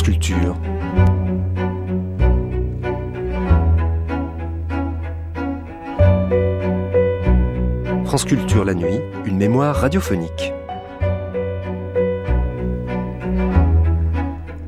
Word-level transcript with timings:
France 0.00 0.08
Culture. 8.24 8.64
La 8.64 8.72
nuit, 8.72 8.98
une 9.26 9.36
mémoire 9.36 9.76
radiophonique. 9.76 10.54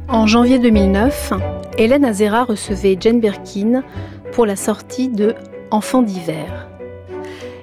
En 0.09 0.27
janvier 0.27 0.59
2009, 0.59 1.33
Hélène 1.79 2.05
Azera 2.05 2.45
recevait 2.45 2.99
Jane 3.01 3.21
Birkin 3.21 3.85
pour 4.33 4.45
la 4.45 4.57
sortie 4.57 5.09
de 5.09 5.35
Enfants 5.71 6.03
d'hiver. 6.03 6.69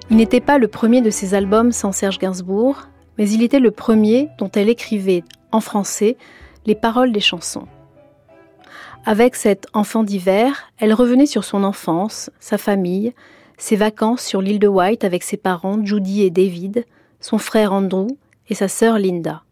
Il 0.10 0.18
n'était 0.18 0.42
pas 0.42 0.58
le 0.58 0.68
premier 0.68 1.02
de 1.02 1.12
ses 1.12 1.36
albums 1.36 1.72
sans 1.72 1.92
Serge 1.92 2.18
Gainsbourg, 2.18 2.88
mais 3.20 3.30
il 3.30 3.44
était 3.44 3.60
le 3.60 3.70
premier 3.70 4.30
dont 4.40 4.50
elle 4.56 4.70
écrivait 4.70 5.24
en 5.52 5.62
français 5.62 6.18
les 6.66 6.76
paroles 6.76 7.12
des 7.12 7.20
chansons. 7.20 7.68
Avec 9.06 9.36
cet 9.36 9.68
enfant 9.74 10.04
d'hiver, 10.04 10.72
elle 10.78 10.94
revenait 10.94 11.26
sur 11.26 11.44
son 11.44 11.64
enfance, 11.64 12.30
sa 12.40 12.58
famille, 12.58 13.14
ses 13.58 13.76
vacances 13.76 14.24
sur 14.24 14.42
l'île 14.42 14.60
de 14.60 14.68
White 14.68 15.04
avec 15.04 15.24
ses 15.24 15.38
parents 15.38 15.84
Judy 15.84 16.24
et 16.24 16.30
David, 16.30 16.86
son 17.20 17.38
frère 17.38 17.74
Andrew 17.74 18.08
et 18.50 18.56
sa 18.56 18.68
sœur 18.68 19.00
Linda. 19.00 19.44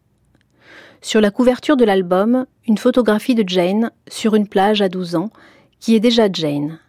Sur 1.00 1.20
la 1.20 1.30
couverture 1.30 1.76
de 1.76 1.84
l'album, 1.84 2.46
une 2.66 2.78
photographie 2.78 3.34
de 3.34 3.48
Jane 3.48 3.90
sur 4.08 4.34
une 4.34 4.48
plage 4.48 4.82
à 4.82 4.88
12 4.88 5.14
ans, 5.14 5.30
qui 5.78 5.94
est 5.94 6.00
déjà 6.00 6.28
Jane. 6.32 6.80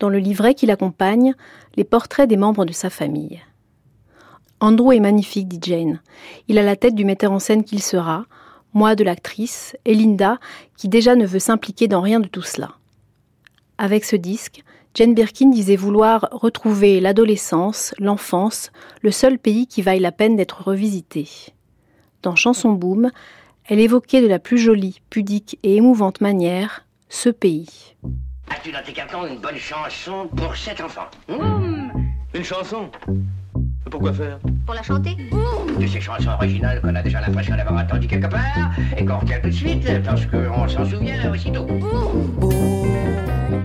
Dans 0.00 0.08
le 0.08 0.18
livret 0.18 0.54
qui 0.54 0.66
l'accompagne, 0.66 1.34
les 1.76 1.84
portraits 1.84 2.28
des 2.28 2.36
membres 2.36 2.64
de 2.64 2.72
sa 2.72 2.90
famille. 2.90 3.40
Andrew 4.60 4.92
est 4.92 5.00
magnifique, 5.00 5.48
dit 5.48 5.60
Jane. 5.62 6.00
Il 6.48 6.58
a 6.58 6.62
la 6.62 6.76
tête 6.76 6.94
du 6.94 7.04
metteur 7.04 7.32
en 7.32 7.38
scène 7.38 7.64
qu'il 7.64 7.82
sera, 7.82 8.26
moi 8.74 8.94
de 8.94 9.04
l'actrice, 9.04 9.76
et 9.84 9.94
Linda, 9.94 10.38
qui 10.76 10.88
déjà 10.88 11.16
ne 11.16 11.26
veut 11.26 11.38
s'impliquer 11.38 11.88
dans 11.88 12.02
rien 12.02 12.20
de 12.20 12.28
tout 12.28 12.42
cela. 12.42 12.72
Avec 13.78 14.04
ce 14.04 14.16
disque, 14.16 14.62
Jane 14.94 15.14
Birkin 15.14 15.50
disait 15.50 15.74
vouloir 15.74 16.28
retrouver 16.30 17.00
l'adolescence, 17.00 17.94
l'enfance, 17.98 18.70
le 19.02 19.10
seul 19.10 19.38
pays 19.38 19.66
qui 19.66 19.82
vaille 19.82 20.00
la 20.00 20.12
peine 20.12 20.36
d'être 20.36 20.62
revisité. 20.62 21.28
Dans 22.22 22.36
Chanson 22.36 22.72
Boom, 22.72 23.10
elle 23.66 23.80
évoquait 23.80 24.22
de 24.22 24.28
la 24.28 24.38
plus 24.38 24.58
jolie, 24.58 25.00
pudique 25.10 25.58
et 25.62 25.76
émouvante 25.76 26.20
manière 26.20 26.84
ce 27.08 27.28
pays. 27.28 27.96
As-tu 28.50 28.70
dans 28.70 28.82
tes 28.84 28.92
cartons 28.92 29.26
une 29.26 29.40
bonne 29.40 29.56
chanson 29.56 30.28
pour 30.36 30.54
cet 30.54 30.80
enfant? 30.80 31.08
Une 31.28 32.44
chanson? 32.44 32.90
Pourquoi 33.90 34.12
faire 34.12 34.38
Pour 34.66 34.74
la 34.74 34.82
chanter 34.82 35.16
De 35.78 35.86
ces 35.86 36.00
chansons 36.00 36.30
originales 36.30 36.80
qu'on 36.80 36.94
a 36.94 37.02
déjà 37.02 37.20
l'impression 37.20 37.56
d'avoir 37.56 37.82
entendu 37.82 38.06
quelque 38.06 38.26
part 38.26 38.72
et 38.96 39.04
qu'on 39.04 39.18
retient 39.18 39.40
tout 39.40 39.48
de 39.48 39.52
suite 39.52 40.02
parce 40.04 40.26
qu'on 40.26 40.68
s'en 40.68 40.84
souvient 40.84 41.32
aussitôt. 41.32 41.66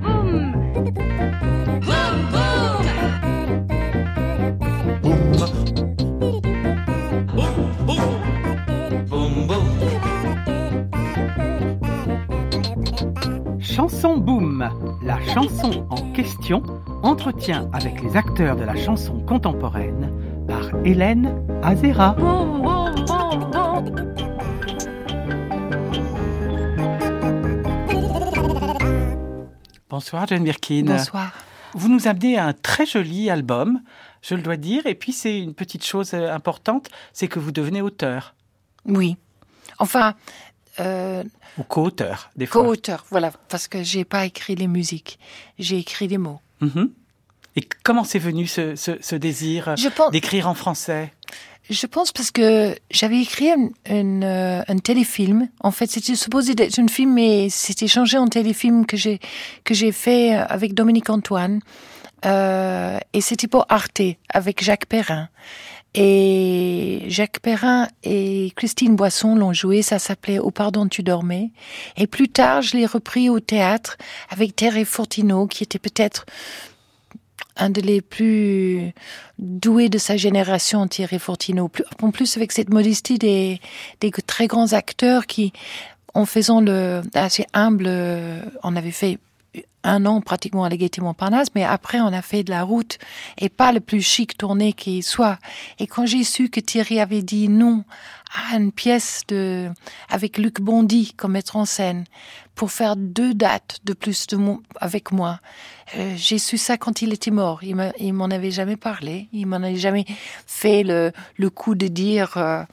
Boum 0.01 0.59
Chanson 13.59 14.17
Boom, 14.17 14.69
la 15.01 15.19
chanson 15.33 15.85
en 15.89 16.11
question, 16.11 16.61
entretien 17.03 17.69
avec 17.73 18.01
les 18.01 18.15
acteurs 18.15 18.55
de 18.55 18.63
la 18.63 18.75
chanson 18.75 19.19
contemporaine 19.21 20.11
par 20.47 20.69
Hélène 20.85 21.33
Azera. 21.63 22.15
Bonsoir 29.89 30.27
Jane 30.27 30.43
Birkin. 30.43 30.83
Bonsoir. 30.85 31.33
Vous 31.73 31.87
nous 31.87 32.07
amenez 32.07 32.37
un 32.37 32.53
très 32.53 32.85
joli 32.85 33.29
album, 33.29 33.81
je 34.21 34.35
le 34.35 34.41
dois 34.41 34.57
dire, 34.57 34.85
et 34.87 34.95
puis 34.95 35.13
c'est 35.13 35.39
une 35.39 35.53
petite 35.53 35.85
chose 35.85 36.13
euh, 36.13 36.33
importante, 36.33 36.89
c'est 37.13 37.27
que 37.27 37.37
vous 37.37 37.51
devenez 37.51 37.81
auteur 37.81 38.33
Oui. 38.85 39.17
Enfin, 39.77 40.15
euh, 40.79 41.23
ou 41.57 41.63
co-auteur 41.63 42.31
des 42.35 42.47
fois. 42.47 42.63
co-auteur, 42.63 43.05
voilà, 43.11 43.31
parce 43.49 43.67
que 43.67 43.83
j'ai 43.83 44.03
pas 44.03 44.25
écrit 44.25 44.55
les 44.55 44.67
musiques, 44.67 45.19
j'ai 45.59 45.77
écrit 45.77 46.07
des 46.07 46.17
mots. 46.17 46.39
Mhm. 46.61 46.91
Et 47.55 47.61
comment 47.83 48.03
c'est 48.03 48.19
venu 48.19 48.47
ce, 48.47 48.75
ce- 48.75 48.97
ce 49.01 49.15
désir 49.15 49.69
euh, 49.69 49.75
pense, 49.95 50.11
d'écrire 50.11 50.47
en 50.47 50.53
français? 50.53 51.11
Je 51.69 51.85
pense 51.85 52.11
parce 52.11 52.31
que 52.31 52.75
j'avais 52.89 53.19
écrit 53.21 53.51
un, 53.51 53.69
un, 53.89 54.21
euh, 54.23 54.63
un 54.67 54.77
téléfilm. 54.77 55.49
En 55.59 55.71
fait, 55.71 55.87
c'était 55.89 56.15
supposé 56.15 56.55
d'être 56.55 56.79
un 56.79 56.87
film, 56.87 57.13
mais 57.13 57.49
c'était 57.49 57.87
changé 57.87 58.17
en 58.17 58.27
téléfilm 58.27 58.85
que 58.85 58.97
j'ai 58.97 59.19
que 59.63 59.73
j'ai 59.73 59.91
fait 59.91 60.33
avec 60.33 60.73
Dominique 60.73 61.09
Antoine. 61.09 61.59
Euh, 62.25 62.97
et 63.13 63.21
c'était 63.21 63.47
pour 63.47 63.65
Arte 63.69 64.01
avec 64.33 64.63
Jacques 64.63 64.87
Perrin. 64.87 65.29
Et 65.95 67.05
Jacques 67.07 67.39
Perrin 67.39 67.87
et 68.03 68.51
Christine 68.55 68.95
Boisson 68.95 69.35
l'ont 69.35 69.53
joué, 69.53 69.81
ça 69.81 69.97
s'appelait 69.97 70.39
Au 70.39 70.51
pardon 70.51 70.87
tu 70.87 71.01
dormais. 71.01 71.51
Et 71.97 72.05
plus 72.05 72.29
tard, 72.29 72.61
je 72.61 72.77
l'ai 72.77 72.85
repris 72.85 73.29
au 73.29 73.39
théâtre 73.39 73.97
avec 74.29 74.55
Thierry 74.55 74.85
Fortineau, 74.85 75.47
qui 75.47 75.63
était 75.63 75.79
peut-être 75.79 76.25
un 77.57 77.69
de 77.69 77.81
les 77.81 78.01
plus 78.01 78.93
doués 79.39 79.89
de 79.89 79.97
sa 79.97 80.15
génération, 80.15 80.87
Thierry 80.87 81.19
Fortineau. 81.19 81.71
En 82.01 82.11
plus, 82.11 82.37
avec 82.37 82.51
cette 82.51 82.69
modestie 82.69 83.17
des, 83.17 83.59
des 83.99 84.11
très 84.11 84.47
grands 84.47 84.73
acteurs 84.73 85.25
qui, 85.25 85.53
en 86.13 86.25
faisant 86.25 86.61
le 86.61 87.01
assez 87.13 87.45
humble, 87.53 87.85
euh, 87.87 88.41
on 88.63 88.75
avait 88.75 88.91
fait 88.91 89.17
un 89.83 90.05
an 90.05 90.21
pratiquement 90.21 90.63
à 90.63 90.69
la 90.69 90.77
Montparnasse, 91.01 91.49
mais 91.55 91.63
après 91.63 91.99
on 92.01 92.07
a 92.07 92.21
fait 92.21 92.43
de 92.43 92.51
la 92.51 92.63
route 92.63 92.97
et 93.37 93.49
pas 93.49 93.71
le 93.71 93.79
plus 93.79 94.01
chic 94.01 94.37
tourné 94.37 94.73
qui 94.73 95.01
soit. 95.01 95.39
Et 95.79 95.87
quand 95.87 96.05
j'ai 96.05 96.23
su 96.23 96.49
que 96.49 96.59
Thierry 96.59 96.99
avait 96.99 97.21
dit 97.21 97.47
non 97.47 97.83
à 98.51 98.57
une 98.57 98.71
pièce 98.71 99.21
de 99.27 99.69
avec 100.09 100.37
Luc 100.37 100.61
Bondy 100.61 101.13
comme 101.15 101.33
metteur 101.33 101.57
en 101.57 101.65
scène 101.65 102.03
pour 102.55 102.71
faire 102.71 102.95
deux 102.97 103.33
dates 103.33 103.79
de 103.85 103.93
plus 103.93 104.27
de 104.27 104.35
mon, 104.35 104.61
avec 104.81 105.13
moi, 105.13 105.39
euh, 105.97 106.13
j'ai 106.15 106.37
su 106.37 106.57
ça 106.57 106.77
quand 106.77 107.01
il 107.01 107.13
était 107.13 107.31
mort. 107.31 107.61
Il 107.63 108.13
m'en 108.13 108.25
avait 108.25 108.51
jamais 108.51 108.77
parlé. 108.77 109.27
Il 109.33 109.47
m'en 109.47 109.57
avait 109.57 109.75
jamais 109.77 110.05
fait 110.47 110.83
le, 110.83 111.11
le 111.37 111.49
coup 111.49 111.75
de 111.75 111.87
dire 111.87 112.37
euh, 112.37 112.63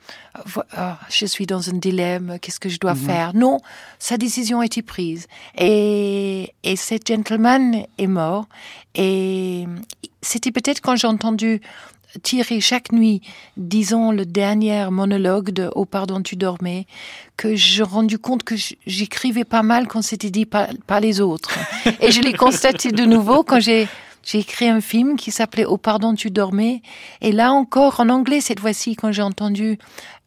ah, 0.73 0.99
je 1.09 1.27
suis 1.27 1.47
dans 1.47 1.71
un 1.71 1.75
dilemme, 1.75 2.39
qu'est-ce 2.41 2.61
que 2.61 2.69
je 2.69 2.79
dois 2.79 2.95
faire? 2.95 3.35
Non, 3.35 3.61
sa 3.99 4.17
décision 4.17 4.61
a 4.61 4.67
été 4.67 4.83
prise. 4.83 5.27
Et, 5.57 6.53
et 6.63 6.77
cet 6.77 7.09
gentleman 7.09 7.87
est 7.99 8.07
mort. 8.07 8.47
Et 8.95 9.67
c'était 10.23 10.51
peut-être 10.53 10.81
quand 10.81 10.97
j'ai 10.97 11.07
entendu 11.07 11.61
Thierry 12.23 12.61
chaque 12.61 12.93
nuit 12.93 13.23
disant 13.57 14.13
le 14.13 14.27
dernier 14.27 14.89
monologue 14.91 15.51
de 15.51 15.71
Oh 15.75 15.85
pardon 15.85 16.21
tu 16.23 16.37
dormais 16.37 16.87
que 17.37 17.55
j'ai 17.55 17.83
rendu 17.83 18.19
compte 18.19 18.43
que 18.43 18.55
j'écrivais 18.87 19.45
pas 19.45 19.63
mal 19.63 19.89
quand 19.89 20.03
c'était 20.03 20.31
dit 20.31 20.47
par, 20.47 20.69
par 20.87 21.01
les 21.01 21.21
autres. 21.21 21.59
Et 22.01 22.11
je 22.11 22.21
l'ai 22.21 22.33
constaté 22.33 22.93
de 22.93 23.05
nouveau 23.05 23.43
quand 23.43 23.61
j'ai 23.61 23.89
j'ai 24.23 24.41
écrit 24.41 24.69
un 24.69 24.81
film 24.81 25.17
qui 25.17 25.31
s'appelait 25.31 25.65
Oh 25.65 25.77
pardon 25.77 26.15
tu 26.15 26.31
dormais. 26.31 26.83
Et 27.21 27.33
là 27.33 27.53
encore 27.53 28.01
en 28.01 28.09
anglais 28.09 28.41
cette 28.41 28.61
fois-ci 28.61 28.97
quand 28.97 29.13
j'ai 29.13 29.23
entendu 29.23 29.79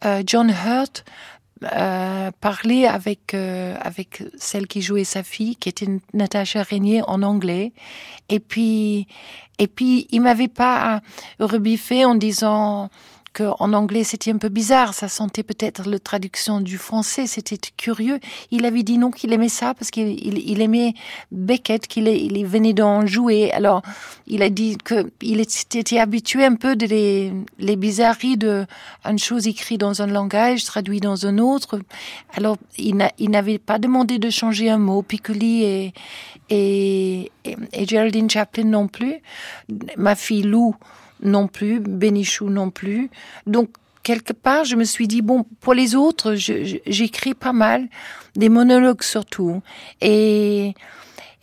euh, 0.06 0.24
John 0.26 0.50
Hurt 0.50 1.04
euh, 1.76 2.32
parler 2.40 2.86
avec 2.86 3.34
euh, 3.34 3.76
avec 3.82 4.24
celle 4.38 4.66
qui 4.66 4.82
jouait 4.82 5.04
sa 5.04 5.24
fille 5.24 5.58
qui 5.58 5.68
était 5.68 5.88
Natacha 6.14 6.64
Régnier 6.64 7.02
en 7.06 7.22
anglais. 7.22 7.74
Et 8.30 8.40
puis 8.40 9.08
et 9.60 9.68
puis 9.68 10.08
il 10.12 10.22
m'avait 10.22 10.48
pas 10.48 11.02
rebiffé 11.40 12.06
en 12.06 12.16
disant 12.16 12.90
qu'en 13.34 13.74
anglais 13.74 14.04
c'était 14.04 14.32
un 14.32 14.38
peu 14.38 14.50
bizarre, 14.50 14.94
ça 14.94 15.08
sentait 15.08 15.44
peut-être 15.44 15.88
la 15.88 16.00
traduction 16.00 16.62
du 16.62 16.78
français, 16.78 17.28
c'était 17.28 17.58
curieux. 17.78 18.20
Il 18.52 18.66
avait 18.66 18.84
dit 18.84 18.98
non 18.98 19.12
qu'il 19.12 19.32
aimait 19.34 19.50
ça 19.50 19.74
parce 19.74 19.92
qu'il 19.92 20.08
il, 20.26 20.62
aimait 20.62 20.94
Beckett, 21.32 21.88
qu'il 21.88 22.08
il 22.08 22.46
venait 22.46 22.74
d'en 22.74 23.06
jouer. 23.06 23.52
Alors 23.52 23.82
il 24.28 24.42
a 24.42 24.50
dit 24.50 24.78
que 24.84 25.12
il 25.22 25.40
était 25.40 26.00
habitué 26.00 26.44
un 26.44 26.56
peu 26.56 26.76
de 26.76 26.86
les, 26.88 27.76
bizarreries 27.76 28.38
de 28.38 28.66
une 29.06 29.20
chose 29.20 29.48
écrite 29.48 29.80
dans 29.80 30.02
un 30.02 30.08
langage 30.08 30.66
traduit 30.66 31.00
dans 31.00 31.26
un 31.26 31.38
autre. 31.38 31.80
Alors 32.34 32.58
il 32.78 32.98
n'avait 33.30 33.60
pas 33.60 33.80
demandé 33.80 34.18
de 34.18 34.30
changer 34.30 34.70
un 34.70 34.80
mot. 34.80 35.02
Piccoli 35.02 35.64
et, 35.64 35.94
et, 36.50 37.32
et 37.44 37.88
Geraldine 37.88 38.30
Chaplin 38.30 38.66
non 38.66 38.88
plus. 38.88 39.16
Ma 39.98 40.16
fille 40.16 40.44
Lou 40.44 40.76
non 41.22 41.48
plus, 41.48 41.80
Bénichou 41.80 42.50
non 42.50 42.72
plus. 42.72 43.10
Donc, 43.46 43.70
quelque 44.04 44.34
part, 44.34 44.66
je 44.66 44.76
me 44.76 44.84
suis 44.84 45.08
dit, 45.08 45.22
bon, 45.22 45.46
pour 45.62 45.74
les 45.74 45.96
autres, 45.96 46.36
j'écris 46.36 47.34
pas 47.34 47.54
mal, 47.54 47.88
des 48.36 48.50
monologues 48.50 49.04
surtout. 49.04 49.62
Et, 50.02 50.74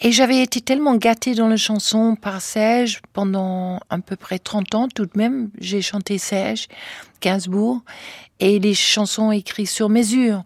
et 0.00 0.12
j'avais 0.12 0.42
été 0.42 0.60
tellement 0.60 0.96
gâtée 0.96 1.34
dans 1.34 1.48
la 1.48 1.56
chanson 1.56 2.16
par 2.16 2.40
Serge 2.40 3.00
pendant 3.12 3.80
à 3.90 3.98
peu 3.98 4.16
près 4.16 4.38
30 4.38 4.74
ans 4.74 4.88
tout 4.88 5.06
de 5.06 5.16
même. 5.16 5.50
J'ai 5.58 5.82
chanté 5.82 6.18
Serge, 6.18 6.68
Gainsbourg, 7.20 7.82
et 8.40 8.58
les 8.58 8.74
chansons 8.74 9.30
écrites 9.32 9.68
sur 9.68 9.88
mesure. 9.88 10.42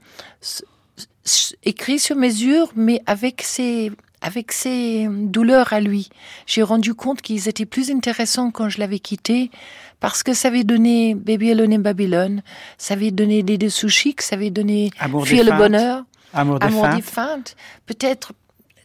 Écrites 1.64 2.00
sur 2.00 2.16
mesure, 2.16 2.72
mais 2.74 3.02
avec 3.06 3.42
ces 3.42 3.92
avec 4.22 4.52
ses 4.52 5.08
douleurs 5.08 5.72
à 5.72 5.81
lui. 5.81 6.11
J'ai 6.46 6.62
rendu 6.62 6.94
compte 6.94 7.22
qu'ils 7.22 7.49
étaient 7.49 7.67
plus 7.67 7.90
intéressants 7.90 8.50
quand 8.50 8.69
je 8.69 8.78
l'avais 8.78 8.99
quitté 8.99 9.50
parce 9.99 10.22
que 10.22 10.34
ça 10.34 10.49
avait 10.49 10.64
donné 10.64 11.14
Baby 11.14 11.52
Alone 11.52 11.75
in 11.75 11.78
Babylon, 11.78 12.43
ça 12.78 12.94
avait 12.94 13.11
donné 13.11 13.43
des 13.43 13.58
dessous 13.58 13.88
chics, 13.88 14.22
ça 14.22 14.37
avait 14.37 14.50
donné 14.50 14.90
Fuir 15.25 15.44
le 15.44 15.56
bonheur, 15.56 16.05
Amour 16.32 16.58
des 16.58 16.67
Amour 16.67 16.88
des 16.88 17.02
feintes. 17.02 17.56
Peut-être 17.87 18.32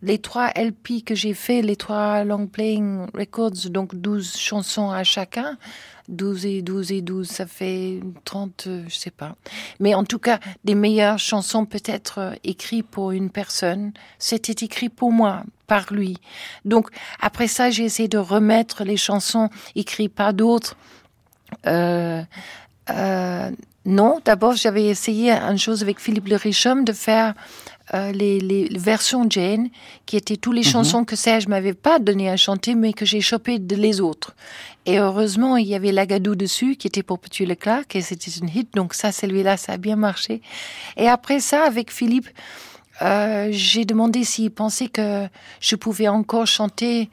les 0.01 0.19
trois 0.19 0.49
LP 0.55 1.03
que 1.05 1.15
j'ai 1.15 1.33
fait, 1.33 1.61
les 1.61 1.75
trois 1.75 2.23
long 2.23 2.47
playing 2.47 3.07
records, 3.13 3.69
donc 3.69 3.95
12 3.95 4.37
chansons 4.37 4.91
à 4.91 5.03
chacun, 5.03 5.57
12 6.09 6.45
et 6.45 6.61
12 6.61 6.91
et 6.91 7.01
12, 7.01 7.27
ça 7.27 7.47
fait 7.47 7.99
30, 8.25 8.65
euh, 8.67 8.83
je 8.87 8.95
sais 8.95 9.11
pas. 9.11 9.35
Mais 9.79 9.95
en 9.95 10.03
tout 10.03 10.19
cas, 10.19 10.39
des 10.63 10.75
meilleures 10.75 11.19
chansons 11.19 11.65
peut-être 11.65 12.19
euh, 12.19 12.33
écrites 12.43 12.87
pour 12.87 13.11
une 13.11 13.29
personne, 13.29 13.91
c'était 14.19 14.65
écrit 14.65 14.89
pour 14.89 15.11
moi, 15.11 15.43
par 15.67 15.91
lui. 15.91 16.17
Donc 16.63 16.89
après 17.19 17.47
ça, 17.47 17.69
j'ai 17.69 17.83
essayé 17.83 18.07
de 18.07 18.17
remettre 18.17 18.83
les 18.83 18.97
chansons 18.97 19.49
écrites 19.75 20.13
par 20.13 20.33
d'autres. 20.33 20.75
Euh, 21.65 22.21
euh, 22.89 23.51
non, 23.85 24.19
d'abord 24.25 24.55
j'avais 24.55 24.85
essayé 24.85 25.31
une 25.31 25.57
chose 25.57 25.83
avec 25.83 25.99
Philippe 25.99 26.27
Le 26.27 26.35
Richum 26.35 26.85
de 26.85 26.93
faire 26.93 27.33
euh, 27.93 28.11
les, 28.11 28.39
les, 28.39 28.67
versions 28.77 29.25
Jane, 29.29 29.69
qui 30.05 30.17
étaient 30.17 30.37
toutes 30.37 30.55
les 30.55 30.61
mhm. 30.61 30.71
chansons 30.71 31.05
que 31.05 31.15
Serge 31.15 31.47
m'avait 31.47 31.73
pas 31.73 31.99
donné 31.99 32.29
à 32.29 32.37
chanter, 32.37 32.73
mais 32.73 32.93
que 32.93 33.05
j'ai 33.05 33.21
chopé 33.21 33.59
de 33.59 33.75
les 33.75 34.01
autres. 34.01 34.35
Et 34.85 34.99
heureusement, 34.99 35.57
il 35.57 35.67
y 35.67 35.75
avait 35.75 35.91
Lagadou 35.91 36.35
dessus, 36.35 36.75
qui 36.75 36.87
était 36.87 37.03
pour 37.03 37.19
Petit 37.19 37.45
Leclerc, 37.45 37.83
et 37.93 38.01
c'était 38.01 38.31
une 38.31 38.49
hit, 38.49 38.73
donc 38.73 38.93
ça, 38.93 39.11
celui-là, 39.11 39.57
ça 39.57 39.73
a 39.73 39.77
bien 39.77 39.95
marché. 39.95 40.41
Et 40.97 41.07
après 41.07 41.39
ça, 41.39 41.63
avec 41.63 41.91
Philippe, 41.91 42.29
euh, 43.01 43.49
j'ai 43.51 43.85
demandé 43.85 44.23
s'il 44.23 44.51
pensait 44.51 44.87
que 44.87 45.27
je 45.59 45.75
pouvais 45.75 46.07
encore 46.07 46.47
chanter 46.47 47.09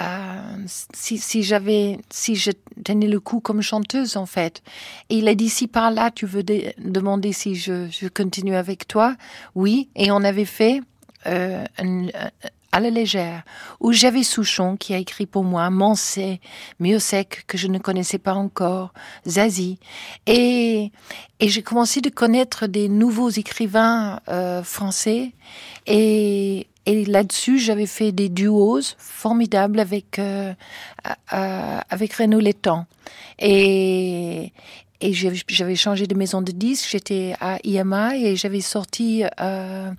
euh, 0.00 0.56
si, 0.94 1.18
si 1.18 1.42
j'avais, 1.42 1.98
si 2.10 2.34
je 2.34 2.50
tenais 2.84 3.08
le 3.08 3.20
coup 3.20 3.40
comme 3.40 3.60
chanteuse 3.60 4.16
en 4.16 4.26
fait. 4.26 4.62
Et 5.10 5.16
il 5.16 5.28
a 5.28 5.34
dit 5.34 5.48
si 5.48 5.68
par 5.68 5.90
là 5.90 6.10
tu 6.10 6.26
veux 6.26 6.42
demander 6.42 7.32
si 7.32 7.54
je, 7.54 7.88
je 7.90 8.08
continue 8.08 8.54
avec 8.54 8.88
toi, 8.88 9.16
oui. 9.54 9.90
Et 9.94 10.10
on 10.10 10.24
avait 10.24 10.46
fait 10.46 10.80
euh, 11.26 11.64
à 12.72 12.80
la 12.80 12.88
légère, 12.88 13.42
où 13.80 13.92
j'avais 13.92 14.22
Souchon 14.22 14.78
qui 14.78 14.94
a 14.94 14.98
écrit 14.98 15.26
pour 15.26 15.44
moi 15.44 15.68
Mancé, 15.68 16.40
sec 16.98 17.44
que 17.46 17.58
je 17.58 17.68
ne 17.68 17.78
connaissais 17.78 18.18
pas 18.18 18.32
encore, 18.32 18.94
Zazie. 19.28 19.78
Et, 20.26 20.90
et 21.38 21.48
j'ai 21.48 21.62
commencé 21.62 22.00
de 22.00 22.08
connaître 22.08 22.66
des 22.66 22.88
nouveaux 22.88 23.28
écrivains 23.28 24.20
euh, 24.28 24.62
français. 24.62 25.32
Et, 25.86 26.66
et 26.86 27.04
là-dessus, 27.04 27.58
j'avais 27.58 27.86
fait 27.86 28.12
des 28.12 28.28
duos 28.28 28.94
formidables 28.98 29.80
avec 29.80 30.18
euh, 30.18 30.52
euh, 31.32 31.78
avec 31.88 32.14
Renaud 32.14 32.40
Létang. 32.40 32.86
Et 33.38 34.52
et 35.00 35.12
j'avais 35.12 35.74
changé 35.74 36.06
de 36.06 36.14
maison 36.14 36.42
de 36.42 36.52
disques. 36.52 36.88
J'étais 36.90 37.34
à 37.40 37.58
IMA 37.64 38.16
et 38.16 38.36
j'avais 38.36 38.60
sorti 38.60 39.24
euh, 39.40 39.90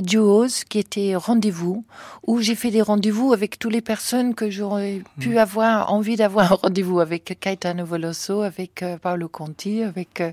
duos 0.00 0.64
qui 0.68 0.78
était 0.78 1.14
rendez-vous 1.16 1.84
où 2.26 2.40
j'ai 2.40 2.54
fait 2.54 2.70
des 2.70 2.82
rendez-vous 2.82 3.32
avec 3.32 3.58
toutes 3.58 3.72
les 3.72 3.80
personnes 3.80 4.34
que 4.34 4.50
j'aurais 4.50 5.02
pu 5.20 5.30
mm. 5.30 5.38
avoir 5.38 5.92
envie 5.92 6.16
d'avoir 6.16 6.52
un 6.52 6.56
rendez-vous 6.56 7.00
avec 7.00 7.38
Caetano 7.40 7.84
Veloso, 7.84 8.42
avec 8.42 8.82
euh, 8.82 8.96
Paolo 8.98 9.28
Conti, 9.28 9.82
avec 9.82 10.20
euh, 10.20 10.32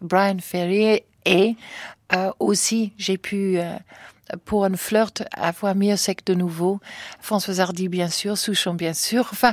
Brian 0.00 0.38
Ferry 0.40 1.02
et 1.24 1.56
euh, 2.14 2.30
aussi 2.38 2.92
j'ai 2.96 3.18
pu 3.18 3.58
pour 4.44 4.64
un 4.64 4.76
flirt 4.76 5.22
avoir 5.32 5.74
mieux 5.74 5.96
sec 5.96 6.24
de 6.26 6.34
nouveau. 6.34 6.80
François 7.20 7.60
Hardy, 7.60 7.88
bien 7.88 8.08
sûr, 8.08 8.36
Souchon, 8.36 8.74
bien 8.74 8.92
sûr. 8.92 9.28
Enfin, 9.32 9.52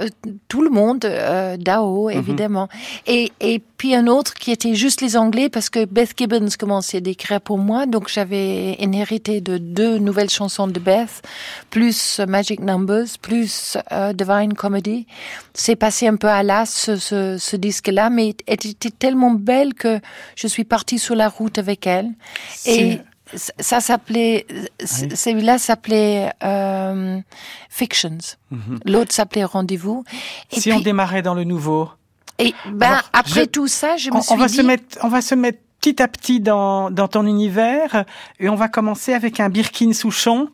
euh, 0.00 0.08
tout 0.48 0.62
le 0.62 0.70
monde, 0.70 1.04
euh, 1.04 1.56
Dao, 1.56 2.08
mhm. 2.08 2.18
évidemment. 2.18 2.68
et, 3.06 3.32
et 3.40 3.62
puis 3.78 3.94
un 3.94 4.08
autre 4.08 4.34
qui 4.34 4.50
était 4.50 4.74
juste 4.74 5.00
les 5.00 5.16
Anglais 5.16 5.48
parce 5.48 5.70
que 5.70 5.84
Beth 5.84 6.12
Gibbons 6.16 6.48
commençait 6.58 7.00
d'écrire 7.00 7.40
pour 7.40 7.58
moi. 7.58 7.86
Donc 7.86 8.08
j'avais 8.08 8.72
inhérité 8.74 9.40
de 9.40 9.56
deux 9.56 9.98
nouvelles 9.98 10.30
chansons 10.30 10.66
de 10.66 10.80
Beth, 10.80 11.22
plus 11.70 12.20
Magic 12.26 12.60
Numbers, 12.60 13.06
plus 13.22 13.78
euh, 13.92 14.12
Divine 14.12 14.54
Comedy. 14.54 15.06
C'est 15.54 15.76
passé 15.76 16.08
un 16.08 16.16
peu 16.16 16.26
à 16.26 16.42
l'as 16.42 16.66
ce, 16.66 16.96
ce, 16.96 17.38
ce 17.38 17.56
disque-là, 17.56 18.10
mais 18.10 18.34
elle 18.46 18.66
était 18.66 18.90
tellement 18.90 19.30
belle 19.30 19.74
que 19.74 20.00
je 20.34 20.48
suis 20.48 20.64
partie 20.64 20.98
sur 20.98 21.14
la 21.14 21.28
route 21.28 21.58
avec 21.58 21.86
elle. 21.86 22.10
Et 22.66 22.98
ça 23.34 23.80
s'appelait, 23.80 24.46
celui-là 24.84 25.58
s'appelait 25.58 26.32
euh, 26.42 27.20
Fictions. 27.68 28.18
Mhm. 28.50 28.80
L'autre 28.84 29.12
s'appelait 29.12 29.44
Rendez-vous. 29.44 30.04
si 30.50 30.72
on 30.72 30.80
démarrait 30.80 31.22
dans 31.22 31.34
le 31.34 31.44
nouveau. 31.44 31.90
Et 32.38 32.54
ben 32.72 33.00
après 33.12 33.46
tout 33.46 33.66
ça, 33.66 33.96
je 33.96 34.10
me 34.10 34.16
on, 34.16 34.22
suis 34.22 34.32
on 34.32 34.36
va 34.36 34.46
dit, 34.46 34.54
se 34.54 34.62
mettre, 34.62 34.98
on 35.02 35.08
va 35.08 35.20
se 35.20 35.34
mettre 35.34 35.58
petit 35.80 36.00
à 36.02 36.08
petit 36.08 36.40
dans, 36.40 36.90
dans 36.90 37.08
ton 37.08 37.26
univers 37.26 38.04
et 38.38 38.48
on 38.48 38.54
va 38.54 38.68
commencer 38.68 39.12
avec 39.12 39.40
un 39.40 39.48
Birkin 39.48 39.92
Souchon. 39.92 40.48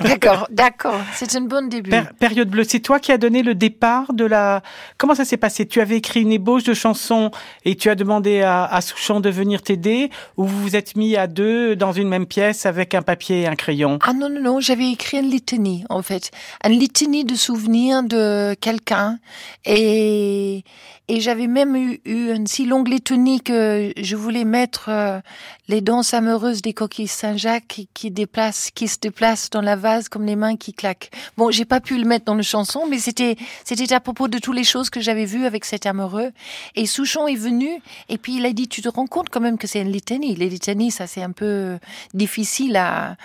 D'accord, 0.00 0.48
d'accord. 0.50 1.00
C'est 1.12 1.34
une 1.34 1.46
bonne 1.46 1.68
début. 1.68 1.92
période 2.18 2.48
bleue, 2.48 2.64
c'est 2.64 2.80
toi 2.80 2.98
qui 2.98 3.12
as 3.12 3.18
donné 3.18 3.42
le 3.42 3.54
départ 3.54 4.12
de 4.12 4.24
la. 4.24 4.62
Comment 4.98 5.14
ça 5.14 5.24
s'est 5.24 5.36
passé? 5.36 5.66
Tu 5.66 5.80
avais 5.80 5.96
écrit 5.96 6.22
une 6.22 6.32
ébauche 6.32 6.64
de 6.64 6.74
chansons 6.74 7.30
et 7.64 7.76
tu 7.76 7.88
as 7.90 7.94
demandé 7.94 8.42
à, 8.42 8.64
à 8.64 8.80
Souchon 8.80 9.20
de 9.20 9.30
venir 9.30 9.62
t'aider 9.62 10.10
ou 10.36 10.44
vous 10.44 10.60
vous 10.62 10.76
êtes 10.76 10.96
mis 10.96 11.16
à 11.16 11.26
deux 11.26 11.76
dans 11.76 11.92
une 11.92 12.08
même 12.08 12.26
pièce 12.26 12.66
avec 12.66 12.94
un 12.94 13.02
papier 13.02 13.42
et 13.42 13.46
un 13.46 13.54
crayon? 13.54 13.98
Ah 14.02 14.12
non, 14.12 14.28
non, 14.28 14.40
non, 14.40 14.60
j'avais 14.60 14.90
écrit 14.90 15.18
une 15.18 15.30
litanie 15.30 15.84
en 15.90 16.02
fait. 16.02 16.30
Une 16.64 16.78
litanie 16.78 17.24
de 17.24 17.36
souvenirs 17.36 18.02
de 18.02 18.54
quelqu'un 18.54 19.18
et 19.64 20.64
et 21.08 21.20
j'avais 21.20 21.46
même 21.46 21.76
eu, 21.76 22.00
une 22.06 22.46
si 22.46 22.64
longue 22.64 22.88
litanie 22.88 23.42
que 23.42 23.92
je 23.96 24.16
voulais 24.16 24.44
mettre 24.44 24.88
euh, 24.88 25.20
les 25.68 25.82
danses 25.82 26.14
amoureuses 26.14 26.62
des 26.62 26.72
coquilles 26.72 27.08
Saint-Jacques 27.08 27.66
qui, 27.68 27.88
qui, 27.92 28.10
déplacent, 28.10 28.70
qui 28.70 28.88
se 28.88 28.98
déplacent 28.98 29.50
dans 29.50 29.60
la 29.60 29.76
vase 29.76 30.08
comme 30.08 30.24
les 30.24 30.36
mains 30.36 30.56
qui 30.56 30.72
claquent. 30.72 31.10
Bon, 31.36 31.50
j'ai 31.50 31.66
pas 31.66 31.80
pu 31.80 31.98
le 31.98 32.04
mettre 32.04 32.24
dans 32.24 32.34
le 32.34 32.42
chanson, 32.42 32.86
mais 32.88 32.98
c'était 32.98 33.36
c'était 33.64 33.92
à 33.92 34.00
propos 34.00 34.28
de 34.28 34.38
toutes 34.38 34.56
les 34.56 34.64
choses 34.64 34.88
que 34.88 35.00
j'avais 35.00 35.26
vues 35.26 35.44
avec 35.44 35.66
cet 35.66 35.84
amoureux. 35.84 36.32
Et 36.74 36.86
Souchon 36.86 37.28
est 37.28 37.36
venu 37.36 37.68
et 38.08 38.16
puis 38.16 38.36
il 38.36 38.46
a 38.46 38.52
dit, 38.52 38.68
tu 38.68 38.80
te 38.80 38.88
rends 38.88 39.06
compte 39.06 39.28
quand 39.28 39.40
même 39.40 39.58
que 39.58 39.66
c'est 39.66 39.82
une 39.82 39.92
litanie. 39.92 40.34
Les 40.36 40.48
litanies, 40.48 40.90
ça 40.90 41.06
c'est 41.06 41.22
un 41.22 41.32
peu 41.32 41.78
difficile 42.14 42.76
à, 42.76 43.16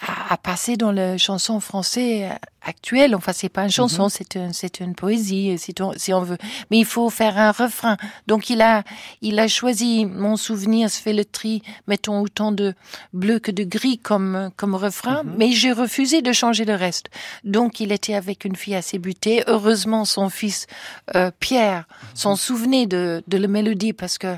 à, 0.00 0.36
passer 0.36 0.76
dans 0.76 0.92
la 0.92 1.18
chanson 1.18 1.60
français 1.60 2.28
actuelle. 2.62 3.14
Enfin, 3.14 3.32
c'est 3.32 3.48
pas 3.48 3.62
une 3.62 3.70
chanson, 3.70 4.04
mhm. 4.04 4.08
c'est 4.10 4.34
une, 4.34 4.52
c'est 4.52 4.80
une 4.80 4.94
poésie, 4.94 5.56
si 5.58 5.74
on, 5.80 5.92
si 5.96 6.12
on 6.12 6.22
veut. 6.22 6.38
Mais 6.70 6.78
il 6.78 6.84
faut 6.84 7.08
faire 7.10 7.38
un 7.38 7.52
refrain. 7.52 7.96
Donc, 8.26 8.50
il 8.50 8.60
a, 8.60 8.82
il 9.22 9.38
a 9.38 9.48
choisi 9.48 10.04
mon 10.04 10.36
souvenir, 10.36 10.90
se 10.90 11.00
fait 11.00 11.12
le 11.12 11.24
tri, 11.24 11.62
mettons 11.86 12.20
autant 12.20 12.52
de 12.52 12.74
bleu 13.12 13.38
que 13.38 13.50
de 13.50 13.64
gris 13.64 13.98
comme, 13.98 14.50
comme 14.56 14.74
refrain. 14.74 15.22
Mhm. 15.22 15.34
Mais 15.38 15.52
j'ai 15.52 15.72
refusé 15.72 16.22
de 16.22 16.32
changer 16.32 16.64
le 16.64 16.74
reste. 16.74 17.08
Donc, 17.44 17.80
il 17.80 17.92
était 17.92 18.14
avec 18.14 18.44
une 18.44 18.56
fille 18.56 18.74
assez 18.74 18.98
butée. 18.98 19.44
Heureusement, 19.46 20.04
son 20.04 20.28
fils, 20.28 20.66
euh, 21.14 21.30
Pierre, 21.40 21.86
s'en 22.14 22.32
mhm. 22.32 22.36
souvenait 22.36 22.86
de, 22.86 23.22
de 23.26 23.38
la 23.38 23.48
mélodie 23.48 23.92
parce 23.92 24.18
que 24.18 24.36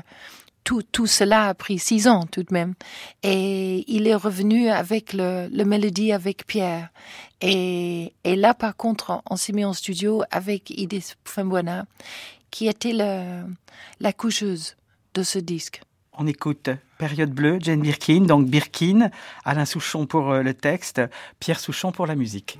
tout, 0.69 0.83
tout 0.83 1.07
cela 1.07 1.47
a 1.47 1.53
pris 1.55 1.79
six 1.79 2.07
ans 2.07 2.27
tout 2.31 2.43
de 2.43 2.53
même. 2.53 2.75
Et 3.23 3.83
il 3.87 4.07
est 4.07 4.13
revenu 4.13 4.69
avec 4.69 5.13
le, 5.13 5.47
le 5.51 5.63
mélodie 5.65 6.11
avec 6.11 6.45
Pierre. 6.45 6.89
Et, 7.41 8.13
et 8.23 8.35
là, 8.35 8.53
par 8.53 8.75
contre, 8.75 9.23
on 9.27 9.35
s'est 9.35 9.51
mis 9.51 9.65
en 9.65 9.73
studio 9.73 10.21
avec 10.29 10.69
Idis 10.69 11.13
Fembuena, 11.25 11.87
qui 12.51 12.67
était 12.67 12.93
la, 12.93 13.45
la 13.99 14.13
coucheuse 14.13 14.75
de 15.15 15.23
ce 15.23 15.39
disque. 15.39 15.81
On 16.13 16.27
écoute 16.27 16.69
Période 16.99 17.31
bleue, 17.31 17.57
Jane 17.59 17.81
Birkin, 17.81 18.21
donc 18.21 18.45
Birkin, 18.45 19.09
Alain 19.45 19.65
Souchon 19.65 20.05
pour 20.05 20.29
euh, 20.29 20.43
le 20.43 20.53
texte, 20.53 21.01
Pierre 21.39 21.59
Souchon 21.59 21.91
pour 21.91 22.05
la 22.05 22.13
musique. 22.13 22.59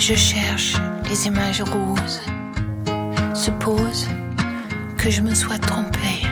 Je 0.00 0.14
cherche 0.14 0.76
les 1.10 1.26
images 1.26 1.60
roses. 1.60 2.22
Suppose 3.34 4.08
que 4.96 5.10
je 5.10 5.20
me 5.20 5.34
sois 5.34 5.58
trompée. 5.58 6.22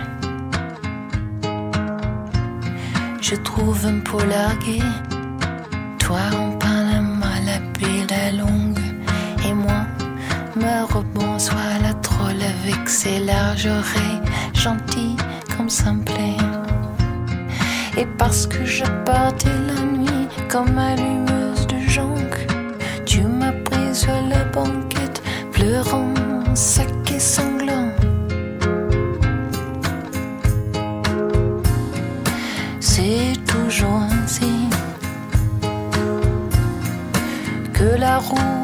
Je 3.21 3.37
trouve 3.37 3.85
un 3.85 4.01
peu 4.01 4.25
largué. 4.25 4.81
Toi 5.99 6.21
en 6.33 6.57
Panama, 6.57 7.29
la 7.45 7.59
la 8.09 8.33
longue. 8.33 8.81
Et 9.47 9.53
moi, 9.53 9.85
me 10.57 10.91
rebonsoir 10.91 11.79
la 11.83 11.93
troll 11.93 12.41
avec 12.41 12.89
ses 12.89 13.19
larges 13.19 13.67
oreilles, 13.67 14.23
gentilles 14.55 15.19
comme 15.55 15.69
simplé. 15.69 16.39
Et 17.99 18.07
parce 18.17 18.47
que 18.47 18.65
je 18.65 18.85
partais 19.05 19.61
la 19.67 19.83
nuit 19.83 20.29
comme 20.49 20.79
allumeuse 20.79 21.38
sac 26.55 26.89
et 27.15 27.21
sanglant. 27.21 27.91
C'est 32.81 33.35
toujours 33.47 34.03
ainsi 34.11 34.69
que 37.75 37.99
la 37.99 38.19
rose 38.19 38.58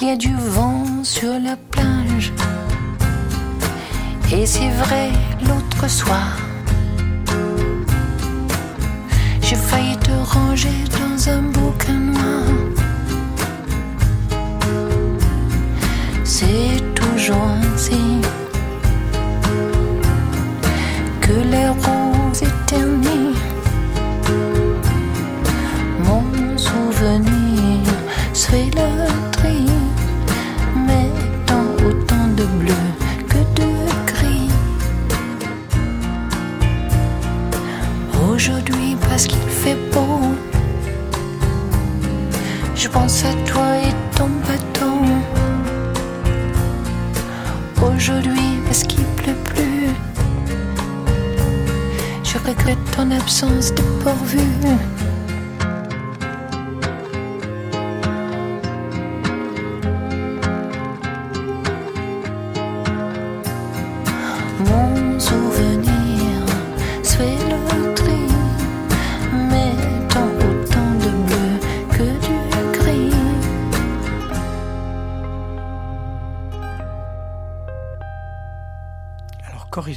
Il 0.00 0.06
y 0.06 0.10
a 0.12 0.16
du 0.16 0.32
vent 0.36 0.84
sur 1.02 1.32
la 1.40 1.56
plage. 1.72 2.32
Et 4.32 4.46
c'est 4.46 4.68
vrai, 4.68 5.10
l'autre 5.42 5.90
soir, 5.90 6.38
j'ai 9.42 9.56
failli 9.56 9.96
te 9.96 10.12
ranger 10.12 10.84
dans 10.92 11.28
un 11.30 11.42
bouquin 11.42 11.98
noir. 11.98 12.44
C'est 16.22 16.94
toujours 16.94 17.50
ainsi 17.72 18.20
que 21.20 21.32
les 21.32 21.68
roses 21.68 22.42
éternies. 22.42 23.34
Mon 26.04 26.56
souvenir 26.56 27.82
fait 28.32 28.70
le 28.76 29.07
parce 39.18 39.26
qu'il 39.26 39.48
fait 39.48 39.76
beau, 39.92 40.20
je 42.76 42.86
pense 42.86 43.24
à 43.24 43.32
toi 43.50 43.76
et 43.76 44.16
ton 44.16 44.28
bateau. 44.46 44.94
Aujourd'hui, 47.82 48.60
parce 48.64 48.84
qu'il 48.84 49.02
pleut 49.16 49.34
plus, 49.42 49.88
je 52.22 52.38
regrette 52.38 52.78
ton 52.96 53.10
absence 53.10 53.74
de 53.74 53.82
pourvue. 54.04 54.97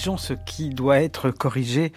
Corrigeons 0.02 0.18
ce 0.18 0.34
qui 0.34 0.70
doit 0.70 1.00
être 1.02 1.30
corrigé. 1.32 1.94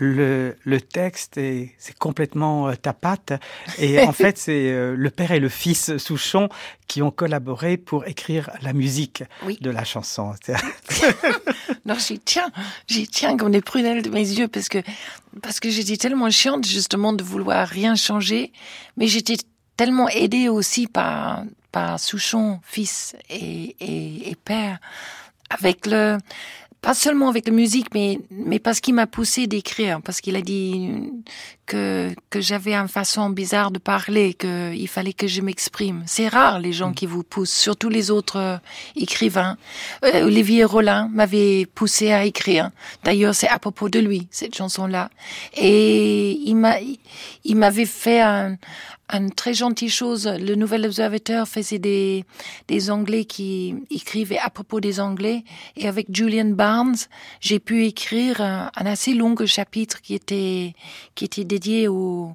Le, 0.00 0.56
le 0.64 0.80
texte 0.80 1.38
est 1.38 1.74
c'est 1.78 1.96
complètement 1.98 2.68
euh, 2.68 2.74
ta 2.76 2.92
patte 2.92 3.32
et 3.78 4.00
en 4.00 4.12
fait 4.22 4.36
c'est 4.38 4.70
euh, 4.70 4.94
le 4.94 5.10
père 5.10 5.32
et 5.32 5.40
le 5.40 5.48
fils 5.48 5.96
Souchon 5.96 6.48
qui 6.86 7.02
ont 7.02 7.10
collaboré 7.10 7.76
pour 7.78 8.06
écrire 8.06 8.50
la 8.62 8.72
musique 8.74 9.24
Oui. 9.44 9.58
de 9.60 9.70
la 9.70 9.84
chanson. 9.84 10.34
Non, 11.86 11.94
j'y 11.98 12.18
tiens, 12.20 12.50
j'y 12.86 13.08
tiens 13.08 13.36
comme 13.38 13.50
des 13.50 13.62
prunelles 13.62 14.02
de 14.02 14.10
mes 14.10 14.20
yeux 14.28 14.46
parce 14.46 14.68
que 14.68 14.78
parce 15.42 15.58
que 15.58 15.70
j'étais 15.70 15.96
tellement 15.96 16.30
chiante 16.30 16.66
justement 16.66 17.14
de 17.14 17.24
vouloir 17.24 17.66
rien 17.66 17.94
changer, 17.96 18.52
mais 18.98 19.06
j'étais 19.06 19.36
tellement 19.76 20.08
aidée 20.10 20.48
aussi 20.50 20.86
par 20.86 21.44
par 21.72 21.98
Souchon, 21.98 22.60
fils 22.62 23.16
et, 23.30 23.74
et, 23.80 24.30
et 24.30 24.34
père, 24.36 24.78
avec 25.50 25.86
le 25.86 26.18
pas 26.80 26.94
seulement 26.94 27.28
avec 27.28 27.46
la 27.46 27.52
musique, 27.52 27.88
mais 27.92 28.20
mais 28.30 28.58
parce 28.58 28.80
qu'il 28.80 28.94
m'a 28.94 29.06
poussé 29.06 29.46
d'écrire, 29.46 30.00
parce 30.02 30.20
qu'il 30.20 30.36
a 30.36 30.40
dit 30.40 30.90
que 31.66 32.14
que 32.30 32.40
j'avais 32.40 32.74
une 32.74 32.88
façon 32.88 33.30
bizarre 33.30 33.70
de 33.70 33.78
parler, 33.78 34.34
que 34.34 34.72
il 34.72 34.86
fallait 34.86 35.12
que 35.12 35.26
je 35.26 35.42
m'exprime. 35.42 36.02
C'est 36.06 36.28
rare 36.28 36.60
les 36.60 36.72
gens 36.72 36.92
qui 36.92 37.06
vous 37.06 37.24
poussent, 37.24 37.52
surtout 37.52 37.88
les 37.88 38.10
autres 38.10 38.38
euh, 38.38 38.56
écrivains. 38.94 39.56
Euh, 40.04 40.24
Olivier 40.24 40.64
Rollin 40.64 41.08
m'avait 41.12 41.66
poussé 41.66 42.12
à 42.12 42.24
écrire. 42.24 42.70
D'ailleurs, 43.02 43.34
c'est 43.34 43.48
à 43.48 43.58
propos 43.58 43.88
de 43.88 43.98
lui 43.98 44.28
cette 44.30 44.54
chanson-là. 44.54 45.10
Et 45.56 46.30
il 46.44 46.54
m'a 46.54 46.76
il 47.44 47.56
m'avait 47.56 47.86
fait 47.86 48.20
un 48.20 48.56
une 49.10 49.32
très 49.32 49.54
gentille 49.54 49.88
chose. 49.88 50.26
Le 50.26 50.54
Nouvel 50.54 50.84
Observateur 50.86 51.48
faisait 51.48 51.78
des, 51.78 52.24
des 52.68 52.90
Anglais 52.90 53.24
qui 53.24 53.74
écrivaient 53.90 54.38
à 54.38 54.50
propos 54.50 54.80
des 54.80 55.00
Anglais. 55.00 55.44
Et 55.76 55.88
avec 55.88 56.14
Julian 56.14 56.50
Barnes, 56.50 56.96
j'ai 57.40 57.58
pu 57.58 57.86
écrire 57.86 58.40
un, 58.40 58.70
assez 58.74 59.14
long 59.14 59.34
chapitre 59.46 60.00
qui 60.02 60.14
était, 60.14 60.74
qui 61.14 61.24
était 61.24 61.44
dédié 61.44 61.88
au, 61.88 62.34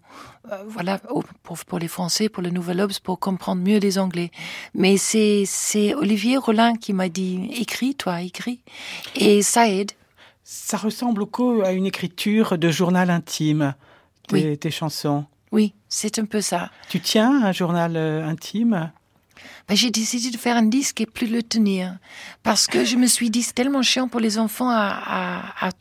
euh, 0.51 0.63
voilà, 0.67 0.99
pour, 1.43 1.57
pour, 1.57 1.79
les 1.79 1.87
Français, 1.87 2.27
pour 2.27 2.43
le 2.43 2.49
Nouvel 2.49 2.81
Obs, 2.81 2.99
pour 2.99 3.19
comprendre 3.19 3.61
mieux 3.61 3.77
les 3.77 3.97
Anglais. 3.97 4.31
Mais 4.73 4.97
c'est, 4.97 5.43
c'est 5.45 5.93
Olivier 5.93 6.37
Rollin 6.37 6.75
qui 6.75 6.93
m'a 6.93 7.09
dit, 7.09 7.49
écris, 7.55 7.95
toi, 7.95 8.21
écris. 8.21 8.61
Et 9.15 9.41
ça 9.41 9.69
aide. 9.69 9.91
Ça 10.43 10.77
ressemble 10.77 11.19
beaucoup 11.19 11.61
à 11.63 11.71
une 11.71 11.85
écriture 11.85 12.57
de 12.57 12.69
journal 12.69 13.09
intime, 13.09 13.75
tes, 14.27 14.57
tes 14.57 14.71
chansons. 14.71 15.25
Oui, 15.53 15.75
c'est 15.87 16.17
un 16.17 16.25
peu 16.25 16.41
ça. 16.41 16.71
Tu 16.89 16.99
tiens 16.99 17.45
un 17.45 17.51
journal 17.51 17.95
euh, 17.95 18.27
intime? 18.27 18.91
Ben, 19.69 19.75
j'ai 19.75 19.91
décidé 19.91 20.31
de 20.31 20.37
faire 20.37 20.57
un 20.57 20.63
disque 20.63 20.99
et 20.99 21.05
plus 21.05 21.27
le 21.27 21.43
tenir. 21.43 21.95
Parce 22.41 22.65
que 22.65 22.83
je 22.83 22.95
me 22.95 23.05
suis 23.05 23.29
dit, 23.29 23.43
c'est 23.43 23.53
tellement 23.53 23.83
chiant 23.83 24.07
pour 24.07 24.19
les 24.19 24.39
enfants 24.39 24.71
à, 24.71 25.45
à, 25.61 25.67
à, 25.67 25.71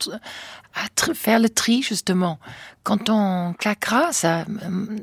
à 0.75 1.13
faire 1.13 1.39
le 1.39 1.49
tri, 1.49 1.81
justement. 1.81 2.39
Quand 2.83 3.09
on 3.09 3.53
claquera, 3.53 4.11
ça, 4.11 4.41
euh, 4.41 4.45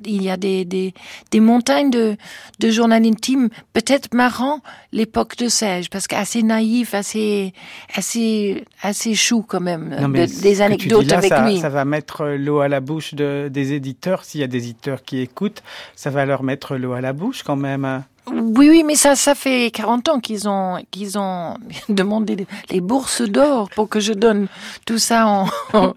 il 0.05 0.23
y 0.23 0.29
a 0.29 0.37
des, 0.37 0.67
des, 0.67 0.93
des 1.31 1.41
montagnes 1.41 1.91
de, 1.91 2.17
de 2.59 2.71
journal 2.71 3.07
intime, 3.07 3.49
peut-être 3.73 4.13
marrant, 4.13 4.61
l'époque 4.93 5.37
de 5.37 5.49
Sage, 5.49 5.89
parce 5.89 6.07
qu'assez 6.07 6.43
naïf, 6.43 6.93
assez, 6.93 7.55
assez, 7.95 8.65
assez 8.83 9.15
chou 9.15 9.43
quand 9.47 9.61
même, 9.61 10.13
des 10.43 10.61
anecdotes 10.61 11.11
avec 11.11 11.31
ça, 11.31 11.49
lui. 11.49 11.59
Ça 11.59 11.71
va 11.71 11.87
mettre 11.87 12.27
l'eau 12.27 12.61
à 12.61 12.69
la 12.69 12.81
bouche 12.81 13.15
de, 13.15 13.49
des 13.51 13.73
éditeurs. 13.73 14.25
S'il 14.25 14.43
y 14.43 14.45
a 14.45 14.49
des 14.49 14.65
éditeurs 14.69 15.03
qui 15.03 15.21
écoutent, 15.21 15.63
ça 15.97 16.11
va 16.11 16.27
leur 16.27 16.43
mettre 16.43 16.77
l'eau 16.77 16.93
à 16.93 17.01
la 17.01 17.15
bouche 17.15 17.43
quand 17.43 17.57
même. 17.57 18.05
Oui, 18.27 18.69
oui, 18.69 18.85
mais 18.85 18.95
ça, 18.95 19.17
ça 19.17 19.35
fait 19.35 19.71
40 19.73 20.09
ans 20.09 20.21
qu'ils 20.21 20.49
ont, 20.49 20.79
qu'ils 20.91 21.19
ont 21.19 21.57
demandé 21.89 22.47
les 22.71 22.81
bourses 22.81 23.23
d'or 23.23 23.69
pour 23.71 23.89
que 23.89 23.99
je 24.01 24.13
donne 24.13 24.47
tout 24.87 24.99
ça 24.99 25.27
en, 25.27 25.49
en, 25.73 25.95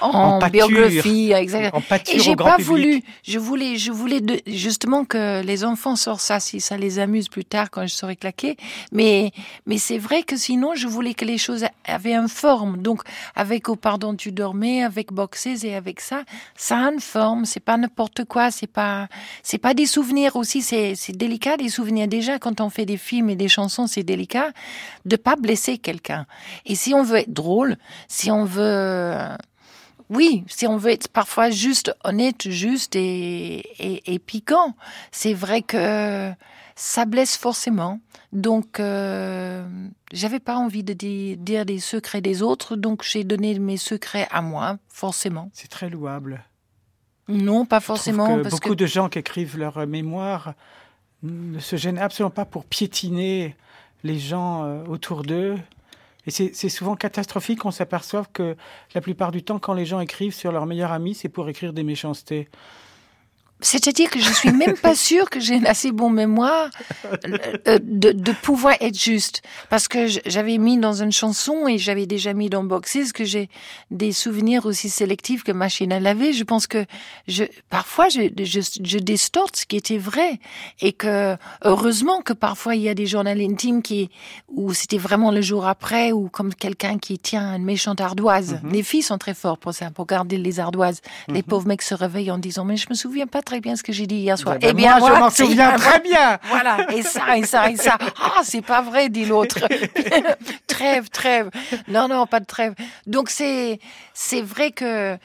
en 0.00 0.48
biographie, 0.48 1.32
exactement. 1.32 1.82
Et 2.12 2.20
j'ai 2.20 2.36
pas 2.36 2.56
voulu. 2.58 3.02
Je 3.26 3.38
voulais, 3.38 3.76
je 3.76 3.92
voulais 3.92 4.20
de, 4.20 4.40
justement 4.46 5.04
que 5.04 5.42
les 5.42 5.64
enfants 5.64 5.96
sortent 5.96 6.20
ça 6.20 6.40
si 6.40 6.60
ça 6.60 6.76
les 6.76 6.98
amuse 6.98 7.28
plus 7.28 7.44
tard 7.44 7.70
quand 7.70 7.86
je 7.86 7.94
serai 7.94 8.16
claqué. 8.16 8.56
Mais, 8.92 9.32
mais 9.66 9.78
c'est 9.78 9.98
vrai 9.98 10.22
que 10.22 10.36
sinon, 10.36 10.74
je 10.74 10.86
voulais 10.86 11.14
que 11.14 11.24
les 11.24 11.38
choses 11.38 11.64
avaient 11.86 12.14
une 12.14 12.28
forme. 12.28 12.78
Donc, 12.78 13.02
avec 13.34 13.68
Au 13.68 13.76
pardon 13.76 14.14
tu 14.14 14.32
dormais, 14.32 14.82
avec 14.82 15.12
Boxes 15.12 15.64
et 15.64 15.74
avec 15.74 16.00
ça, 16.00 16.22
ça 16.56 16.78
a 16.78 16.92
une 16.92 17.00
forme. 17.00 17.44
C'est 17.44 17.60
pas 17.60 17.76
n'importe 17.76 18.24
quoi. 18.24 18.50
C'est 18.50 18.66
pas, 18.66 19.08
c'est 19.42 19.58
pas 19.58 19.74
des 19.74 19.86
souvenirs 19.86 20.36
aussi. 20.36 20.62
C'est, 20.62 20.94
c'est 20.94 21.16
délicat 21.16 21.56
des 21.64 21.70
souvenirs. 21.70 22.08
Déjà, 22.08 22.38
quand 22.38 22.60
on 22.60 22.70
fait 22.70 22.86
des 22.86 22.96
films 22.96 23.30
et 23.30 23.36
des 23.36 23.48
chansons, 23.48 23.86
c'est 23.86 24.02
délicat 24.02 24.52
de 25.04 25.16
pas 25.16 25.36
blesser 25.36 25.78
quelqu'un. 25.78 26.26
Et 26.66 26.74
si 26.74 26.94
on 26.94 27.02
veut 27.02 27.18
être 27.18 27.32
drôle, 27.32 27.76
si 28.08 28.30
on 28.30 28.44
veut 28.44 29.14
oui, 30.10 30.44
si 30.48 30.66
on 30.66 30.76
veut 30.76 30.90
être 30.90 31.08
parfois 31.08 31.50
juste 31.50 31.94
honnête, 32.04 32.48
juste 32.48 32.94
et, 32.94 33.64
et, 33.78 34.18
piquant, 34.18 34.74
c'est 35.12 35.32
vrai 35.32 35.62
que 35.62 36.30
ça 36.76 37.04
blesse 37.04 37.36
forcément. 37.36 38.00
Donc, 38.32 38.80
euh, 38.80 39.66
j'avais 40.12 40.40
pas 40.40 40.56
envie 40.56 40.84
de 40.84 40.92
dire 40.92 41.64
des 41.64 41.78
secrets 41.78 42.20
des 42.20 42.42
autres, 42.42 42.76
donc 42.76 43.02
j'ai 43.02 43.24
donné 43.24 43.58
mes 43.58 43.76
secrets 43.76 44.28
à 44.30 44.42
moi, 44.42 44.78
forcément. 44.88 45.50
C'est 45.52 45.70
très 45.70 45.88
louable. 45.88 46.44
Non, 47.28 47.64
pas 47.64 47.80
forcément. 47.80 48.42
parce 48.42 48.60
beaucoup 48.60 48.74
de 48.74 48.86
gens 48.86 49.08
qui 49.08 49.18
écrivent 49.18 49.56
leur 49.56 49.86
mémoire 49.86 50.54
ne 51.24 51.58
se 51.58 51.76
gênent 51.76 51.98
absolument 51.98 52.30
pas 52.30 52.44
pour 52.44 52.64
piétiner 52.64 53.56
les 54.04 54.18
gens 54.18 54.64
euh, 54.64 54.84
autour 54.86 55.22
d'eux. 55.22 55.56
Et 56.26 56.30
c'est 56.30 56.68
souvent 56.70 56.96
catastrophique. 56.96 57.66
On 57.66 57.70
s'aperçoit 57.70 58.24
que 58.32 58.56
la 58.94 59.02
plupart 59.02 59.30
du 59.30 59.42
temps, 59.42 59.58
quand 59.58 59.74
les 59.74 59.84
gens 59.84 60.00
écrivent 60.00 60.32
sur 60.32 60.52
leur 60.52 60.64
meilleur 60.64 60.90
ami, 60.90 61.14
c'est 61.14 61.28
pour 61.28 61.48
écrire 61.50 61.74
des 61.74 61.82
méchancetés. 61.82 62.48
C'est-à-dire 63.60 64.10
que 64.10 64.20
je 64.20 64.30
suis 64.30 64.52
même 64.52 64.76
pas 64.76 64.94
sûre 64.94 65.30
que 65.30 65.40
j'ai 65.40 65.54
une 65.54 65.66
assez 65.66 65.90
bon 65.90 66.10
mémoire 66.10 66.68
euh, 67.66 67.78
de, 67.82 68.12
de, 68.12 68.32
pouvoir 68.32 68.74
être 68.80 68.98
juste. 69.00 69.42
Parce 69.70 69.88
que 69.88 70.06
j'avais 70.26 70.58
mis 70.58 70.76
dans 70.76 71.02
une 71.02 71.12
chanson 71.12 71.66
et 71.66 71.78
j'avais 71.78 72.06
déjà 72.06 72.34
mis 72.34 72.50
dans 72.50 72.62
Boxes 72.62 73.12
que 73.12 73.24
j'ai 73.24 73.48
des 73.90 74.12
souvenirs 74.12 74.66
aussi 74.66 74.90
sélectifs 74.90 75.44
que 75.44 75.52
Machine 75.52 75.92
à 75.92 76.00
laver. 76.00 76.32
Je 76.32 76.44
pense 76.44 76.66
que 76.66 76.84
je, 77.26 77.44
parfois 77.70 78.08
je, 78.08 78.28
je, 78.44 78.60
je 78.82 78.98
distorte 78.98 79.56
ce 79.56 79.66
qui 79.66 79.76
était 79.76 79.98
vrai. 79.98 80.40
Et 80.80 80.92
que, 80.92 81.36
heureusement 81.62 82.20
que 82.20 82.32
parfois 82.32 82.74
il 82.74 82.82
y 82.82 82.88
a 82.88 82.94
des 82.94 83.06
journaux 83.06 83.30
intimes 83.30 83.82
qui, 83.82 84.10
où 84.48 84.74
c'était 84.74 84.98
vraiment 84.98 85.30
le 85.30 85.40
jour 85.40 85.66
après 85.66 86.12
ou 86.12 86.28
comme 86.28 86.54
quelqu'un 86.54 86.98
qui 86.98 87.18
tient 87.18 87.56
une 87.56 87.64
méchante 87.64 88.00
ardoise. 88.00 88.60
Mhm. 88.62 88.72
Les 88.72 88.82
filles 88.82 89.02
sont 89.02 89.18
très 89.18 89.34
fortes 89.34 89.60
pour 89.60 89.72
ça, 89.72 89.90
pour 89.90 90.06
garder 90.06 90.36
les 90.36 90.60
ardoises. 90.60 91.00
Les 91.28 91.36
mhm. 91.36 91.42
pauvres 91.44 91.68
mecs 91.68 91.82
se 91.82 91.94
réveillent 91.94 92.30
en 92.30 92.38
disant, 92.38 92.64
mais 92.64 92.76
je 92.76 92.88
me 92.90 92.94
souviens 92.94 93.26
pas 93.26 93.40
très 93.40 93.53
bien 93.60 93.76
ce 93.76 93.82
que 93.82 93.92
j'ai 93.92 94.06
dit 94.06 94.16
hier 94.16 94.38
soir. 94.38 94.56
Eh, 94.60 94.72
bien, 94.72 94.98
moi, 94.98 95.12
je 95.14 95.20
m'en 95.20 95.30
souviens 95.30 95.72
très 95.72 96.00
bien. 96.00 96.38
Voilà, 96.48 96.92
et 96.92 97.02
ça, 97.02 97.36
et 97.36 97.44
ça, 97.44 97.70
et 97.70 97.76
ça. 97.76 97.98
Ah, 98.20 98.40
c'est 98.42 98.62
pas 98.62 98.82
vrai, 98.82 99.08
dit 99.08 99.24
l'autre. 99.24 99.60
trêve, 100.66 101.08
trêve. 101.10 101.50
Non, 101.88 102.08
non, 102.08 102.26
pas 102.26 102.40
de 102.40 102.46
trêve. 102.46 102.74
Donc 103.06 103.30
c'est, 103.30 103.78
c'est 104.12 104.42
vrai 104.42 104.70
que, 104.70 105.14
euh, 105.14 105.16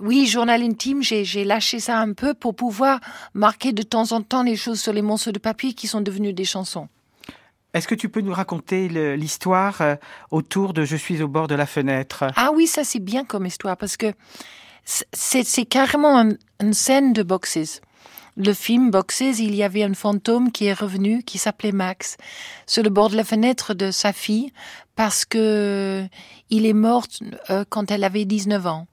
oui, 0.00 0.26
journal 0.26 0.62
intime, 0.62 1.02
j'ai, 1.02 1.44
lâché 1.44 1.80
ça 1.80 1.98
un 1.98 2.12
peu 2.12 2.34
pour 2.34 2.54
pouvoir 2.54 3.00
marquer 3.34 3.72
de 3.72 3.82
temps 3.82 4.12
en 4.12 4.22
temps 4.22 4.42
les 4.42 4.56
choses 4.56 4.80
sur 4.80 4.92
les 4.92 5.02
morceaux 5.02 5.32
de 5.32 5.38
papier 5.38 5.72
qui 5.72 5.86
sont 5.86 6.00
devenus 6.00 6.34
des 6.34 6.44
chansons. 6.44 6.88
Est-ce 7.74 7.88
que 7.88 7.94
tu 7.94 8.08
peux 8.10 8.20
nous 8.20 8.34
raconter 8.34 8.88
l'histoire 9.16 9.80
euh, 9.80 9.96
autour 10.30 10.74
de 10.74 10.84
Je 10.84 10.96
suis 10.96 11.22
au 11.22 11.28
bord 11.28 11.48
de 11.48 11.54
la 11.54 11.64
fenêtre? 11.66 12.24
Ah 12.36 12.50
oui, 12.54 12.66
ça 12.66 12.84
c'est 12.84 13.00
bien 13.00 13.24
comme 13.24 13.46
histoire 13.46 13.78
parce 13.78 13.96
que 13.96 14.12
c'est 14.84 15.64
carrément 15.64 16.28
une 16.60 16.74
scène 16.74 17.12
de 17.12 17.22
Boxes. 17.22 17.80
Le 18.36 18.54
film 18.54 18.90
Boxes, 18.90 19.38
il 19.38 19.54
y 19.54 19.62
avait 19.62 19.82
un 19.82 19.92
fantôme 19.92 20.52
qui 20.52 20.64
est 20.64 20.72
revenu, 20.72 21.22
qui 21.22 21.36
s'appelait 21.36 21.72
Max, 21.72 22.16
sur 22.66 22.82
le 22.82 22.88
bord 22.88 23.10
de 23.10 23.16
la 23.16 23.24
fenêtre 23.24 23.74
de 23.74 23.90
sa 23.90 24.14
fille, 24.14 24.52
parce 24.96 25.26
que 25.26 26.06
il 26.48 26.64
est 26.64 26.72
mort 26.72 27.06
euh, 27.50 27.64
quand 27.68 27.90
elle 27.90 28.04
avait 28.04 28.24
19 28.24 28.66
ans. 28.66 28.86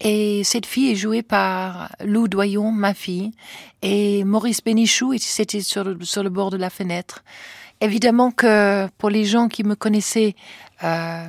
Et 0.00 0.42
cette 0.44 0.66
fille 0.66 0.90
est 0.90 0.96
jouée 0.96 1.22
par 1.22 1.94
Lou 2.04 2.26
Doyon, 2.26 2.72
ma 2.72 2.94
fille, 2.94 3.30
et 3.82 4.24
Maurice 4.24 4.62
Bénichou, 4.62 5.14
c'était 5.18 5.60
sur, 5.60 5.94
sur 6.02 6.22
le 6.24 6.30
bord 6.30 6.50
de 6.50 6.56
la 6.56 6.70
fenêtre. 6.70 7.22
Évidemment 7.82 8.30
que 8.30 8.88
pour 8.98 9.08
les 9.08 9.24
gens 9.24 9.48
qui 9.48 9.64
me 9.64 9.74
connaissaient, 9.74 10.34
euh, 10.84 11.26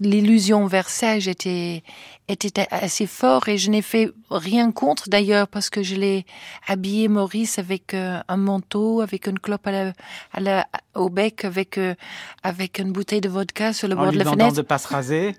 l'illusion 0.00 0.66
Versailles 0.66 1.28
était, 1.28 1.82
était 2.28 2.66
assez 2.70 3.06
fort 3.06 3.48
et 3.48 3.58
je 3.58 3.70
n'ai 3.70 3.82
fait 3.82 4.10
rien 4.30 4.72
contre 4.72 5.10
d'ailleurs 5.10 5.48
parce 5.48 5.68
que 5.68 5.82
je 5.82 5.96
l'ai 5.96 6.24
habillé 6.66 7.08
Maurice 7.08 7.58
avec 7.58 7.92
euh, 7.92 8.20
un 8.28 8.36
manteau, 8.38 9.02
avec 9.02 9.26
une 9.26 9.38
clope 9.38 9.66
à 9.66 9.92
la, 10.40 10.66
au 10.94 11.10
bec, 11.10 11.44
avec, 11.44 11.76
euh, 11.76 11.94
avec 12.42 12.78
une 12.78 12.92
bouteille 12.92 13.20
de 13.20 13.28
vodka 13.28 13.74
sur 13.74 13.88
le 13.88 13.94
bord 13.94 14.12
de 14.12 14.18
la 14.18 14.24
fenêtre. 14.24 14.56
de 14.56 14.62
pas 14.62 14.78
se 14.78 14.88
raser. 14.88 15.34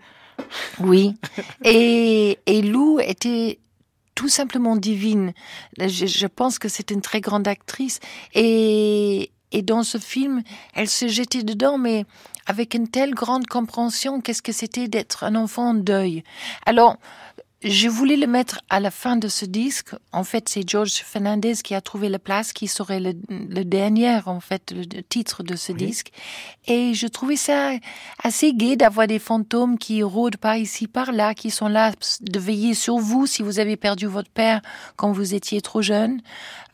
Oui. 0.80 1.16
et, 1.64 2.38
et 2.46 2.62
Lou 2.62 3.00
était 3.00 3.60
tout 4.14 4.30
simplement 4.30 4.76
divine. 4.76 5.34
Je, 5.80 6.06
je 6.06 6.28
pense 6.28 6.60
que 6.60 6.68
c'est 6.68 6.92
une 6.92 7.02
très 7.02 7.22
grande 7.22 7.48
actrice 7.48 8.00
et, 8.36 9.32
et 9.52 9.62
dans 9.62 9.84
ce 9.84 9.98
film, 9.98 10.44
elle 10.74 10.90
se 10.90 11.08
jetait 11.08 11.44
dedans, 11.44 11.78
mais 11.78 12.06
avec 12.46 12.74
une 12.74 12.88
telle 12.88 13.14
grande 13.14 13.48
compréhension 13.48 14.22
qu'est-ce 14.22 14.42
que 14.42 14.52
c'était 14.52 14.88
d'être 14.88 15.24
un 15.24 15.36
enfant 15.36 15.70
en 15.70 15.74
deuil. 15.74 16.24
Alors, 16.66 16.98
je 17.64 17.88
voulais 17.88 18.16
le 18.16 18.26
mettre 18.26 18.62
à 18.72 18.80
la 18.80 18.90
fin 18.90 19.18
de 19.18 19.28
ce 19.28 19.46
disque. 19.46 19.92
En 20.12 20.24
fait, 20.24 20.50
c'est 20.50 20.68
George 20.68 21.04
Fernandez 21.06 21.54
qui 21.64 21.76
a 21.76 21.82
trouvé 21.82 22.10
la 22.10 22.18
place, 22.18 22.54
qui 22.54 22.68
serait 22.68 23.00
le, 23.00 23.14
dernier, 23.64 24.20
en 24.26 24.40
fait, 24.40 24.74
le 24.76 25.04
titre 25.04 25.44
de 25.44 25.56
ce 25.56 25.72
disque. 25.72 26.12
Et 26.66 26.96
je 26.96 27.06
trouvais 27.06 27.36
ça 27.36 27.74
assez 28.24 28.54
gai 28.54 28.78
d'avoir 28.78 29.06
des 29.06 29.20
fantômes 29.20 29.78
qui 29.78 30.02
rôdent 30.02 30.38
par 30.38 30.58
ici, 30.58 30.88
par 30.88 31.12
là, 31.12 31.36
qui 31.36 31.52
sont 31.52 31.68
là 31.68 31.92
de 32.22 32.40
veiller 32.40 32.74
sur 32.74 32.98
vous 32.98 33.28
si 33.28 33.44
vous 33.44 33.60
avez 33.60 33.78
perdu 33.78 34.08
votre 34.08 34.32
père 34.32 34.62
quand 34.96 35.12
vous 35.12 35.36
étiez 35.36 35.62
trop 35.62 35.84
jeune. 35.84 36.20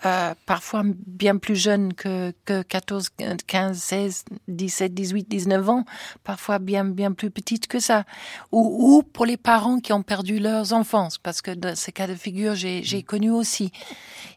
Euh, 0.05 0.35
parfois 0.45 0.83
bien 0.85 1.37
plus 1.37 1.55
jeune 1.55 1.93
que, 1.93 2.31
que 2.45 2.61
14, 2.61 3.09
15, 3.47 3.77
16, 3.77 4.25
17, 4.47 4.93
18, 4.93 5.27
19 5.27 5.69
ans, 5.69 5.85
parfois 6.23 6.59
bien, 6.59 6.85
bien 6.85 7.13
plus 7.13 7.31
petite 7.31 7.65
que 7.67 7.79
ça. 7.79 8.03
Ou, 8.51 8.97
ou 8.97 9.03
pour 9.03 9.25
les 9.25 9.37
parents 9.37 9.79
qui 9.79 9.93
ont 9.93 10.03
perdu 10.03 10.37
leurs 10.37 10.73
enfants, 10.73 11.07
parce 11.23 11.41
que 11.41 11.49
dans 11.49 11.75
ces 11.75 11.91
cas 11.91 12.05
de 12.05 12.13
figure, 12.13 12.53
j'ai 12.53 13.03
connu 13.03 13.31
aussi. 13.31 13.71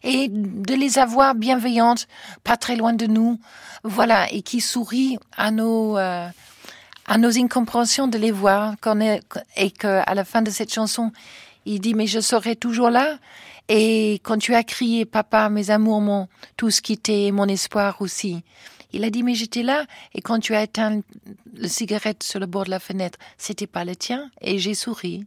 Et 0.03 0.29
de 0.31 0.75
les 0.75 0.99
avoir 0.99 1.35
bienveillantes, 1.35 2.09
pas 2.43 2.57
très 2.57 2.77
loin 2.77 2.95
de 2.95 3.07
nous, 3.07 3.39
voilà, 3.85 4.33
et 4.33 4.43
qui 4.43 4.61
sourient 4.61 5.19
à 5.37 5.51
nos... 5.51 5.99
Euh, 5.99 6.29
à 7.07 7.19
nos 7.19 7.37
incompréhensions 7.37 8.07
de 8.07 8.19
les 8.19 8.31
voir, 8.31 8.75
qu'on 8.81 9.01
est, 9.01 9.21
et 9.57 9.73
qu'à 9.73 10.15
la 10.15 10.25
fin 10.25 10.43
de 10.43 10.51
cette 10.51 10.73
chanson, 10.73 11.11
il 11.67 11.81
dit 11.81 11.93
mais 11.95 12.07
je 12.07 12.21
serai 12.21 12.55
toujours 12.55 12.89
là 12.89 13.19
Et 13.73 14.15
quand 14.25 14.37
tu 14.37 14.53
as 14.57 14.65
crié, 14.65 15.05
papa, 15.05 15.49
mes 15.49 15.71
amours 15.71 16.01
m'ont 16.01 16.27
tous 16.57 16.81
quitté, 16.81 17.31
mon 17.31 17.47
espoir 17.47 18.03
aussi. 18.03 18.43
Il 18.93 19.05
a 19.05 19.11
dit, 19.11 19.23
mais 19.23 19.37
j'étais 19.37 19.63
là, 19.63 19.87
et 20.13 20.21
quand 20.21 20.41
tu 20.41 20.57
as 20.57 20.65
éteint 20.65 21.03
le 21.55 21.69
cigarette 21.69 22.25
sur 22.25 22.41
le 22.41 22.47
bord 22.47 22.65
de 22.65 22.71
la 22.71 22.81
fenêtre, 22.81 23.17
c'était 23.39 23.69
pas 23.69 23.85
le 23.85 23.95
tien, 23.95 24.29
et 24.41 24.59
j'ai 24.59 24.75
souri. 24.75 25.25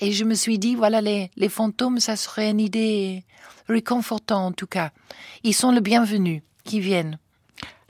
Et 0.00 0.10
je 0.10 0.24
me 0.24 0.34
suis 0.34 0.58
dit, 0.58 0.74
voilà, 0.74 1.00
les, 1.00 1.30
les 1.36 1.48
fantômes, 1.48 2.00
ça 2.00 2.16
serait 2.16 2.50
une 2.50 2.58
idée 2.58 3.22
réconfortante, 3.68 4.44
en 4.44 4.52
tout 4.52 4.66
cas. 4.66 4.90
Ils 5.44 5.54
sont 5.54 5.70
le 5.70 5.78
bienvenu, 5.78 6.42
qui 6.64 6.80
viennent. 6.80 7.20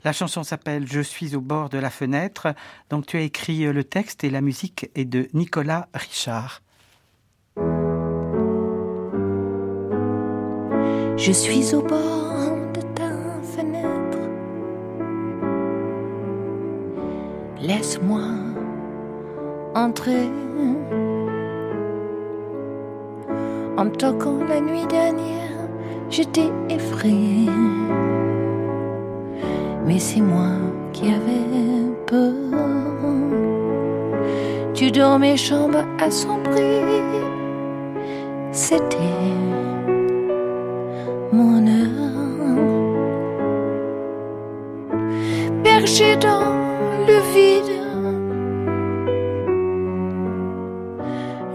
La 0.03 0.13
chanson 0.13 0.43
s'appelle 0.43 0.85
Je 0.87 1.01
suis 1.01 1.35
au 1.35 1.41
bord 1.41 1.69
de 1.69 1.79
la 1.79 1.89
fenêtre. 1.89 2.53
Donc 2.91 3.07
tu 3.07 3.17
as 3.17 3.21
écrit 3.21 3.65
euh, 3.65 3.73
le 3.73 3.83
texte 3.83 4.23
et 4.23 4.29
la 4.29 4.41
musique 4.41 4.91
est 4.93 5.05
de 5.05 5.27
Nicolas 5.33 5.87
Richard. 5.95 6.61
Je 11.17 11.31
suis 11.31 11.73
au 11.73 11.81
bord 11.81 12.57
de 12.73 12.81
ta 12.93 13.09
fenêtre. 13.41 14.19
Laisse-moi 17.61 18.21
entrer. 19.73 20.29
En 23.77 23.89
toquant 23.89 24.39
la 24.47 24.59
nuit 24.59 24.85
dernière, 24.87 25.59
j'étais 26.09 26.51
effrayée. 26.69 27.49
Mais 29.85 29.99
c'est 29.99 30.21
moi 30.21 30.51
qui 30.91 31.07
avais 31.07 31.93
peur. 32.07 32.33
Tu 34.73 34.91
dormais 34.91 35.37
chambre 35.37 35.85
prix. 36.43 36.81
C'était 38.51 38.97
mon 41.31 41.67
heure. 41.67 42.05
Perché 45.63 46.15
dans 46.17 46.53
le 47.07 47.17
vide. 47.33 47.75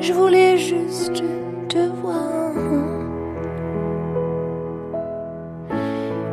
Je 0.00 0.12
voulais 0.12 0.56
juste 0.56 1.22
te 1.68 1.88
voir. 2.00 2.52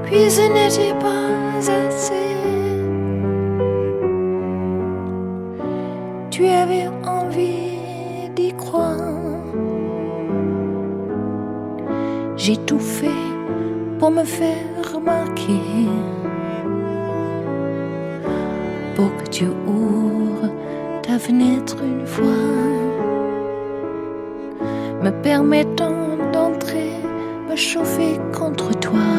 Puis 0.06 0.30
ce 0.30 0.42
n'était 0.42 0.98
pas 1.00 1.28
assez. 1.72 2.14
Tu 6.30 6.46
avais 6.46 6.88
envie 7.06 8.30
d'y 8.36 8.54
croire. 8.54 8.98
J'ai 12.36 12.56
tout 12.58 12.80
fait 12.80 13.27
pour 14.00 14.12
me 14.12 14.24
faire 14.24 14.94
remarquer. 14.94 15.88
Pour 18.96 19.16
que 19.18 19.30
tu 19.30 19.46
ouvres 19.46 20.50
ta 21.04 21.20
fenêtre 21.20 21.78
une 21.84 22.06
fois, 22.06 22.44
me 25.04 25.12
permettant 25.22 26.18
d'entrer, 26.34 26.94
me 27.50 27.56
chauffer 27.56 28.20
contre 28.38 28.72
toi, 28.80 29.10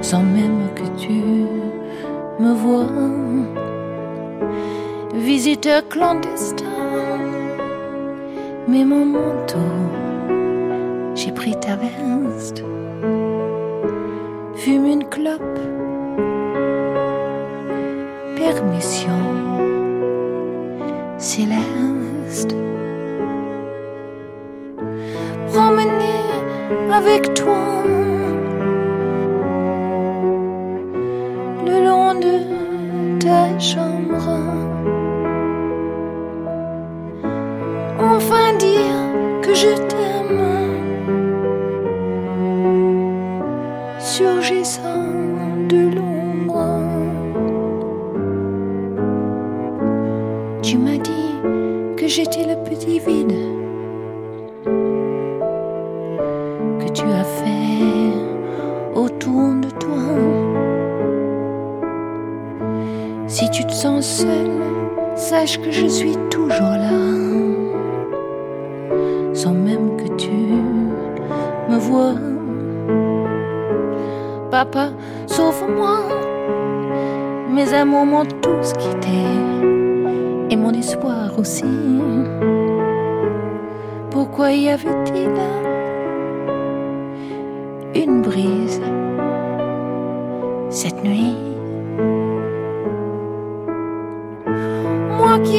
sans 0.00 0.22
même 0.22 0.68
que 0.74 0.86
tu 1.00 1.46
me 2.40 2.52
vois. 2.54 2.86
Visiteur 5.14 5.88
clandestin, 5.88 6.64
mais 8.68 8.84
mon 8.84 9.06
manteau 9.06 10.03
fume 14.56 14.86
une 14.86 15.04
clope, 15.10 15.58
permission. 18.34 19.20
Céleste. 21.18 22.54
Promener 25.52 26.24
avec 26.90 27.34
toi 27.34 28.03
Papa, 74.54 74.90
sauve-moi. 75.26 75.98
Mes 77.50 77.74
amours 77.74 78.06
m'ont 78.06 78.24
tous 78.24 78.72
quitté 78.74 79.18
et 80.48 80.56
mon 80.56 80.72
espoir 80.72 81.36
aussi. 81.36 81.64
Pourquoi 84.12 84.52
y 84.52 84.68
avait-il 84.68 85.34
une 87.96 88.22
brise 88.22 88.80
cette 90.70 91.02
nuit? 91.02 91.34
Moi 95.18 95.40
qui 95.42 95.58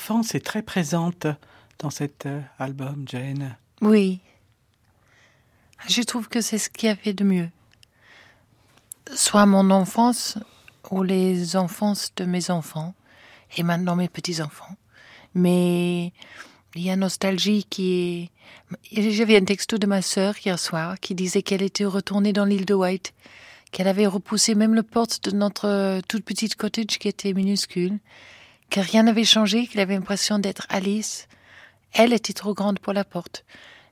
L'enfance 0.00 0.34
est 0.34 0.40
très 0.40 0.62
présente 0.62 1.26
dans 1.78 1.90
cet 1.90 2.24
euh, 2.24 2.40
album, 2.58 3.04
Jane. 3.06 3.54
Oui. 3.82 4.20
Je 5.90 6.00
trouve 6.00 6.26
que 6.26 6.40
c'est 6.40 6.56
ce 6.56 6.70
qu'il 6.70 6.88
y 6.88 6.90
avait 6.90 7.12
de 7.12 7.22
mieux. 7.22 7.50
Soit 9.14 9.44
mon 9.44 9.70
enfance 9.70 10.38
ou 10.90 11.02
les 11.02 11.54
enfances 11.54 12.12
de 12.16 12.24
mes 12.24 12.50
enfants 12.50 12.94
et 13.58 13.62
maintenant 13.62 13.94
mes 13.94 14.08
petits-enfants. 14.08 14.74
Mais 15.34 16.14
il 16.74 16.82
y 16.82 16.90
a 16.90 16.96
nostalgie 16.96 17.66
qui 17.68 18.30
est... 18.94 19.10
J'avais 19.12 19.36
un 19.36 19.44
texto 19.44 19.76
de 19.76 19.86
ma 19.86 20.00
sœur 20.00 20.34
hier 20.42 20.58
soir 20.58 20.98
qui 20.98 21.14
disait 21.14 21.42
qu'elle 21.42 21.60
était 21.60 21.84
retournée 21.84 22.32
dans 22.32 22.46
l'île 22.46 22.64
de 22.64 22.72
White, 22.72 23.12
qu'elle 23.70 23.88
avait 23.88 24.06
repoussé 24.06 24.54
même 24.54 24.74
le 24.74 24.82
porte 24.82 25.22
de 25.24 25.36
notre 25.36 26.00
toute 26.08 26.24
petite 26.24 26.56
cottage 26.56 26.98
qui 26.98 27.08
était 27.08 27.34
minuscule, 27.34 27.98
que 28.70 28.80
rien 28.80 29.02
n'avait 29.02 29.24
changé, 29.24 29.66
qu'elle 29.66 29.82
avait 29.82 29.94
l'impression 29.94 30.38
d'être 30.38 30.66
Alice. 30.68 31.28
Elle 31.92 32.12
était 32.12 32.32
trop 32.32 32.54
grande 32.54 32.78
pour 32.78 32.92
la 32.92 33.04
porte. 33.04 33.44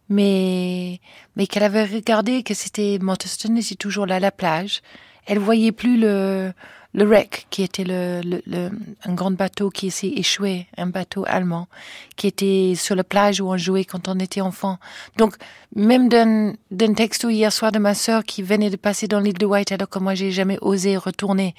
Mais, 0.09 1.01
mais 1.37 1.47
qu'elle 1.47 1.65
avait 1.65 1.85
regardé 1.85 2.43
que 2.43 2.55
c'était 2.55 2.99
Monteston 3.01 3.57
était 3.57 3.75
toujours 3.75 4.07
là 4.07 4.21
la 4.21 4.31
plage. 4.31 4.81
Elle 5.27 5.39
voyait 5.39 5.73
plus 5.73 5.99
le, 5.99 6.55
le 6.95 7.05
wreck, 7.05 7.47
qui 7.51 7.63
était 7.63 7.85
le, 7.85 8.23
le, 8.25 8.43
le, 8.47 8.71
un 9.05 9.15
grand 9.15 9.31
bateau 9.31 9.69
qui 9.69 9.91
s'est 9.91 10.09
échoué, 10.09 10.67
un 10.79 10.87
bateau 10.87 11.25
allemand, 11.29 11.69
qui 12.17 12.27
était 12.27 12.73
sur 12.75 12.95
la 12.95 13.05
plage 13.05 13.43
où 13.43 13.49
on 13.49 13.59
jouait 13.59 13.85
quand 13.85 14.09
on 14.09 14.19
était 14.19 14.41
enfant. 14.41 14.79
Donc, 15.19 15.37
même 15.77 16.09
d'un, 16.09 16.55
d'un 16.71 16.95
texto 16.95 17.29
hier 17.29 17.53
soir 17.53 17.73
de 17.73 17.79
ma 17.79 17.95
sœur 17.95 18.25
qui 18.25 18.43
venait 18.43 18.71
de 18.71 18.77
passer 18.77 19.07
dans 19.07 19.21
l'île 19.21 19.37
de 19.37 19.45
White 19.45 19.73
alors 19.73 19.91
que 19.91 19.99
moi 19.99 20.15
j'ai 20.15 20.31
jamais 20.31 20.59
osé 20.63 20.97
retourner 20.97 21.55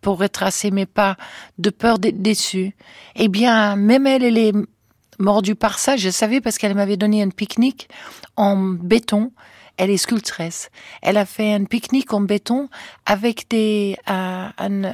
pour 0.00 0.18
retracer 0.18 0.70
mes 0.70 0.86
pas 0.86 1.16
de 1.58 1.70
peur 1.70 1.98
d'être 1.98 2.22
déçue. 2.22 2.74
Eh 3.16 3.28
bien, 3.28 3.76
même 3.76 4.06
elle, 4.06 4.24
elle 4.24 4.38
est 4.38 4.52
mordue 5.18 5.54
par 5.54 5.78
ça. 5.78 5.96
Je 5.96 6.10
savais 6.10 6.40
parce 6.40 6.58
qu'elle 6.58 6.74
m'avait 6.74 6.96
donné 6.96 7.22
un 7.22 7.30
pique-nique 7.30 7.88
en 8.36 8.56
béton 8.56 9.32
elle 9.80 9.88
est 9.88 9.96
sculptrice. 9.96 10.68
Elle 11.00 11.16
a 11.16 11.24
fait 11.24 11.54
un 11.54 11.64
pique-nique 11.64 12.12
en 12.12 12.20
béton 12.20 12.68
avec 13.06 13.48
des 13.48 13.96
euh, 14.10 14.46
un, 14.58 14.84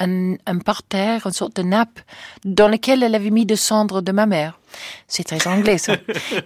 un, 0.00 0.34
un, 0.44 0.58
parterre, 0.58 1.26
une 1.26 1.32
sorte 1.32 1.54
de 1.54 1.62
nappe 1.62 2.00
dans 2.44 2.66
lequel 2.66 3.04
elle 3.04 3.14
avait 3.14 3.30
mis 3.30 3.46
des 3.46 3.54
cendres 3.54 4.02
de 4.02 4.10
ma 4.10 4.26
mère. 4.26 4.58
C'est 5.08 5.24
très 5.24 5.46
anglais 5.46 5.78
ça. 5.78 5.96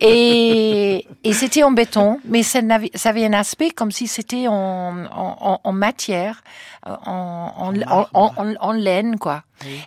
et, 0.01 1.07
et 1.25 1.33
c'était 1.33 1.63
en 1.63 1.71
béton, 1.71 2.21
mais 2.25 2.43
ça 2.43 2.61
avait, 3.05 3.25
un 3.25 3.33
aspect 3.33 3.71
comme 3.71 3.91
si 3.91 4.07
c'était 4.07 4.49
en, 4.49 5.05
en, 5.11 5.61
en, 5.63 5.73
matière, 5.73 6.43
en, 6.85 8.73
laine 8.73 9.19
quoi. 9.19 9.43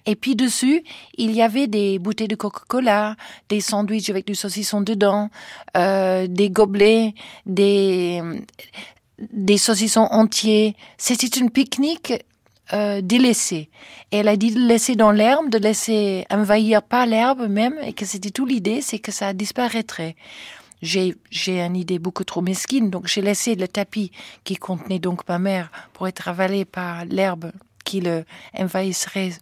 Et 0.06 0.16
puis 0.16 0.36
dessus, 0.36 0.84
il 1.18 1.32
y 1.32 1.42
avait 1.42 1.68
des 1.68 2.00
bouteilles 2.00 2.28
de 2.28 2.36
Coca-Cola, 2.36 3.16
des 3.50 3.62
sandwichs 3.62 4.10
avec 4.10 4.28
du 4.28 4.36
saucisson 4.36 4.82
dedans, 4.82 5.30
euh, 5.78 6.28
des 6.28 6.50
gobelets, 6.50 7.14
des 7.46 8.22
des 9.32 9.58
saucissons 9.58 10.08
entiers. 10.12 10.76
C'était 10.98 11.28
une 11.28 11.52
pique-nique 11.52 12.14
euh, 12.74 13.02
délaissée. 13.02 13.70
Et 14.12 14.18
elle 14.18 14.28
a 14.28 14.38
dit 14.38 14.52
de 14.52 14.60
laisser 14.60 14.96
dans 14.96 15.12
l'herbe, 15.12 15.50
de 15.50 15.58
laisser 15.58 16.26
envahir 16.30 16.82
pas 16.82 17.06
l'herbe 17.06 17.48
même, 17.48 17.76
et 17.84 17.94
que 17.94 18.06
c'était 18.06 18.32
tout 18.32 18.46
l'idée, 18.46 18.82
c'est 18.82 19.00
que 19.00 19.12
ça 19.12 19.34
disparaîtrait. 19.34 20.16
J'ai, 20.82 21.16
j'ai 21.30 21.62
une 21.62 21.76
idée 21.76 22.00
beaucoup 22.00 22.24
trop 22.24 22.42
mesquine, 22.42 22.90
donc 22.90 23.08
j'ai 23.08 23.22
laissé 23.22 23.56
le 23.56 23.68
tapis 23.68 24.12
qui 24.44 24.56
contenait 24.56 25.00
donc 25.00 25.28
ma 25.30 25.38
mère 25.38 25.72
pour 25.94 26.08
être 26.08 26.28
avalé 26.28 26.66
par 26.66 27.06
l'herbe 27.06 27.52
qui 27.86 28.02
le 28.02 28.26
envahisserait 28.58 29.34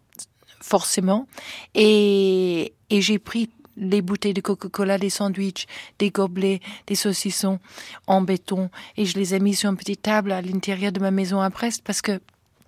forcément. 0.60 1.28
Et, 1.76 2.74
et 2.90 3.02
j'ai 3.02 3.20
pris 3.20 3.50
les 3.80 4.02
bouteilles 4.02 4.34
de 4.34 4.42
Coca-Cola, 4.42 4.98
des 4.98 5.10
sandwichs, 5.10 5.66
des 5.98 6.12
gobelets, 6.12 6.60
des 6.88 6.96
saucissons 6.96 7.60
en 8.08 8.22
béton 8.22 8.70
et 8.98 9.06
je 9.06 9.18
les 9.18 9.34
ai 9.34 9.40
mis 9.40 9.56
sur 9.56 9.70
une 9.70 9.78
petite 9.78 10.02
table 10.02 10.32
à 10.32 10.42
l'intérieur 10.42 10.92
de 10.92 11.00
ma 11.00 11.12
maison 11.12 11.40
à 11.40 11.50
Brest 11.50 11.82
parce 11.86 12.02
que 12.02 12.20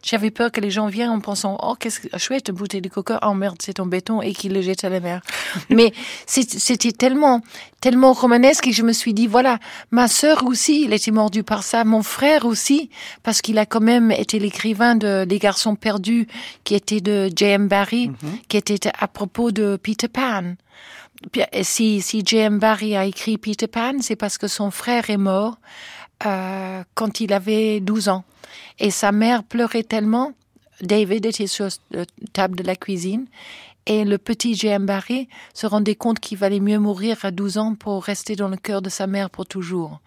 j'avais 0.04 0.32
peur 0.32 0.52
que 0.52 0.60
les 0.60 0.72
gens 0.72 0.88
viennent 0.88 1.10
en 1.10 1.20
pensant 1.20 1.58
oh 1.62 1.76
qu'est-ce 1.80 2.00
que 2.00 2.18
chouette 2.18 2.50
une 2.50 2.56
bouteille 2.56 2.82
de 2.82 2.90
coca 2.90 3.20
oh 3.24 3.34
merde 3.34 3.58
c'est 3.60 3.80
en 3.80 3.86
béton 3.86 4.22
et 4.22 4.34
qu'ils 4.34 4.54
le 4.54 4.62
jettent 4.62 4.84
à 4.84 4.90
la 4.90 5.00
mer 5.00 5.22
mais 5.70 5.94
c'était 6.26 6.92
tellement 6.92 7.42
tellement 7.82 8.14
romanesque 8.14 8.68
et 8.68 8.72
je 8.72 8.84
me 8.84 8.94
suis 8.94 9.14
dit 9.14 9.28
voilà 9.28 9.60
ma 9.92 10.08
sœur 10.08 10.46
aussi 10.46 10.84
elle 10.86 10.94
était 10.94 11.12
mordue 11.12 11.44
par 11.44 11.64
ça 11.64 11.84
mon 11.84 12.04
frère 12.04 12.46
aussi 12.46 12.90
parce 13.24 13.42
qu'il 13.42 13.58
a 13.58 13.66
quand 13.66 13.82
même 13.82 14.12
été 14.12 14.40
l'écrivain 14.40 14.96
de 14.96 15.26
Les 15.28 15.40
garçons 15.40 15.76
perdus 15.76 16.28
qui 16.64 16.76
était 16.76 17.02
de 17.02 17.30
J.M. 17.36 17.68
Barrie 17.68 18.10
mhm. 18.10 18.40
qui 18.48 18.58
était 18.58 18.92
à 19.00 19.08
propos 19.08 19.52
de 19.52 19.78
Peter 19.82 20.08
Pan 20.08 20.56
si 21.62 22.02
si 22.02 22.24
J.M. 22.26 22.58
Barrie 22.60 22.98
a 22.98 23.06
écrit 23.06 23.38
Peter 23.38 23.68
Pan 23.68 23.94
c'est 24.02 24.16
parce 24.16 24.38
que 24.38 24.48
son 24.48 24.72
frère 24.72 25.10
est 25.10 25.18
mort 25.18 25.58
euh, 26.26 26.84
quand 26.96 27.20
il 27.20 27.34
avait 27.34 27.80
12 27.80 28.10
ans 28.10 28.24
et 28.82 28.92
sa 28.92 29.12
mère 29.12 29.44
pleurait 29.44 29.84
tellement. 29.84 30.34
David 30.82 31.28
était 31.28 31.48
sur 31.48 31.70
la 31.92 32.06
table 32.34 32.58
de 32.58 32.64
la 32.64 32.76
cuisine 32.76 33.28
et 33.86 34.04
le 34.04 34.18
petit 34.18 34.56
J.M. 34.56 34.86
Barry 34.88 35.30
se 35.54 35.68
rendait 35.68 35.96
compte 35.96 36.20
qu'il 36.20 36.38
valait 36.40 36.60
mieux 36.60 36.80
mourir 36.80 37.18
à 37.24 37.32
12 37.32 37.58
ans 37.60 37.76
pour 37.76 38.04
rester 38.04 38.36
dans 38.36 38.50
le 38.50 38.58
cœur 38.58 38.82
de 38.82 38.90
sa 38.90 39.06
mère 39.06 39.30
pour 39.30 39.46
toujours. 39.46 40.02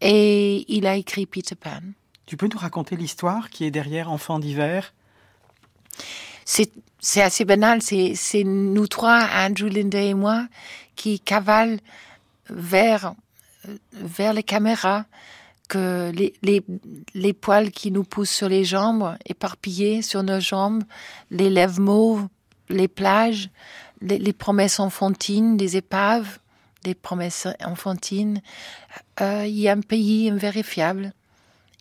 Et 0.00 0.64
il 0.72 0.86
a 0.86 0.96
écrit 0.96 1.26
Peter 1.26 1.56
Pan. 1.56 1.80
Tu 2.26 2.36
peux 2.36 2.48
nous 2.50 2.58
raconter 2.58 2.96
l'histoire 2.96 3.50
qui 3.50 3.64
est 3.64 3.70
derrière 3.72 4.10
Enfants 4.10 4.38
d'hiver? 4.38 4.94
C'est 6.44 6.70
assez 7.16 7.44
banal. 7.44 7.82
C'est 7.82 8.44
nous 8.44 8.86
trois, 8.86 9.28
Andrew, 9.34 9.66
Linda 9.66 10.00
et 10.00 10.14
moi, 10.14 10.46
qui 10.94 11.18
cavalent 11.18 11.78
vers, 12.48 13.14
vers 13.92 14.32
les 14.32 14.42
caméras 14.44 15.04
que 15.68 16.10
les, 16.14 16.34
les, 16.42 16.62
les, 17.14 17.32
poils 17.32 17.70
qui 17.70 17.90
nous 17.90 18.04
poussent 18.04 18.30
sur 18.30 18.48
les 18.48 18.64
jambes, 18.64 19.16
éparpillés 19.26 20.02
sur 20.02 20.22
nos 20.22 20.40
jambes, 20.40 20.84
les 21.30 21.50
lèvres 21.50 21.80
mauves, 21.80 22.26
les 22.68 22.88
plages, 22.88 23.50
les, 24.00 24.18
les 24.18 24.32
promesses 24.32 24.80
enfantines, 24.80 25.56
des 25.56 25.76
épaves, 25.76 26.38
des 26.82 26.94
promesses 26.94 27.46
enfantines. 27.64 28.42
Euh, 29.20 29.46
il 29.46 29.58
y 29.58 29.68
a 29.68 29.72
un 29.72 29.80
pays 29.80 30.28
invérifiable 30.28 31.12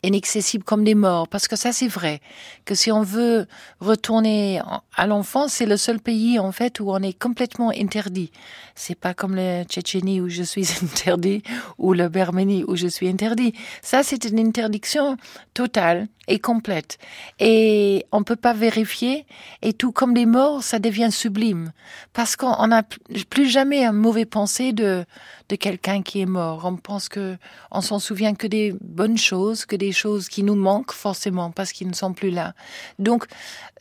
inaccessible 0.04 0.64
comme 0.64 0.84
des 0.84 0.96
morts. 0.96 1.28
Parce 1.28 1.48
que 1.48 1.56
ça, 1.56 1.72
c'est 1.72 1.88
vrai. 1.88 2.22
Que 2.66 2.76
si 2.76 2.92
on 2.92 3.04
veut 3.04 3.48
retourner 3.80 4.62
à 4.96 5.08
l'enfance, 5.08 5.54
c'est 5.54 5.66
le 5.66 5.78
seul 5.78 6.00
pays, 6.00 6.40
en 6.40 6.52
fait, 6.52 6.80
où 6.80 6.92
on 6.92 7.02
est 7.02 7.18
complètement 7.18 7.70
interdit. 7.70 8.32
C'est 8.76 8.96
pas 8.96 9.14
comme 9.14 9.36
le 9.36 9.64
Tchétchénie 9.64 10.22
où 10.22 10.30
je 10.30 10.44
suis 10.44 10.68
interdit 10.84 11.44
ou 11.78 11.94
le 11.94 12.10
Berménie 12.10 12.64
où 12.68 12.76
je 12.76 12.88
suis 12.88 13.08
interdit. 13.08 13.54
Ça, 13.82 14.04
c'est 14.04 14.26
une 14.26 14.40
interdiction 14.40 15.18
totale 15.54 16.08
et 16.28 16.40
complète. 16.40 16.98
Et 17.40 18.06
on 18.12 18.24
peut 18.24 18.36
pas 18.36 18.54
vérifier. 18.54 19.26
Et 19.62 19.74
tout 19.74 19.92
comme 19.92 20.16
les 20.16 20.26
morts, 20.26 20.64
ça 20.64 20.80
devient 20.80 21.10
sublime. 21.12 21.74
Parce 22.14 22.36
qu'on 22.36 22.68
n'a 22.68 22.84
plus 23.30 23.50
jamais 23.50 23.86
un 23.86 23.92
mauvais 23.92 24.26
pensée 24.26 24.72
de, 24.72 25.06
de 25.50 25.56
quelqu'un 25.56 26.02
qui 26.02 26.22
est 26.22 26.26
mort. 26.26 26.64
On 26.66 26.78
pense 26.78 27.10
que, 27.10 27.38
on 27.72 27.82
s'en 27.82 28.00
souvient 28.00 28.34
que 28.34 28.48
des 28.48 28.74
bonnes 28.82 29.18
choses, 29.18 29.66
que 29.66 29.76
des 29.76 29.91
choses 29.94 30.30
qui 30.30 30.44
nous 30.44 30.56
manquent 30.56 30.94
forcément 30.94 31.52
parce 31.52 31.72
qu'ils 31.72 31.88
ne 31.88 31.94
sont 31.94 32.14
plus 32.14 32.32
là. 32.32 32.54
Donc, 33.00 33.26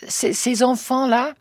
ces 0.07 0.63
enfants-là, 0.63 1.35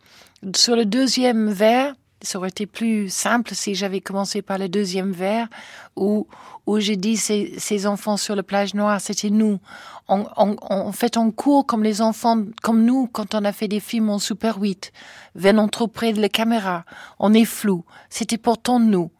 sur 0.54 0.76
le 0.76 0.84
deuxième 0.84 1.50
vers, 1.50 1.94
ça 2.22 2.38
aurait 2.38 2.48
été 2.48 2.66
plus 2.66 3.08
simple 3.08 3.54
si 3.54 3.74
j'avais 3.74 4.00
commencé 4.00 4.42
par 4.42 4.58
le 4.58 4.68
deuxième 4.68 5.12
vers 5.12 5.48
où, 5.96 6.26
où 6.66 6.78
j'ai 6.78 6.96
dit 6.96 7.16
ces, 7.16 7.54
ces 7.58 7.86
enfants 7.86 8.16
sur 8.16 8.36
la 8.36 8.42
plage 8.42 8.74
noire, 8.74 9.00
c'était 9.00 9.30
nous. 9.30 9.58
On, 10.08 10.26
on, 10.36 10.56
on, 10.68 10.92
fait, 10.92 11.16
on 11.16 11.30
court 11.30 11.66
comme 11.66 11.82
les 11.82 12.02
enfants, 12.02 12.42
comme 12.62 12.84
nous, 12.84 13.08
quand 13.10 13.34
on 13.34 13.44
a 13.44 13.52
fait 13.52 13.68
des 13.68 13.80
films 13.80 14.10
en 14.10 14.18
Super 14.18 14.58
8, 14.58 14.92
venant 15.34 15.68
trop 15.68 15.88
près 15.88 16.12
de 16.12 16.20
la 16.20 16.28
caméra. 16.28 16.84
On 17.18 17.32
est 17.32 17.44
flou. 17.44 17.84
C'était 18.10 18.38
pourtant 18.38 18.80
nous. 18.80 19.10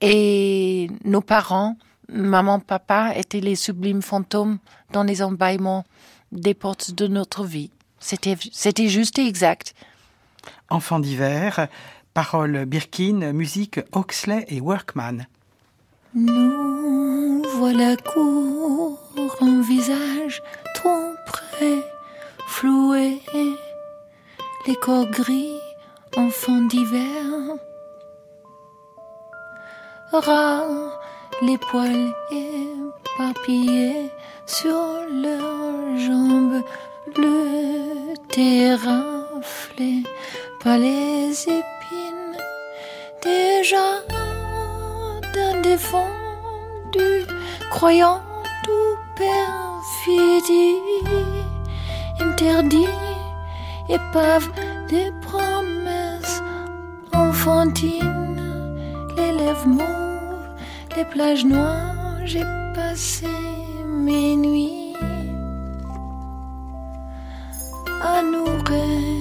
Et 0.00 0.90
nos 1.04 1.20
parents, 1.20 1.76
maman, 2.12 2.60
papa, 2.60 3.12
étaient 3.16 3.40
les 3.40 3.56
sublimes 3.56 4.02
fantômes 4.02 4.58
dans 4.92 5.02
les 5.02 5.22
embâillements 5.22 5.84
des 6.30 6.54
portes 6.54 6.92
de 6.92 7.06
notre 7.06 7.44
vie. 7.44 7.70
C'était, 7.98 8.36
c'était 8.52 8.88
juste 8.88 9.18
et 9.18 9.26
exact. 9.26 9.74
Enfant 10.70 10.98
d'hiver, 10.98 11.68
paroles 12.14 12.64
Birkin, 12.66 13.32
musique 13.32 13.80
Oxley 13.92 14.44
et 14.48 14.60
Workman. 14.60 15.26
Nous 16.14 17.42
voilà 17.56 17.96
court 17.96 18.98
en 19.40 19.60
visage 19.60 20.42
trop 20.74 21.12
près, 21.26 21.78
floué, 22.46 23.20
les 24.66 24.74
corps 24.76 25.10
gris, 25.10 25.58
enfants 26.16 26.62
d'hiver 26.62 27.56
rats, 30.12 31.00
les 31.42 31.58
poils 31.58 32.14
éparpillés 32.30 34.10
sur 34.46 34.78
leurs 35.22 35.98
jambes, 35.98 36.62
le 37.16 38.14
terrain 38.28 39.26
flé 39.42 40.04
par 40.62 40.78
les 40.78 41.32
épines, 41.42 42.38
déjà 43.22 44.02
défendu, 45.62 47.26
croyant 47.70 48.20
tout 48.64 48.96
perfidie, 49.16 50.76
interdit, 52.20 52.94
épave 53.88 54.48
des 54.88 55.10
promesses 55.22 56.42
enfantines, 57.12 58.40
les 59.16 59.32
les 60.96 61.04
plages 61.04 61.44
noires, 61.44 62.18
j'ai 62.24 62.44
passé 62.74 63.26
mes 63.86 64.36
nuits 64.36 64.94
à 68.02 68.22
nous 68.22 68.44
regretter. 68.44 69.20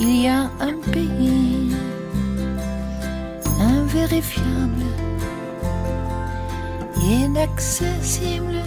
Il 0.00 0.22
y 0.22 0.28
a 0.28 0.50
un 0.60 0.74
pays 0.92 1.74
invérifiable, 3.60 4.84
inaccessible 7.02 8.62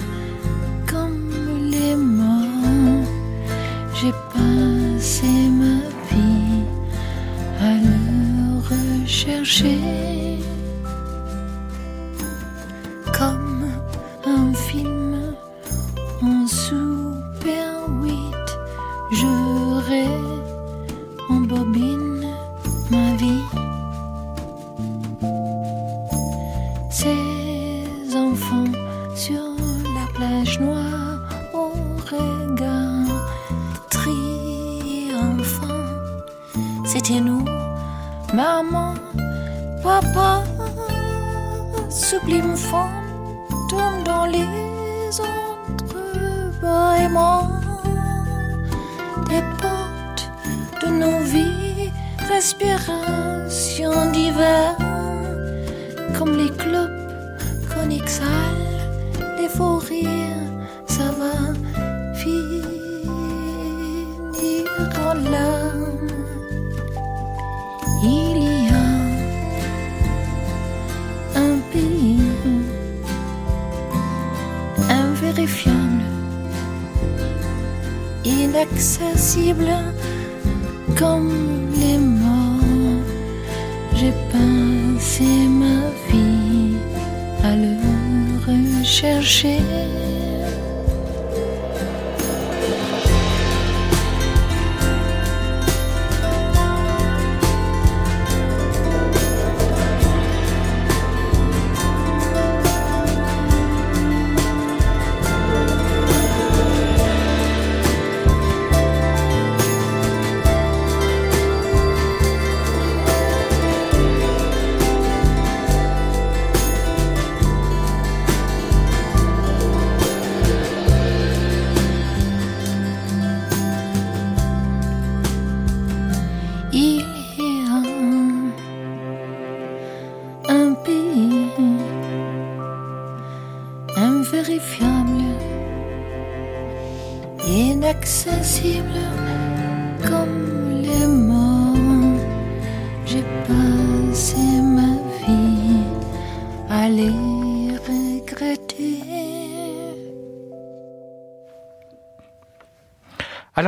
comme 0.89 1.31
les 1.69 1.95
morts. 1.95 3.07
J'ai 3.93 4.13
passé 4.33 5.27
ma 5.59 5.90
rechercher 9.21 9.77
comme 10.39 10.50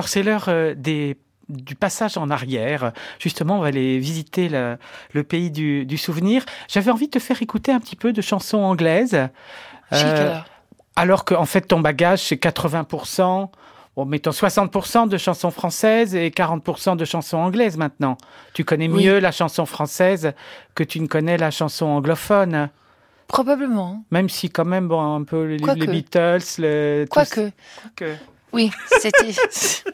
Alors 0.04 0.10
c'est 0.10 0.24
l'heure 0.24 0.46
euh, 0.50 0.74
des 0.76 1.16
du 1.48 1.76
passage 1.76 2.18
en 2.18 2.30
arrière. 2.30 2.92
Justement, 3.20 3.60
on 3.60 3.62
va 3.62 3.68
aller 3.68 4.00
visiter 4.00 4.50
le, 4.50 4.78
le 5.14 5.24
pays 5.24 5.50
du, 5.50 5.86
du 5.86 5.98
souvenir. 5.98 6.44
J'avais 6.68 6.92
envie 6.92 7.06
de 7.06 7.12
te 7.12 7.20
faire 7.20 7.42
écouter 7.42 7.72
un 7.72 7.80
petit 7.80 7.96
peu 7.96 8.12
de 8.12 8.22
chansons 8.22 8.58
anglaises. 8.60 9.30
Euh, 9.94 10.40
alors. 10.98 11.24
qu'en 11.24 11.46
fait, 11.46 11.62
ton 11.62 11.80
bagage, 11.80 12.20
c'est 12.24 12.36
80%, 12.36 13.50
bon, 13.96 14.06
mettons 14.06 14.32
60% 14.32 15.08
de 15.08 15.18
chansons 15.18 15.52
françaises 15.52 16.16
et 16.16 16.30
40% 16.32 16.98
de 16.98 17.06
chansons 17.06 17.38
anglaises 17.38 17.78
maintenant. 17.78 18.18
Tu 18.54 18.66
connais 18.66 18.90
Oui. 18.90 19.06
mieux 19.06 19.20
la 19.20 19.32
chanson 19.32 19.66
française 19.66 20.34
que 20.76 20.84
tu 20.84 21.00
ne 21.00 21.08
connais 21.08 21.38
la 21.38 21.50
chanson 21.50 21.86
anglophone. 21.86 22.70
Probablement. 23.28 24.04
Même 24.12 24.28
si 24.28 24.50
quand 24.50 24.66
même, 24.66 24.90
bon, 24.90 25.16
un 25.16 25.24
peu 25.24 25.46
les, 25.46 25.60
Quoique. 25.60 25.80
les 25.80 25.88
Beatles, 25.88 26.44
le... 26.60 27.06
tout 27.06 27.14
Quoique. 27.14 27.52
Oui, 28.54 28.72
c'était. 29.02 29.34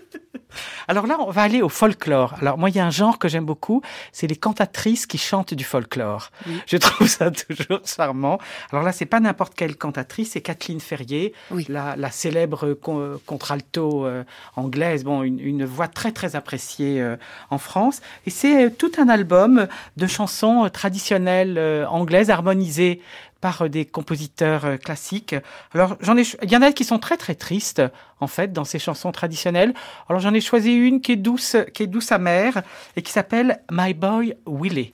Alors 0.88 1.06
là, 1.06 1.18
on 1.20 1.30
va 1.30 1.44
aller 1.44 1.62
au 1.62 1.70
folklore. 1.70 2.34
Alors 2.42 2.58
moi, 2.58 2.70
il 2.72 2.76
y 2.76 2.80
a 2.80 2.86
un 2.86 2.90
genre 2.90 3.20
que 3.20 3.28
j'aime 3.28 3.46
beaucoup, 3.46 3.82
c'est 4.12 4.26
les 4.26 4.36
cantatrices 4.36 5.06
qui 5.06 5.20
chantent 5.20 5.54
du 5.54 5.64
folklore. 5.64 6.32
Oui. 6.48 6.60
Je 6.66 6.78
trouve 6.78 7.08
ça 7.08 7.30
toujours 7.48 7.82
charmant. 7.86 8.40
Alors 8.72 8.84
là, 8.84 8.92
c'est 8.92 9.06
pas 9.06 9.20
n'importe 9.20 9.54
quelle 9.54 9.78
cantatrice, 9.78 10.32
c'est 10.32 10.42
Kathleen 10.42 10.80
Ferrier, 10.82 11.34
Oui. 11.52 11.66
la, 11.70 11.96
la 11.96 12.10
célèbre 12.10 12.74
con- 12.74 13.20
contralto 13.28 14.06
euh, 14.06 14.24
anglaise, 14.56 15.04
bon, 15.04 15.22
une, 15.22 15.40
une 15.40 15.66
voix 15.66 15.88
très 15.88 16.12
très 16.12 16.36
appréciée 16.36 17.00
euh, 17.00 17.16
en 17.52 17.60
France. 17.60 18.02
Et 18.26 18.32
c'est 18.32 18.66
euh, 18.66 18.70
tout 18.76 18.92
un 18.98 19.08
album 19.08 19.68
de 19.98 20.08
chansons 20.08 20.66
euh, 20.66 20.70
traditionnelles 20.70 21.86
anglaises 21.90 22.32
harmonisées 22.32 23.02
par 23.42 23.64
euh, 23.64 23.70
des 23.70 23.86
compositeurs 23.86 24.66
euh, 24.66 24.78
classiques. 24.78 25.36
Alors 25.74 25.96
j'en 26.02 26.18
ai, 26.18 26.24
il 26.44 26.52
y 26.52 26.58
en 26.58 26.62
a 26.62 26.72
qui 26.72 26.84
sont 26.84 27.00
très 27.00 27.18
très 27.18 27.36
tristes 27.36 27.82
en 28.20 28.28
fait 28.28 28.52
dans 28.54 28.66
ces 28.66 28.80
chansons 28.80 29.12
traditionnelles. 29.12 29.74
Alors 30.08 30.22
j'en 30.22 30.34
ai 30.34 30.42
choisi 30.42 30.74
une 30.74 31.02
qui 31.02 31.14
est 31.14 31.18
douce, 31.18 31.56
qui 31.74 31.84
est 31.84 31.88
douce 31.88 32.12
amère 32.12 32.62
et 32.96 33.02
qui 33.02 33.12
s'appelle 33.12 33.62
My 33.72 33.94
Boy 33.94 34.36
Willie. 34.46 34.94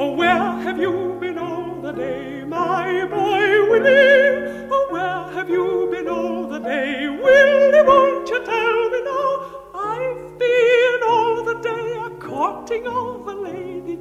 Oh, 0.00 0.14
where 0.14 0.60
have 0.64 0.78
you 0.78 1.18
been 1.20 1.38
all 1.38 1.82
the 1.82 1.92
day, 1.92 2.44
my 2.46 3.04
boy 3.10 3.68
Willie? 3.68 4.68
Oh, 4.70 4.88
where 4.92 5.26
have 5.34 5.50
you 5.50 5.88
been 5.90 6.08
all 6.08 6.46
the 6.48 6.60
day? 6.60 7.08
Willie, 7.08 7.82
won't 7.82 8.28
you 8.28 8.44
tell 8.44 8.90
me 8.90 9.02
now? 9.02 9.40
I've 9.74 10.38
been 10.38 11.02
all 11.02 11.42
the 11.42 11.54
day 11.60 11.78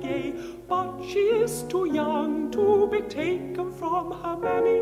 gay, 0.07 0.33
but 0.67 1.01
she 1.09 1.19
is 1.45 1.63
too 1.63 1.85
young 1.85 2.51
to 2.51 2.87
be 2.91 3.01
taken 3.01 3.71
from 3.73 4.11
her 4.21 4.35
mammy. 4.45 4.79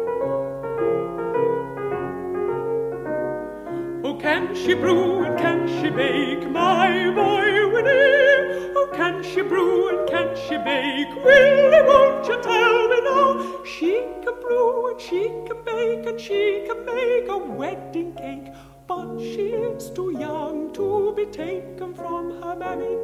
Oh, 4.08 4.16
can 4.22 4.56
she 4.56 4.74
brew 4.74 5.24
and 5.26 5.38
can 5.38 5.68
she 5.68 5.90
bake, 5.90 6.50
my 6.50 7.12
boy 7.20 7.48
Winnie? 7.74 8.72
Oh, 8.80 8.90
can 8.94 9.24
she 9.24 9.42
brew 9.42 9.90
and 9.90 10.10
can 10.10 10.36
she 10.36 10.58
bake? 10.58 11.14
Willie, 11.24 11.84
won't 11.90 12.28
you 12.28 12.38
tell 12.42 12.88
me 12.92 13.00
now? 13.10 13.64
She 13.74 13.94
can 14.24 14.36
brew 14.42 14.92
and 14.92 15.02
she 15.02 15.22
can 15.48 15.60
bake 15.66 16.06
and 16.06 16.20
she 16.20 16.66
can 16.68 16.86
make 16.86 17.28
a 17.28 17.38
wedding 17.38 18.14
cake, 18.14 18.54
but 18.88 19.20
she 19.20 19.48
is 19.72 19.90
too 19.90 20.12
young 20.20 20.72
to 20.74 21.14
be 21.18 21.26
taken 21.26 21.94
from 21.94 22.42
her 22.42 22.56
mammy. 22.56 22.96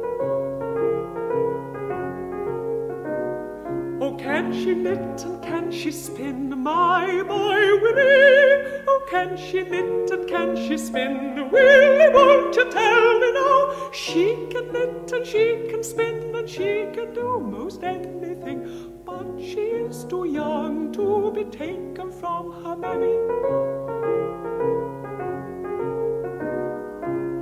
Can 4.22 4.52
she 4.52 4.72
knit 4.72 5.24
and 5.24 5.42
can 5.42 5.72
she 5.72 5.90
spin, 5.90 6.56
my 6.62 7.24
boy 7.26 7.80
Willie? 7.82 8.82
Oh, 8.86 9.04
can 9.10 9.36
she 9.36 9.64
knit 9.64 10.10
and 10.12 10.28
can 10.28 10.54
she 10.54 10.78
spin? 10.78 11.50
Willie, 11.50 12.08
won't 12.14 12.54
you 12.54 12.70
tell 12.70 13.18
me 13.18 13.32
now? 13.32 13.90
She 13.92 14.46
can 14.48 14.72
knit 14.72 15.10
and 15.12 15.26
she 15.26 15.66
can 15.68 15.82
spin 15.82 16.36
and 16.36 16.48
she 16.48 16.86
can 16.94 17.12
do 17.12 17.40
most 17.40 17.82
anything, 17.82 18.92
but 19.04 19.26
she 19.40 19.60
is 19.86 20.04
too 20.04 20.24
young 20.24 20.92
to 20.92 21.32
be 21.32 21.42
taken 21.44 22.12
from 22.12 22.52
her 22.62 22.76
mammy. 22.76 23.16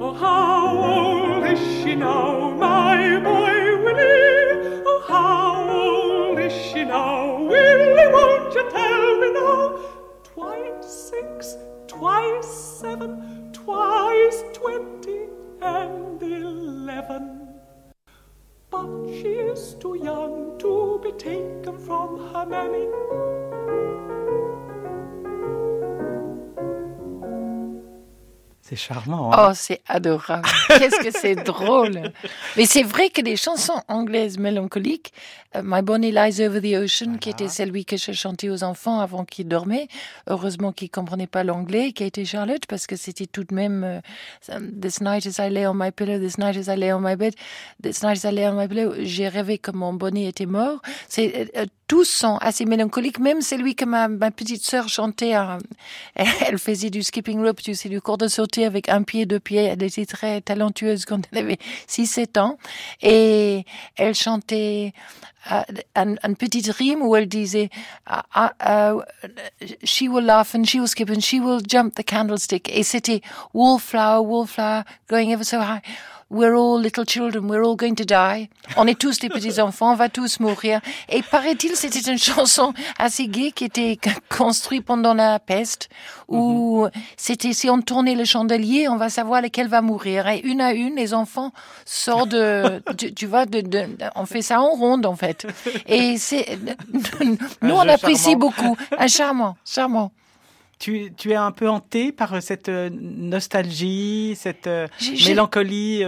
Oh, 0.03 0.15
how 0.15 0.79
old 0.79 1.45
is 1.45 1.61
she 1.83 1.95
now, 1.95 2.51
my 2.57 3.21
boy 3.21 3.85
Willie? 3.85 4.83
Oh, 4.87 5.05
how 5.07 5.60
now? 6.91 7.43
Willie, 7.43 8.13
won't 8.13 8.55
you 8.55 8.65
tell 8.71 9.21
me 9.21 9.33
now? 9.33 9.79
Twice 10.25 11.11
six, 11.11 11.57
twice 11.87 12.51
seven, 12.81 13.51
twice 13.53 14.43
twenty 14.53 15.21
and 15.63 16.23
eleven. 16.23 17.49
But 18.71 18.91
she 19.09 19.33
is 19.53 19.75
too 19.75 19.97
young 20.03 20.59
to 20.59 21.01
be 21.03 21.13
taken 21.13 21.79
from 21.79 22.33
her 22.33 22.47
mammy. 22.47 22.87
C'est 28.71 28.77
charmant. 28.77 29.33
Hein 29.33 29.49
oh, 29.49 29.53
c'est 29.53 29.81
adorable. 29.89 30.49
Qu'est-ce 30.69 31.03
que 31.03 31.11
c'est 31.11 31.35
drôle. 31.35 32.13
Mais 32.57 32.67
c'est 32.67 32.85
vrai 32.85 33.11
que 33.11 33.21
les 33.21 33.35
chansons 33.35 33.83
anglaises 33.89 34.39
mélancoliques, 34.39 35.13
euh, 35.57 35.63
My 35.65 35.83
Bonnie 35.83 36.13
Lies 36.13 36.41
Over 36.41 36.61
the 36.61 36.77
Ocean, 36.77 37.19
qui 37.19 37.31
était 37.31 37.49
celle 37.49 37.73
que 37.85 37.97
je 37.97 38.13
chantais 38.13 38.49
aux 38.49 38.63
enfants 38.63 39.01
avant 39.01 39.25
qu'ils 39.25 39.49
dormaient, 39.49 39.89
heureusement 40.29 40.71
qu'ils 40.71 40.89
comprenaient 40.89 41.27
pas 41.27 41.43
l'anglais, 41.43 41.91
qui 41.91 42.05
a 42.05 42.07
été 42.07 42.25
Charlotte, 42.25 42.65
parce 42.69 42.87
que 42.87 42.95
c'était 42.95 43.27
tout 43.27 43.43
de 43.43 43.53
même 43.53 43.83
euh, 43.83 44.61
This 44.81 45.01
night 45.01 45.27
as 45.27 45.45
I 45.45 45.51
lay 45.51 45.67
on 45.67 45.75
my 45.75 45.91
pillow, 45.91 46.21
this 46.21 46.39
night 46.39 46.57
as 46.57 46.73
I 46.73 46.77
lay 46.77 46.93
on 46.93 47.01
my 47.01 47.17
bed, 47.17 47.35
this 47.83 48.05
night 48.05 48.25
as 48.25 48.31
I 48.31 48.33
lay 48.33 48.47
on 48.47 48.55
my 48.55 48.69
pillow, 48.69 48.95
j'ai 49.01 49.27
rêvé 49.27 49.59
que 49.59 49.73
mon 49.73 49.93
bonnet 49.95 50.27
était 50.27 50.47
mort. 50.47 50.81
C'est 51.09 51.51
euh, 51.57 51.67
tous 51.91 52.05
sont 52.05 52.37
assez 52.37 52.67
mélancoliques, 52.67 53.19
même 53.19 53.43
celui 53.43 53.75
que 53.75 53.85
ma, 53.85 54.07
ma 54.07 54.31
petite 54.31 54.63
sœur 54.63 54.89
chantait. 54.89 55.35
elle 56.15 56.57
faisait 56.57 56.89
du 56.89 57.03
skipping 57.03 57.43
rope, 57.45 57.61
tu 57.61 57.75
sais, 57.75 57.89
du 57.89 58.01
cours 58.01 58.17
de 58.17 58.29
sauter 58.29 58.65
avec 58.65 58.89
un 58.89 59.03
pied, 59.03 59.27
deux 59.27 59.41
pieds. 59.41 59.65
Elle 59.65 59.83
était 59.83 60.07
très 60.07 60.41
talentueuse 60.41 61.05
quand 61.05 61.21
elle 61.33 61.39
avait 61.39 61.59
6-7 61.89 62.39
ans. 62.39 62.59
Et 63.03 63.65
elle 63.97 64.15
chantait 64.15 64.93
uh, 65.51 65.65
un, 65.97 66.15
un 66.23 66.35
petit 66.35 66.71
rime 66.71 67.03
où 67.03 67.17
elle 67.17 67.27
disait 67.27 67.71
uh, 68.09 68.21
uh, 68.37 69.01
She 69.83 70.03
will 70.03 70.25
laugh 70.25 70.55
and 70.55 70.63
she 70.67 70.77
will 70.77 70.87
skip 70.87 71.11
and 71.11 71.21
she 71.21 71.41
will 71.41 71.61
jump 71.61 71.97
the 71.97 72.05
candlestick. 72.05 72.71
Et 72.73 72.85
c'était 72.85 73.21
Wallflower, 73.53 74.25
Wallflower, 74.25 74.85
going 75.09 75.33
ever 75.33 75.43
so 75.43 75.59
high. 75.59 75.83
We're 76.31 76.55
all 76.55 76.81
little 76.81 77.05
children, 77.05 77.49
we're 77.49 77.65
all 77.65 77.75
going 77.75 77.97
to 77.97 78.05
die. 78.05 78.49
On 78.77 78.87
est 78.87 78.97
tous 78.97 79.19
des 79.19 79.29
petits 79.29 79.61
enfants, 79.61 79.91
on 79.91 79.97
va 79.97 80.09
tous 80.09 80.39
mourir. 80.39 80.81
Et 81.09 81.23
paraît-il, 81.23 81.75
c'était 81.75 82.09
une 82.09 82.19
chanson 82.19 82.73
assez 83.01 83.27
gaie 83.27 83.51
qui 83.51 83.65
était 83.65 83.99
construite 84.29 84.85
pendant 84.85 85.13
la 85.13 85.41
peste, 85.41 85.89
où 86.29 86.85
mhm. 86.85 86.91
c'était 87.17 87.53
si 87.53 87.69
on 87.69 87.83
tournait 87.83 88.15
le 88.15 88.25
chandelier, 88.25 88.89
on 88.89 88.97
va 88.97 89.09
savoir 89.09 89.43
lequel 89.43 89.67
va 89.67 89.83
mourir. 89.83 90.29
Et 90.29 90.39
une 90.39 90.61
à 90.61 90.73
une, 90.73 90.95
les 90.95 91.15
enfants 91.15 91.53
sortent 91.85 92.29
de, 92.29 92.81
tu, 93.17 93.27
vois, 93.27 93.45
de, 93.45 93.61
de, 93.63 93.89
on 94.15 94.25
fait 94.25 94.43
ça 94.43 94.61
en 94.61 94.71
ronde 94.71 95.07
en 95.07 95.17
fait. 95.17 95.49
Et 95.87 96.17
c'est, 96.17 96.47
nous 97.61 97.75
on 97.75 97.89
apprécie 97.89 98.37
beaucoup. 98.37 98.77
Un 98.97 99.09
charmant, 99.09 99.57
charmant 99.65 100.13
tu, 100.81 101.13
tu 101.15 101.33
es 101.33 101.37
un 101.37 101.53
peu 101.53 101.69
hanté 101.69 102.11
par 102.11 102.33
euh, 102.33 102.41
cette 102.41 102.71
euh, 102.71 102.89
nostalgie, 102.91 104.35
cette 104.35 104.67
euh, 104.67 104.89
mélancolie 105.27 106.05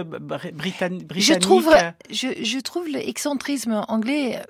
britannique. 0.53 1.05
Je 1.15 1.35
trouve, 1.35 1.69
je, 2.09 2.27
je 2.41 2.59
trouve 2.59 2.87
l'excentrisme 2.87 3.85
anglais 3.87 4.41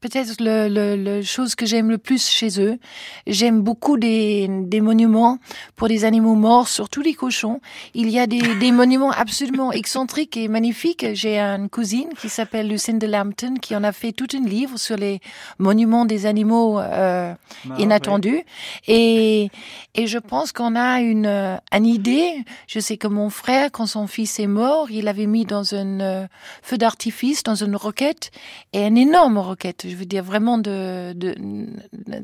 peut-être 0.00 0.40
le, 0.40 0.68
le, 0.68 0.96
le, 0.96 1.22
chose 1.22 1.56
que 1.56 1.66
j'aime 1.66 1.90
le 1.90 1.98
plus 1.98 2.28
chez 2.28 2.60
eux. 2.60 2.78
J'aime 3.26 3.62
beaucoup 3.62 3.98
des, 3.98 4.46
des 4.48 4.80
monuments 4.80 5.38
pour 5.74 5.88
des 5.88 6.04
animaux 6.04 6.36
morts, 6.36 6.68
surtout 6.68 7.02
les 7.02 7.14
cochons. 7.14 7.60
Il 7.94 8.10
y 8.10 8.20
a 8.20 8.28
des, 8.28 8.40
des 8.56 8.70
monuments 8.80 9.10
absolument 9.10 9.72
excentriques 9.72 10.36
et 10.36 10.46
magnifiques. 10.46 11.04
J'ai 11.14 11.40
une 11.40 11.68
cousine 11.68 12.10
qui 12.20 12.28
s'appelle 12.28 12.68
Lucinda 12.68 13.08
Lambton 13.08 13.54
qui 13.60 13.74
en 13.74 13.82
a 13.82 13.90
fait 13.90 14.12
tout 14.12 14.28
un 14.34 14.46
livre 14.46 14.78
sur 14.78 14.96
les 14.96 15.20
monuments 15.58 16.04
des 16.04 16.26
animaux 16.26 16.78
euh, 16.78 17.34
inattendus. 17.76 18.44
Et 18.86 19.50
et 19.94 20.06
je 20.06 20.18
pense 20.18 20.52
qu'on 20.52 20.76
a 20.76 21.00
une, 21.00 21.26
euh, 21.26 21.56
une 21.72 21.86
idée. 21.86 22.44
Je 22.66 22.80
sais 22.80 22.96
que 22.96 23.06
mon 23.06 23.30
frère, 23.30 23.70
quand 23.70 23.86
son 23.86 24.06
fils 24.06 24.38
est 24.40 24.46
mort, 24.46 24.90
il 24.90 25.08
avait 25.08 25.26
mis 25.26 25.44
dans 25.44 25.74
un 25.74 26.00
euh, 26.00 26.26
feu 26.62 26.78
d'artifice, 26.78 27.42
dans 27.42 27.54
une 27.54 27.76
roquette, 27.76 28.30
et 28.72 28.86
une 28.86 28.98
énorme 28.98 29.38
roquette. 29.38 29.86
Je 29.88 29.94
veux 29.94 30.04
dire 30.04 30.24
vraiment 30.24 30.58
de, 30.58 31.12
de, 31.12 31.34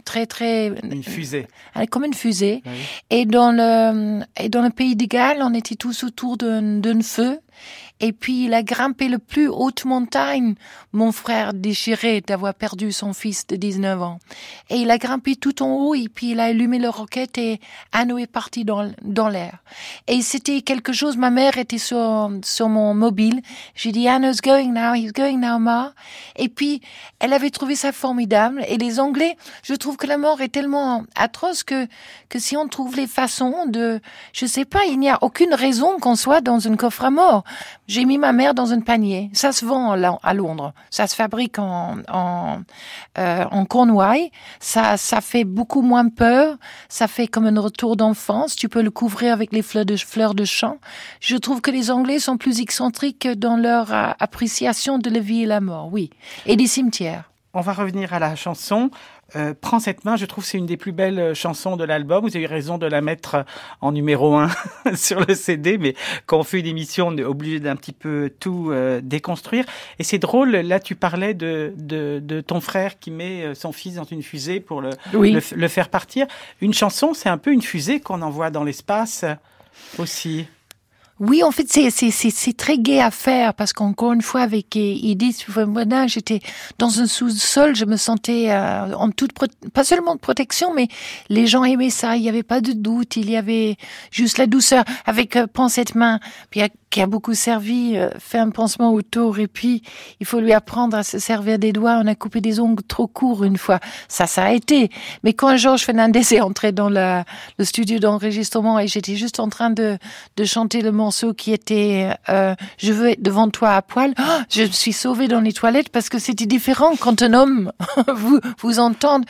très 0.05 0.27
très 0.27 0.73
une 0.83 1.03
fusée, 1.03 1.47
comme 1.91 2.05
une 2.05 2.15
fusée. 2.15 2.63
Et 3.11 3.25
dans 3.25 3.53
le 3.53 4.23
et 4.37 4.49
dans 4.49 4.63
le 4.63 4.71
pays 4.71 4.97
de 4.97 5.07
Galles, 5.07 5.43
on 5.43 5.55
était 5.55 5.77
tous 5.77 6.05
autour 6.05 6.37
d'un 6.37 7.03
feu. 7.03 7.39
Et 8.01 8.13
puis 8.13 8.45
il 8.45 8.55
a 8.55 8.63
grimpé 8.63 9.09
le 9.09 9.19
plus 9.19 9.49
haute 9.49 9.85
montagne, 9.85 10.55
mon 10.93 11.13
frère 11.13 11.53
déchiré 11.53 12.21
d'avoir 12.21 12.55
perdu 12.55 12.93
son 12.93 13.13
fils 13.13 13.47
de 13.47 13.57
19 13.57 14.03
ans. 14.03 14.19
Et 14.71 14.77
il 14.77 14.91
a 14.91 14.99
grimpé 14.99 15.37
tout 15.37 15.63
en 15.63 15.75
haut 15.75 15.95
et 15.95 16.09
puis 16.09 16.31
il 16.31 16.41
a 16.41 16.45
allumé 16.45 16.79
le 16.79 16.89
roquette 16.89 17.39
et 17.39 17.61
Anno 17.93 18.19
est 18.19 18.27
parti 18.27 18.65
dans, 18.65 18.91
dans 19.03 19.29
l'air. 19.29 19.59
Et 20.07 20.23
c'était 20.23 20.63
quelque 20.63 20.93
chose, 20.93 21.17
ma 21.17 21.31
mère 21.31 21.59
était 21.59 21.79
sur, 21.79 22.31
sur 22.43 22.69
mon 22.69 22.95
mobile. 22.95 23.43
J'ai 23.75 23.93
dit, 23.93 24.09
Anno's 24.09 24.41
going 24.41 24.73
now, 24.73 24.95
he's 24.95 25.13
going 25.13 25.39
now, 25.39 25.59
ma. 25.59 25.93
Et 26.37 26.49
puis, 26.49 26.81
elle 27.19 27.33
avait 27.33 27.51
trouvé 27.51 27.77
ça 27.77 27.93
formidable. 27.93 28.65
Et 28.69 28.79
les 28.79 28.99
Anglais, 28.99 29.37
je 29.63 29.75
trouve 29.75 29.97
que 29.97 30.07
la 30.07 30.19
mort 30.19 30.41
est 30.41 30.49
tellement 30.49 31.05
atroce 31.15 31.63
que, 31.63 31.87
que 32.29 32.39
si 32.39 32.57
on 32.57 32.69
trouve 32.69 32.97
les 32.97 33.07
façons 33.07 33.67
de, 33.67 34.01
je 34.33 34.47
sais 34.47 34.65
pas, 34.65 34.85
il 34.87 34.99
n'y 34.99 35.11
a 35.11 35.19
aucune 35.23 35.55
raison 35.55 35.99
qu'on 35.99 36.17
soit 36.17 36.41
dans 36.41 36.59
une 36.59 36.77
coffre 36.77 37.05
à 37.05 37.11
mort. 37.11 37.45
J'ai 37.91 38.05
mis 38.05 38.19
ma 38.19 38.33
mère 38.33 38.55
dans 38.55 38.73
un 38.73 38.81
panier. 38.83 39.31
Ça 39.33 39.51
se 39.51 39.65
vend 39.65 39.91
à 39.91 40.33
Londres. 40.33 40.73
Ça 40.91 41.09
se 41.09 41.17
fabrique 41.17 41.59
en 41.59 41.97
en, 42.09 42.61
euh, 43.19 43.45
en 43.51 43.65
Cornouailles. 43.65 44.31
Ça 44.61 44.97
ça 44.97 45.21
fait 45.21 45.43
beaucoup 45.43 45.83
moins 45.83 46.09
peur. 46.09 46.57
Ça 46.89 47.09
fait 47.09 47.27
comme 47.27 47.47
un 47.47 47.61
retour 47.61 47.97
d'enfance. 47.97 48.55
Tu 48.55 48.69
peux 48.69 48.83
le 48.83 48.93
couvrir 48.93 49.33
avec 49.33 49.53
les 49.53 49.63
fleurs 49.63 49.85
de 49.85 49.97
fleurs. 49.97 50.35
Je 51.19 51.37
trouve 51.37 51.61
que 51.61 51.73
les 51.73 51.91
Anglais 51.91 52.21
sont 52.21 52.37
plus 52.37 52.61
excentriques 52.61 53.27
dans 53.27 53.57
leur 53.57 53.93
euh, 53.93 54.13
appréciation 54.21 54.99
de 54.99 55.11
la 55.11 55.19
vie 55.19 55.43
et 55.43 55.47
la 55.47 55.61
mort. 55.61 55.89
Oui, 55.91 56.11
et 56.47 56.55
des 56.55 56.69
cimetières. 56.69 57.25
On 57.55 57.61
va 57.63 57.73
revenir 57.73 58.15
à 58.15 58.21
la 58.21 58.37
chanson. 58.37 58.91
Euh, 59.37 59.55
Prends 59.61 59.81
cette 59.81 60.05
main, 60.05 60.17
je 60.17 60.27
trouve 60.27 60.45
c'est 60.45 60.59
une 60.59 60.67
des 60.67 60.77
plus 60.77 60.93
belles 60.93 61.19
euh, 61.19 61.35
chansons 61.35 61.77
de 61.77 61.85
l'album. 61.85 62.23
Vous 62.25 62.37
avez 62.37 62.45
eu 62.45 62.49
raison 62.49 62.79
de 62.79 62.87
la 62.87 63.01
mettre 63.01 63.35
euh, 63.37 63.43
en 63.81 63.93
numéro 63.93 64.37
un 64.37 64.49
sur 64.95 65.21
le 65.21 65.35
CD, 65.35 65.79
mais 65.79 65.95
quand 66.27 66.39
on 66.39 66.43
fait 66.43 66.61
une 66.61 66.67
émission, 66.67 67.09
on 67.09 67.17
est 67.17 67.25
obligé 67.25 67.61
d'un 67.61 67.77
petit 67.77 67.93
peu 67.93 68.33
tout 68.41 68.73
déconstruire. 69.03 69.65
Et 69.99 70.05
c'est 70.05 70.19
drôle, 70.19 70.51
là 70.51 70.81
tu 70.81 70.95
parlais 70.95 71.35
de, 71.35 71.73
de, 71.77 72.21
de, 72.23 72.41
ton 72.41 72.61
frère 72.61 72.99
qui 72.99 73.11
met 73.11 73.55
son 73.55 73.73
fils 73.73 73.95
dans 73.95 74.05
une 74.05 74.23
fusée 74.23 74.61
pour 74.61 74.81
le, 74.81 74.91
le, 75.13 75.41
le 75.57 75.69
faire 75.69 75.89
partir. 75.89 76.27
Une 76.61 76.75
chanson, 76.75 77.15
c'est 77.15 77.29
un 77.29 77.39
peu 77.39 77.53
une 77.53 77.63
fusée 77.63 78.01
qu'on 78.01 78.23
envoie 78.23 78.51
dans 78.51 78.65
l'espace 78.65 79.25
aussi. 79.99 80.47
Oui, 81.21 81.43
en 81.43 81.51
fait, 81.51 81.71
c'est 81.71 81.91
c'est 81.91 82.57
très 82.57 82.79
gai 82.79 82.99
à 82.99 83.11
faire 83.11 83.53
parce 83.53 83.75
qu'encore 83.75 84.15
une 84.15 84.23
fois, 84.23 84.41
avec 84.41 84.75
Edith, 84.75 85.47
moi, 85.67 85.85
j'étais 86.07 86.41
dans 86.79 87.01
un 87.01 87.07
sous-sol, 87.07 87.77
je 87.77 87.85
me 87.85 87.97
sentais 87.99 88.51
euh, 88.51 88.95
en 88.95 89.11
toute 89.11 89.33
pas 89.75 89.85
seulement 89.85 90.15
de 90.15 90.21
protection, 90.21 90.73
mais 90.73 90.89
les 91.29 91.47
gens 91.47 91.63
aimaient 91.65 91.91
ça. 91.91 92.17
Il 92.17 92.23
n'y 92.23 92.31
avait 92.31 92.43
pas 92.43 92.63
de 92.63 92.73
doute, 92.73 93.17
il 93.17 93.31
y 93.31 93.37
avait 93.37 93.77
juste 94.11 94.39
la 94.39 94.47
douceur 94.47 94.83
avec 95.05 95.37
euh, 95.37 95.47
prends 95.47 95.69
cette 95.69 95.95
main. 95.95 96.21
Puis 96.49 96.63
qui 96.91 97.01
a 97.01 97.07
beaucoup 97.07 97.35
servi, 97.35 97.97
euh, 97.97 98.11
fait 98.19 98.39
un 98.39 98.51
pansement 98.51 98.93
autour 98.93 99.39
et 99.39 99.47
puis 99.47 99.83
il 100.19 100.27
faut 100.27 100.41
lui 100.41 100.53
apprendre 100.53 100.97
à 100.97 101.03
se 101.03 101.19
servir 101.19 101.59
des 101.59 101.73
doigts. 101.73 102.01
On 102.03 102.07
a 102.07 102.15
coupé 102.15 102.41
des 102.41 102.61
ongles 102.61 102.83
trop 102.83 103.07
courts 103.07 103.45
une 103.45 103.57
fois. 103.57 103.79
Ça, 104.09 104.27
ça 104.27 104.45
a 104.45 104.53
été. 104.53 104.91
Mais 105.23 105.33
quand 105.33 105.57
Georges 105.57 105.83
Fernandez 105.83 106.35
est 106.35 106.41
entré 106.41 106.73
dans 106.73 106.91
le 106.91 107.25
studio 107.65 107.99
d'enregistrement 107.99 108.79
et 108.79 108.89
j'étais 108.89 109.17
juste 109.17 109.41
en 109.41 109.49
train 109.49 109.71
de, 109.71 109.99
de 110.37 110.45
chanter 110.45 110.83
le 110.83 110.93
morceau 110.93 111.33
qui 111.33 111.53
était 111.53 112.11
euh, 112.29 112.55
Je 112.79 112.93
veux 112.93 113.11
être 113.11 113.23
devant 113.23 113.49
toi 113.49 113.77
à 113.77 113.83
poil, 113.83 114.13
oh, 114.19 114.23
je 114.51 114.63
me 114.63 114.69
suis 114.69 114.93
sauvée 114.93 115.29
dans 115.29 115.41
les 115.41 115.53
toilettes 115.53 115.91
parce 115.91 116.09
que 116.09 116.19
c'était 116.19 116.47
différent 116.47 116.97
quand 116.99 117.23
un 117.23 117.35
homme 117.35 117.73
vous, 118.15 118.41
vous 118.59 118.79
entende 118.81 119.25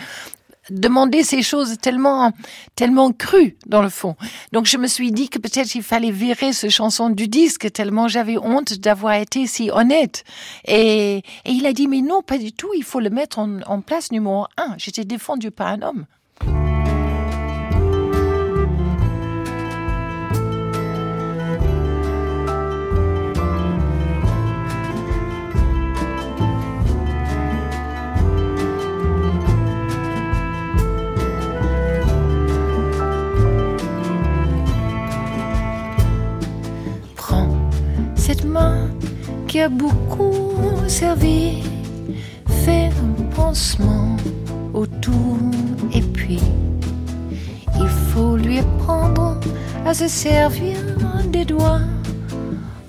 demander 0.69 1.23
ces 1.23 1.43
choses 1.43 1.79
tellement, 1.79 2.33
tellement 2.75 3.13
crues 3.13 3.57
dans 3.67 3.83
le 3.83 3.89
fond. 3.89 4.17
Donc 4.53 4.67
je 4.67 4.77
me 4.77 4.87
suis 4.87 5.13
dit 5.13 5.29
que 5.29 5.39
peut-être 5.39 5.75
il 5.75 5.83
fallait 5.83 6.11
virer 6.11 6.53
ce 6.53 6.69
chanson 6.69 7.11
du 7.11 7.29
disque 7.29 7.73
tellement 7.73 8.09
j'avais 8.09 8.39
honte 8.39 8.75
d'avoir 8.75 9.15
été 9.15 9.47
si 9.47 9.71
honnête. 9.71 10.25
Et, 10.67 11.19
et, 11.45 11.51
il 11.51 11.67
a 11.67 11.73
dit 11.73 11.89
mais 11.89 12.03
non, 12.03 12.23
pas 12.23 12.39
du 12.39 12.53
tout, 12.53 12.71
il 12.77 12.85
faut 12.85 13.01
le 13.01 13.11
mettre 13.11 13.39
en, 13.39 13.61
en 13.63 13.81
place 13.81 14.13
numéro 14.13 14.47
un. 14.57 14.75
J'étais 14.79 15.05
défendu 15.05 15.51
par 15.51 15.69
un 15.69 15.83
homme. 15.83 16.07
Qui 39.51 39.59
a 39.59 39.69
beaucoup 39.69 40.61
servi, 40.87 41.65
fait 42.47 42.89
un 43.03 43.23
pansement 43.35 44.17
autour 44.73 45.39
et 45.93 46.03
puis 46.03 46.39
il 47.75 47.89
faut 47.89 48.37
lui 48.37 48.61
apprendre 48.61 49.41
à 49.85 49.93
se 49.93 50.07
servir 50.07 50.77
des 51.33 51.45
doigts. 51.45 51.81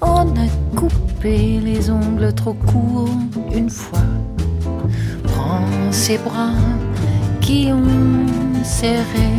On 0.01 0.29
a 0.45 0.47
coupé 0.75 1.59
les 1.63 1.89
ongles 1.89 2.31
trop 2.31 2.53
courts 2.53 3.09
une 3.55 3.71
fois. 3.71 4.07
Prends 5.23 5.65
ses 5.89 6.19
bras 6.19 6.61
qui 7.39 7.71
ont 7.73 8.63
serré 8.63 9.31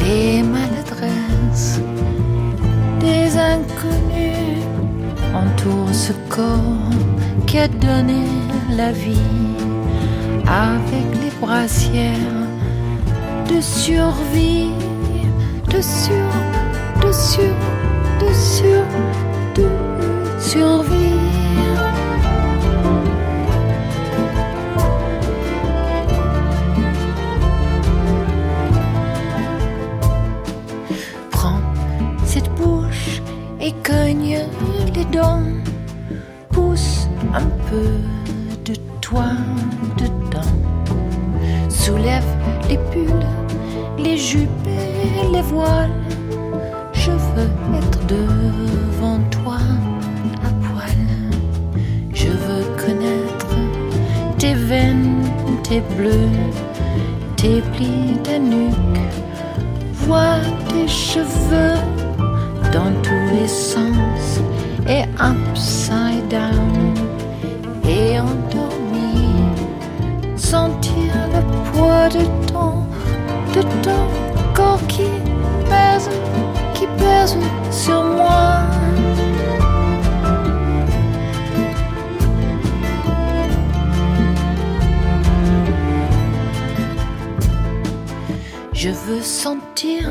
les 0.00 0.44
maladresses 0.44 1.80
des 3.00 3.36
inconnus 3.36 4.33
entourent 5.34 5.94
ce 5.94 6.12
corps 6.28 6.90
qui 7.46 7.58
a 7.58 7.68
donné 7.68 8.24
la 8.70 8.92
vie 8.92 9.18
avec 10.46 11.06
les 11.22 11.30
brassières 11.40 12.44
de 13.48 13.60
survie, 13.60 14.70
de 15.70 15.80
sur, 15.80 16.28
de 17.02 17.12
sur, 17.12 17.54
de 18.20 18.32
sur, 18.32 18.84
de 19.54 19.68
survie. 20.40 21.20
Prends 31.30 31.60
cette 32.24 32.50
bouche 32.54 33.20
et 33.60 33.72
cogne 33.82 34.40
les 34.94 35.04
dents, 35.06 35.42
pousse 36.50 37.08
un 37.32 37.48
peu 37.68 37.90
de 38.64 38.74
toi 39.00 39.30
dedans, 39.98 40.52
soulève 41.68 42.24
les 42.68 42.78
pulls, 42.90 43.26
les 43.98 44.16
jupes 44.16 44.48
et 44.66 45.32
les 45.32 45.42
voiles. 45.42 45.90
Je 46.92 47.10
veux 47.10 47.50
être 47.78 48.06
devant 48.06 49.18
toi 49.30 49.58
à 50.44 50.50
poil. 50.64 50.96
Je 52.12 52.28
veux 52.28 52.64
connaître 52.76 53.56
tes 54.38 54.54
veines, 54.54 55.24
tes 55.64 55.82
bleus, 55.96 56.30
tes 57.36 57.60
plis 57.72 58.16
de 58.28 58.38
nuque, 58.38 59.00
voir 59.92 60.38
tes 60.68 60.86
cheveux 60.86 61.80
dans 62.72 62.92
tous 63.02 63.34
les 63.34 63.48
sens 63.48 64.03
et 64.88 65.04
upside 65.18 66.28
down 66.28 66.94
et 67.88 68.18
endormi, 68.20 69.34
sentir 70.36 71.12
le 71.32 71.42
poids 71.72 72.08
de 72.08 72.24
ton, 72.52 72.84
de 73.54 73.62
ton 73.82 74.06
corps 74.54 74.86
qui 74.88 75.08
pèse, 75.68 76.08
qui 76.74 76.86
pèse 76.98 77.36
sur 77.70 78.02
moi. 78.02 78.60
Je 88.72 88.90
veux 88.90 89.22
sentir 89.22 90.10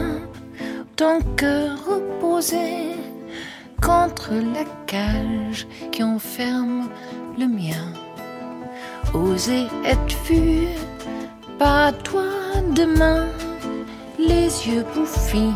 ton 0.96 1.20
cœur 1.36 1.78
reposé 1.88 2.83
contre 3.84 4.32
la 4.32 4.64
cage 4.88 5.68
qui 5.92 6.04
enferme 6.04 6.90
le 7.38 7.48
mien. 7.48 7.86
Oser 9.14 9.68
être 9.86 10.16
vu 10.26 10.68
par 11.60 11.92
toi 12.04 12.24
demain, 12.76 13.26
les 14.18 14.48
yeux 14.68 14.86
bouffis, 14.96 15.54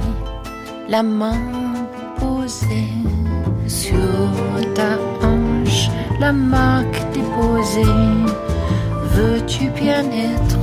la 0.89 1.03
main 1.03 1.39
posée 2.19 2.93
sur 3.67 3.95
ta 4.75 4.97
hanche, 5.25 5.89
la 6.19 6.33
marque 6.33 6.99
déposée. 7.13 8.03
Veux-tu 9.15 9.69
bien 9.69 10.03
être 10.11 10.59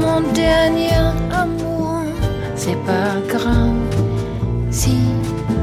mon 0.00 0.20
dernier 0.32 0.94
amour? 1.32 2.02
C'est 2.54 2.80
pas 2.86 3.16
grave 3.28 3.74
si 4.70 4.96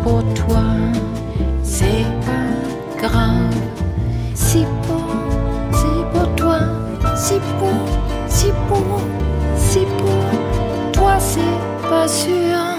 pour 0.03 0.23
toi 0.33 0.63
c'est 1.63 2.05
pas 2.25 3.01
grave. 3.01 3.55
Si 4.33 4.65
pour, 4.83 5.07
si 5.71 5.87
pour 6.13 6.35
toi, 6.35 6.59
si 7.15 7.35
pour, 7.59 7.81
si 8.27 8.47
pour, 8.67 9.01
si 9.57 9.79
pour 9.97 10.91
toi 10.91 11.17
c'est 11.19 11.89
pas 11.89 12.07
sûr. 12.07 12.70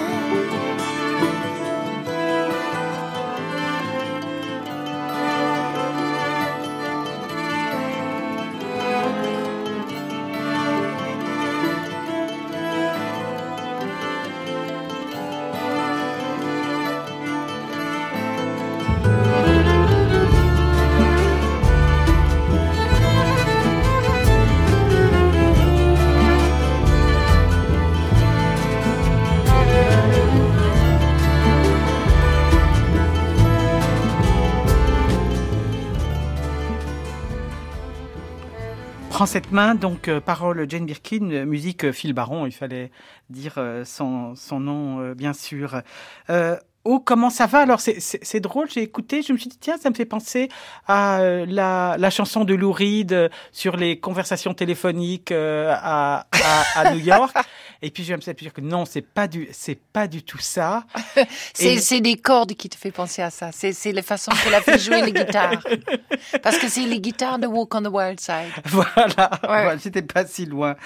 Cette 39.32 39.50
main, 39.50 39.74
donc 39.74 40.08
euh, 40.08 40.20
parole 40.20 40.66
Jane 40.68 40.84
Birkin, 40.84 41.30
euh, 41.30 41.46
musique 41.46 41.86
euh, 41.86 41.92
Phil 41.92 42.12
Baron, 42.12 42.44
il 42.44 42.52
fallait 42.52 42.90
dire 43.30 43.54
euh, 43.56 43.82
son, 43.86 44.34
son 44.34 44.60
nom 44.60 45.00
euh, 45.00 45.14
bien 45.14 45.32
sûr. 45.32 45.80
Euh, 46.28 46.56
Oh, 46.84 46.98
comment 46.98 47.30
ça 47.30 47.46
va? 47.46 47.60
Alors, 47.60 47.78
c'est- 47.78 48.40
drôle, 48.40 48.68
j'ai 48.68 48.82
écouté, 48.82 49.22
je 49.22 49.32
me 49.32 49.38
suis 49.38 49.48
dit, 49.48 49.56
tiens, 49.56 49.76
ça 49.80 49.88
me 49.88 49.94
fait 49.94 50.04
penser 50.04 50.48
à 50.88 51.20
euh, 51.20 51.46
la, 51.48 51.94
la 51.96 52.10
chanson 52.10 52.42
de 52.44 52.54
Lou 52.54 52.72
Reed 52.72 53.12
euh, 53.12 53.28
sur 53.52 53.76
les 53.76 54.00
conversations 54.00 54.52
téléphoniques 54.52 55.30
euh, 55.30 55.72
à, 55.78 56.26
à, 56.32 56.80
à 56.80 56.92
New 56.92 56.98
York. 56.98 57.36
Et 57.82 57.90
puis, 57.90 58.04
je 58.04 58.14
me 58.14 58.20
suis 58.20 58.32
dit 58.32 58.50
que 58.50 58.60
non, 58.60 58.84
c'est 58.84 59.02
pas 59.02 59.26
du, 59.26 59.48
c'est 59.52 59.74
pas 59.74 60.06
du 60.06 60.22
tout 60.22 60.38
ça. 60.38 60.84
C'est 61.54 61.74
Et- 61.74 61.78
c'est 61.78 62.00
des 62.00 62.16
cordes 62.16 62.54
qui 62.54 62.68
te 62.68 62.76
fait 62.76 62.90
penser 62.92 63.20
à 63.22 63.30
ça. 63.30 63.50
C'est 63.52 63.72
c'est 63.72 63.92
la 63.92 64.02
façon 64.02 64.30
qu'elle 64.42 64.54
a 64.54 64.60
fait 64.62 64.78
jouer 64.78 65.02
les 65.02 65.12
guitares. 65.12 65.60
Parce 66.42 66.58
que 66.58 66.68
c'est 66.68 66.86
les 66.86 67.00
guitares 67.00 67.38
de 67.38 67.46
Walk 67.46 67.74
on 67.74 67.82
the 67.82 67.88
Wild 67.88 68.20
Side. 68.20 68.52
Voilà, 68.66 69.30
voilà, 69.42 69.76
j'étais 69.76 70.02
pas 70.02 70.24
si 70.24 70.46
loin. 70.46 70.76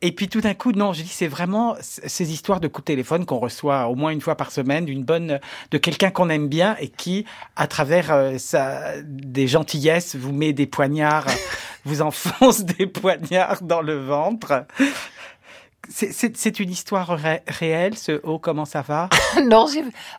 Et 0.00 0.12
puis 0.12 0.28
tout 0.28 0.40
d'un 0.40 0.54
coup, 0.54 0.72
non, 0.72 0.92
je 0.92 1.02
dis 1.02 1.08
c'est 1.08 1.26
vraiment 1.28 1.76
ces 1.80 2.32
histoires 2.32 2.60
de 2.60 2.68
coups 2.68 2.84
de 2.84 2.92
téléphone 2.92 3.26
qu'on 3.26 3.38
reçoit 3.38 3.86
au 3.88 3.94
moins 3.94 4.10
une 4.10 4.20
fois 4.20 4.36
par 4.36 4.50
semaine 4.50 4.86
d'une 4.86 5.04
bonne, 5.04 5.38
de 5.70 5.78
quelqu'un 5.78 6.10
qu'on 6.10 6.30
aime 6.30 6.48
bien 6.48 6.76
et 6.80 6.88
qui, 6.88 7.24
à 7.56 7.66
travers 7.66 8.10
euh, 8.12 8.38
sa, 8.38 9.00
des 9.02 9.46
gentillesses, 9.46 10.16
vous 10.16 10.32
met 10.32 10.52
des 10.52 10.66
poignards, 10.66 11.26
vous 11.84 12.00
enfonce 12.02 12.64
des 12.64 12.86
poignards 12.86 13.62
dans 13.62 13.82
le 13.82 13.94
ventre. 13.98 14.64
C'est- 15.90 16.58
une 16.60 16.70
histoire 16.70 17.08
ré- 17.08 17.42
réelle, 17.46 17.96
ce 17.96 18.20
oh 18.24 18.38
comment 18.38 18.64
ça 18.64 18.82
va? 18.82 19.08
Non, 19.44 19.66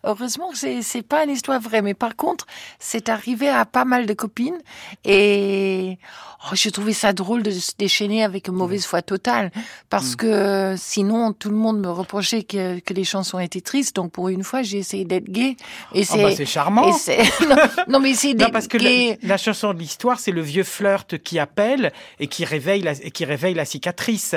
heureusement, 0.04 0.50
c'est 0.54 0.82
c'est 0.82 1.02
pas 1.02 1.24
une 1.24 1.32
histoire 1.32 1.60
vraie. 1.60 1.82
Mais 1.82 1.94
par 1.94 2.16
contre, 2.16 2.46
c'est 2.80 3.10
arrivé 3.10 3.50
à 3.50 3.66
pas 3.66 3.86
mal 3.86 4.06
de 4.06 4.14
copines 4.14 4.58
et 5.06 5.98
oh, 6.46 6.56
j'ai 6.56 6.72
trouvé 6.72 6.94
ça 6.94 7.14
drôle 7.14 7.44
de 7.44 7.52
se 7.52 7.72
déchaîner 7.78 8.24
avec 8.24 8.48
une 8.48 8.56
mauvaise 8.56 8.86
foi 8.86 9.02
totale 9.02 9.52
parce 9.90 10.16
que 10.16 10.76
sinon 10.78 11.34
tout 11.34 11.50
le 11.50 11.56
monde 11.56 11.80
me 11.80 11.90
reprochait 11.90 12.44
que, 12.44 12.80
que 12.80 12.94
les 12.94 13.04
chansons 13.04 13.40
étaient 13.40 13.62
tristes. 13.62 13.96
Donc 13.96 14.12
pour 14.12 14.30
une 14.30 14.44
fois, 14.44 14.62
j'ai 14.62 14.78
essayé 14.80 15.06
d'être 15.06 15.30
gay 15.30 15.56
et 15.94 16.04
Oh, 16.12 16.16
bah, 16.18 16.32
c'est 16.36 16.46
charmant. 16.46 16.88
et 16.90 16.94
c'est- 16.94 17.18
non, 17.48 17.56
non, 17.88 18.00
mais 18.00 18.14
c'est 18.14 18.34
parce 18.52 18.68
que 18.68 18.78
la 19.26 19.38
chanson 19.38 19.74
de 19.74 19.80
l'histoire, 19.80 20.20
c'est 20.20 20.32
le 20.32 20.42
vieux 20.42 20.64
flirt 20.64 21.18
qui 21.20 21.40
appelle 21.40 21.92
et 22.20 22.28
qui 22.28 22.46
réveille 22.46 22.82
la, 22.82 22.94
et 22.94 23.12
qui 23.12 23.26
réveille 23.26 23.54
la 23.54 23.66
cicatrice. 23.66 24.36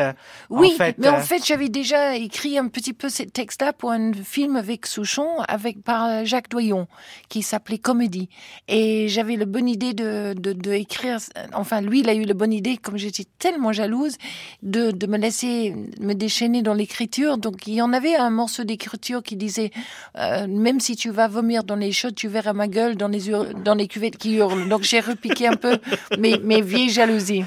Oui, 0.50 0.72
en 0.74 0.76
fait, 0.76 0.96
mais 0.98 1.08
en 1.22 1.24
euh, 1.24 1.26
fait, 1.28 1.46
j'avais 1.46 1.68
déjà 1.68 2.16
écrit 2.16 2.58
un 2.58 2.66
petit 2.66 2.92
peu 2.92 3.08
ces 3.08 3.26
textes-là 3.26 3.72
pour 3.72 3.92
un 3.92 4.12
film 4.12 4.56
avec 4.56 4.86
Souchon, 4.86 5.40
avec 5.46 5.82
par 5.82 6.24
Jacques 6.24 6.48
Doyon, 6.48 6.88
qui 7.28 7.42
s'appelait 7.42 7.78
Comédie. 7.78 8.28
Et 8.66 9.08
j'avais 9.08 9.36
la 9.36 9.44
bonne 9.44 9.68
idée 9.68 9.94
de, 9.94 10.34
de, 10.34 10.52
de 10.52 10.72
écrire. 10.72 11.18
Enfin, 11.54 11.80
lui, 11.80 12.00
il 12.00 12.08
a 12.08 12.14
eu 12.14 12.24
la 12.24 12.34
bonne 12.34 12.52
idée, 12.52 12.76
comme 12.76 12.96
j'étais 12.96 13.26
tellement 13.38 13.72
jalouse, 13.72 14.16
de, 14.62 14.90
de 14.90 15.06
me 15.06 15.16
laisser 15.16 15.74
me 16.00 16.14
déchaîner 16.14 16.62
dans 16.62 16.74
l'écriture. 16.74 17.38
Donc, 17.38 17.66
il 17.66 17.74
y 17.74 17.82
en 17.82 17.92
avait 17.92 18.16
un 18.16 18.30
morceau 18.30 18.64
d'écriture 18.64 19.22
qui 19.22 19.36
disait 19.36 19.70
euh, 20.18 20.46
même 20.48 20.80
si 20.80 20.96
tu 20.96 21.10
vas 21.10 21.28
vomir 21.28 21.62
dans 21.62 21.76
les 21.76 21.92
chaudes, 21.92 22.14
tu 22.14 22.28
verras 22.28 22.52
ma 22.52 22.68
gueule 22.68 22.96
dans 22.96 23.08
les 23.08 23.22
dans 23.64 23.74
les 23.74 23.86
cuvettes 23.86 24.16
qui 24.16 24.34
hurlent. 24.34 24.68
Donc, 24.68 24.82
j'ai 24.82 25.00
repiqué 25.00 25.46
un 25.46 25.56
peu 25.56 25.78
mes, 26.18 26.38
mes 26.38 26.62
vieilles 26.62 26.90
jalousies. 26.90 27.44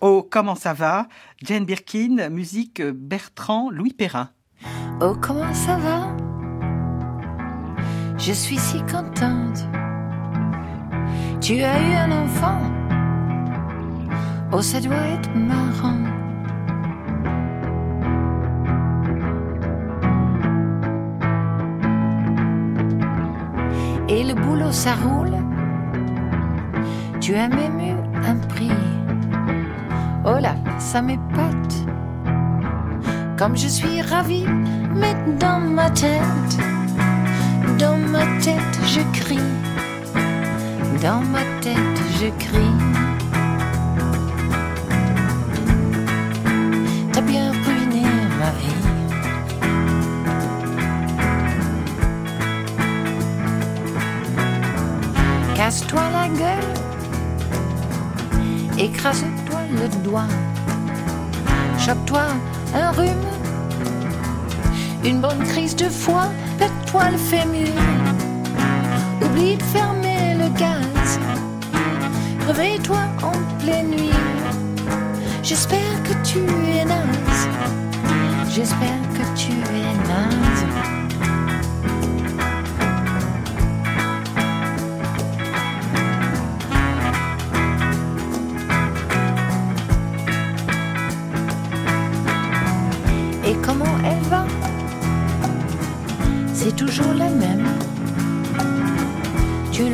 Oh, 0.00 0.26
comment 0.28 0.54
ça 0.54 0.72
va? 0.72 1.08
Jane 1.42 1.64
Birkin, 1.64 2.28
musique 2.30 2.82
Bertrand 2.82 3.70
Louis 3.70 3.92
Perrin. 3.92 4.30
Oh, 5.00 5.14
comment 5.20 5.52
ça 5.54 5.76
va? 5.76 6.16
Je 8.18 8.32
suis 8.32 8.58
si 8.58 8.78
contente. 8.80 9.66
Tu 11.40 11.62
as 11.62 11.80
eu 11.80 11.94
un 11.94 12.24
enfant. 12.24 12.60
Oh, 14.52 14.62
ça 14.62 14.80
doit 14.80 14.96
être 14.96 15.34
marrant. 15.34 16.16
piano, 24.66 24.72
ça 24.72 24.94
roule? 24.94 25.36
Tu 27.20 27.34
as 27.34 27.48
même 27.48 27.80
eu 27.80 28.26
un 28.26 28.36
prix. 28.48 28.70
Oh 30.28 30.38
là, 30.40 30.56
ça 30.80 31.00
m'épate. 31.02 31.86
Comme 33.38 33.56
je 33.56 33.68
suis 33.68 34.02
ravie, 34.02 34.44
mais 34.92 35.14
dans 35.38 35.60
ma 35.60 35.88
tête, 35.88 36.58
dans 37.78 37.96
ma 37.96 38.26
tête, 38.40 38.80
je 38.84 39.02
crie. 39.12 39.38
Dans 41.00 41.20
ma 41.20 41.42
tête, 41.60 42.00
je 42.18 42.26
crie. 42.44 42.74
T'as 47.12 47.20
bien 47.20 47.52
ruiné 47.52 48.02
ma 48.40 48.50
vie. 48.58 48.82
Casse-toi 55.54 56.02
la 56.12 56.28
gueule, 56.36 56.74
écrase-toi 58.76 59.45
le 59.72 59.88
doigt, 60.02 60.28
chope-toi 61.78 62.22
un 62.74 62.90
rhume, 62.90 63.26
une 65.04 65.20
bonne 65.20 65.42
crise 65.44 65.74
de 65.76 65.88
foie, 65.88 66.28
pète-toi 66.58 67.10
le 67.10 67.18
fémur, 67.18 67.68
oublie 69.22 69.56
de 69.56 69.62
fermer 69.62 70.34
le 70.38 70.48
gaz, 70.58 71.18
réveille-toi 72.46 73.00
en 73.22 73.32
pleine 73.64 73.90
nuit. 73.90 74.10
J'espère 75.42 76.02
que 76.04 76.12
tu 76.24 76.40
es 76.40 76.84
naze, 76.84 77.48
j'espère 78.50 79.02
que 79.14 79.38
tu 79.38 79.52
es 79.52 80.08
naze. 80.08 80.65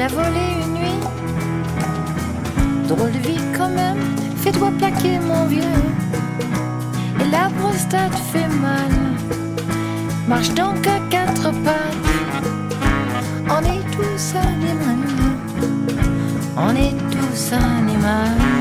Volée 0.09 0.57
une 0.65 0.75
nuit. 0.75 1.01
Drôle 2.89 3.13
de 3.13 3.19
vie 3.19 3.41
quand 3.57 3.69
même. 3.69 3.99
Fais-toi 4.37 4.73
plaquer 4.77 5.21
mon 5.21 5.47
vieux. 5.47 5.63
Et 7.21 7.31
la 7.31 7.49
prostate 7.61 8.17
fait 8.33 8.49
mal. 8.49 8.91
Marche 10.27 10.53
donc 10.55 10.85
à 10.89 10.99
quatre 11.09 11.53
pattes. 11.63 12.09
On 13.49 13.61
est 13.63 13.85
tous 13.93 14.35
animaux. 14.35 15.03
On 16.57 16.75
est 16.75 16.97
tous 17.13 17.53
animaux. 17.53 18.52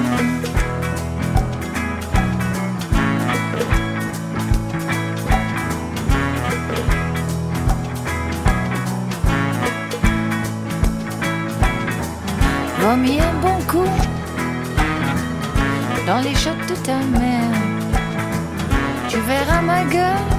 Les 16.23 16.35
chocs 16.35 16.65
de 16.67 16.75
ta 16.75 16.97
mère. 17.19 17.57
Tu 19.09 19.17
verras 19.19 19.61
ma 19.61 19.83
gueule 19.85 20.29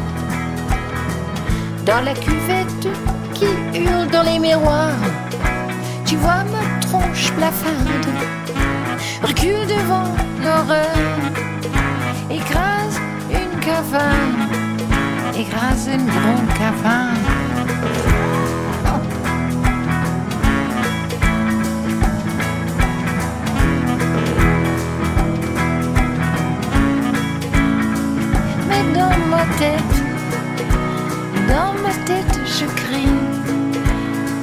dans 1.85 2.01
la 2.01 2.14
cuvette 2.14 2.89
qui 3.35 3.47
hurle 3.78 4.09
dans 4.09 4.22
les 4.22 4.39
miroirs. 4.39 5.05
Tu 6.07 6.16
vois 6.16 6.45
ma 6.55 6.64
tronche 6.80 7.33
blafarde, 7.37 8.09
recule 9.22 9.66
devant 9.66 10.11
l'horreur. 10.45 10.97
Écrase 12.30 12.99
une 13.30 13.61
caverne, 13.61 14.49
écrase 15.35 15.89
une 15.89 16.07
grande 16.07 16.49
caverne. 16.59 17.11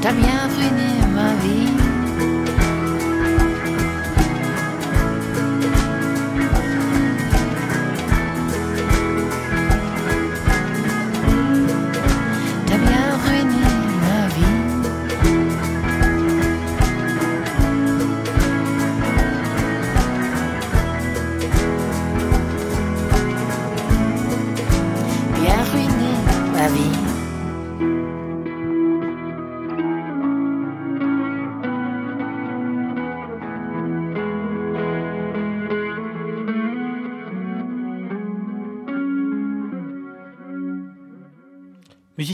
T'as 0.10 0.16
bien 0.16 0.59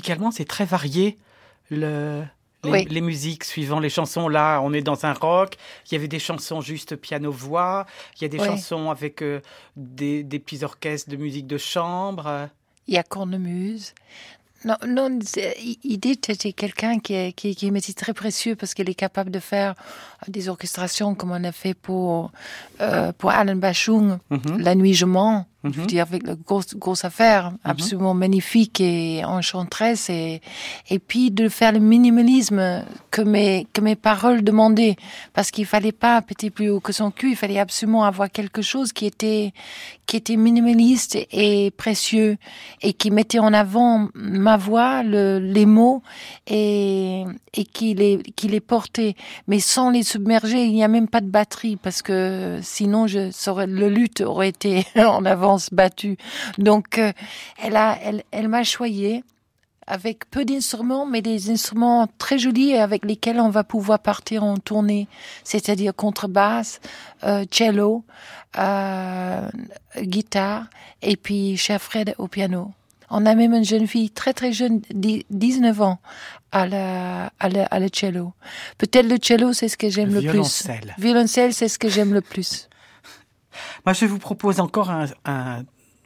Musicalement, 0.06 0.30
c'est 0.32 0.46
très 0.46 0.66
varié. 0.66 1.18
Le, 1.72 2.24
les, 2.64 2.70
Oui. 2.70 2.86
les 2.92 3.02
musiques 3.02 3.44
suivant 3.44 3.80
les 3.80 3.90
chansons. 3.90 4.28
Là, 4.30 4.60
on 4.62 4.72
est 4.72 4.84
dans 4.84 5.04
un 5.06 5.14
rock. 5.14 5.56
Il 5.90 5.96
y 5.96 5.98
avait 5.98 6.08
des 6.08 6.20
chansons 6.20 6.62
juste 6.62 6.96
piano-voix. 6.96 7.88
Il 8.18 8.22
y 8.22 8.26
a 8.26 8.28
des 8.28 8.38
Oui. 8.40 8.46
chansons 8.46 8.92
avec 8.92 9.24
euh, 9.24 9.42
des, 9.76 10.22
des 10.24 10.38
petits 10.38 10.64
orchestres 10.64 11.10
de 11.10 11.16
musique 11.16 11.48
de 11.48 11.58
chambre. 11.58 12.50
Il 12.88 12.94
y 12.94 12.98
a 12.98 13.04
Cornemuse. 13.04 13.94
Non, 14.64 14.76
non, 14.88 15.20
Edith 15.84 16.30
était 16.30 16.54
quelqu'un 16.54 17.00
qui, 17.00 17.14
est- 17.14 17.34
qui, 17.34 17.56
qui 17.56 17.70
m'était 17.72 17.94
très 17.94 18.14
précieux 18.14 18.56
parce 18.56 18.74
qu'elle 18.74 18.90
est 18.90 18.96
capable 18.96 19.30
de 19.32 19.40
faire 19.40 19.74
des 20.32 20.50
orchestrations 20.50 21.16
comme 21.16 21.32
on 21.32 21.44
a 21.44 21.52
fait 21.52 21.74
pour, 21.74 22.32
euh, 22.82 23.12
pour 23.18 23.32
Alan 23.32 23.56
Bashung, 23.56 24.18
Mhm. 24.30 24.58
La 24.60 24.76
Nuit 24.76 24.94
je 24.94 25.06
mens. 25.06 25.46
Je 25.64 25.72
veux 25.72 25.82
Mhm. 25.82 25.88
dire, 25.88 26.04
avec 26.04 26.28
la 26.28 26.36
grosse, 26.36 26.76
grosse 26.76 27.06
affaire, 27.06 27.52
absolument 27.64 28.14
magnifique 28.14 28.80
et 28.80 29.26
enchanteresse. 29.26 30.12
Et, 30.12 30.40
et 30.92 31.00
puis 31.00 31.32
de 31.32 31.50
faire 31.50 31.72
le 31.72 31.80
minimalisme 31.80 32.86
que 33.10 33.24
mes, 33.24 33.66
que 33.74 33.82
mes 33.82 33.96
paroles 33.96 34.44
demandaient. 34.44 34.96
Parce 35.34 35.50
qu'il 35.50 35.66
fallait 35.66 35.92
pas 35.92 36.22
péter 36.22 36.52
plus 36.52 36.70
haut 36.70 36.80
que 36.80 36.94
son 36.94 37.10
cul, 37.10 37.32
il 37.32 37.36
fallait 37.36 37.58
absolument 37.58 38.04
avoir 38.04 38.30
quelque 38.30 38.62
chose 38.62 38.94
qui 38.94 39.08
était, 39.08 39.54
qui 40.06 40.18
était 40.18 40.36
minimaliste 40.36 41.18
et 41.32 41.72
précieux 41.72 42.38
et 42.84 42.94
qui 42.94 43.10
mettait 43.10 43.40
en 43.40 43.52
avant 43.52 44.10
ma 44.14 44.58
voix, 44.58 45.02
le, 45.02 45.40
les 45.40 45.66
mots 45.66 46.04
et, 46.46 47.24
et 47.56 47.64
qui 47.66 47.96
les, 47.96 48.20
qui 48.36 48.48
les 48.50 48.60
portait. 48.60 49.16
Mais 49.48 49.60
sans 49.60 49.90
les 49.90 50.04
il 50.16 50.74
n'y 50.74 50.84
a 50.84 50.88
même 50.88 51.08
pas 51.08 51.22
de 51.22 51.28
batterie 51.30 51.76
parce 51.78 52.02
que 52.02 52.60
sinon 52.62 53.08
je 53.08 53.30
le 53.66 53.90
lutte 53.90 54.22
aurait 54.22 54.50
été 54.50 54.86
en 54.96 55.26
avance 55.26 55.70
battu. 55.72 56.18
Donc, 56.58 56.98
euh, 56.98 57.12
elle 57.62 57.76
a, 57.76 57.98
elle, 58.02 58.24
elle 58.32 58.48
m'a 58.48 58.64
choyé 58.64 59.24
avec 59.88 60.30
peu 60.32 60.46
d'instruments, 60.46 61.06
mais 61.06 61.22
des 61.22 61.52
instruments 61.52 62.08
très 62.18 62.38
jolis 62.38 62.72
et 62.72 62.80
avec 62.80 63.06
lesquels 63.06 63.40
on 63.40 63.50
va 63.50 63.64
pouvoir 63.64 64.00
partir 64.00 64.44
en 64.44 64.58
tournée, 64.58 65.08
c'est-à-dire 65.44 65.96
contrebasse, 65.96 66.80
euh, 67.24 67.46
cello, 67.52 68.04
euh, 68.58 69.50
guitare 70.02 70.66
et 71.02 71.16
puis 71.16 71.58
cher 71.58 71.82
Fred 71.82 72.16
au 72.18 72.28
piano. 72.28 72.72
On 73.12 73.26
a 73.28 73.36
même 73.36 73.54
une 73.54 73.64
jeune 73.64 73.88
fille 73.88 74.10
très 74.10 74.34
très 74.34 74.52
jeune, 74.52 74.82
dix- 74.92 75.26
19 75.30 75.82
ans, 75.82 76.00
à 76.56 76.66
la, 76.66 77.34
à 77.38 77.50
la, 77.50 77.66
à 77.66 77.80
la 77.80 77.88
cello. 77.94 78.32
Peut-être 78.78 79.08
le 79.08 79.18
cello, 79.22 79.52
c'est 79.52 79.68
ce 79.68 79.76
que 79.76 79.90
j'aime 79.90 80.14
le, 80.14 80.22
plus. 80.22 80.30
Violoncelle. 80.32 80.96
Violoncelle, 80.98 81.54
c'est 81.54 81.68
ce 81.68 81.78
que 81.78 81.90
j'aime 81.90 82.14
le 82.14 82.22
plus. 82.22 82.70
Moi, 83.86 83.92
je 83.92 84.06
vous 84.06 84.20
propose 84.20 84.62
encore 84.62 84.90
un, 84.90 85.06
un 85.26 85.64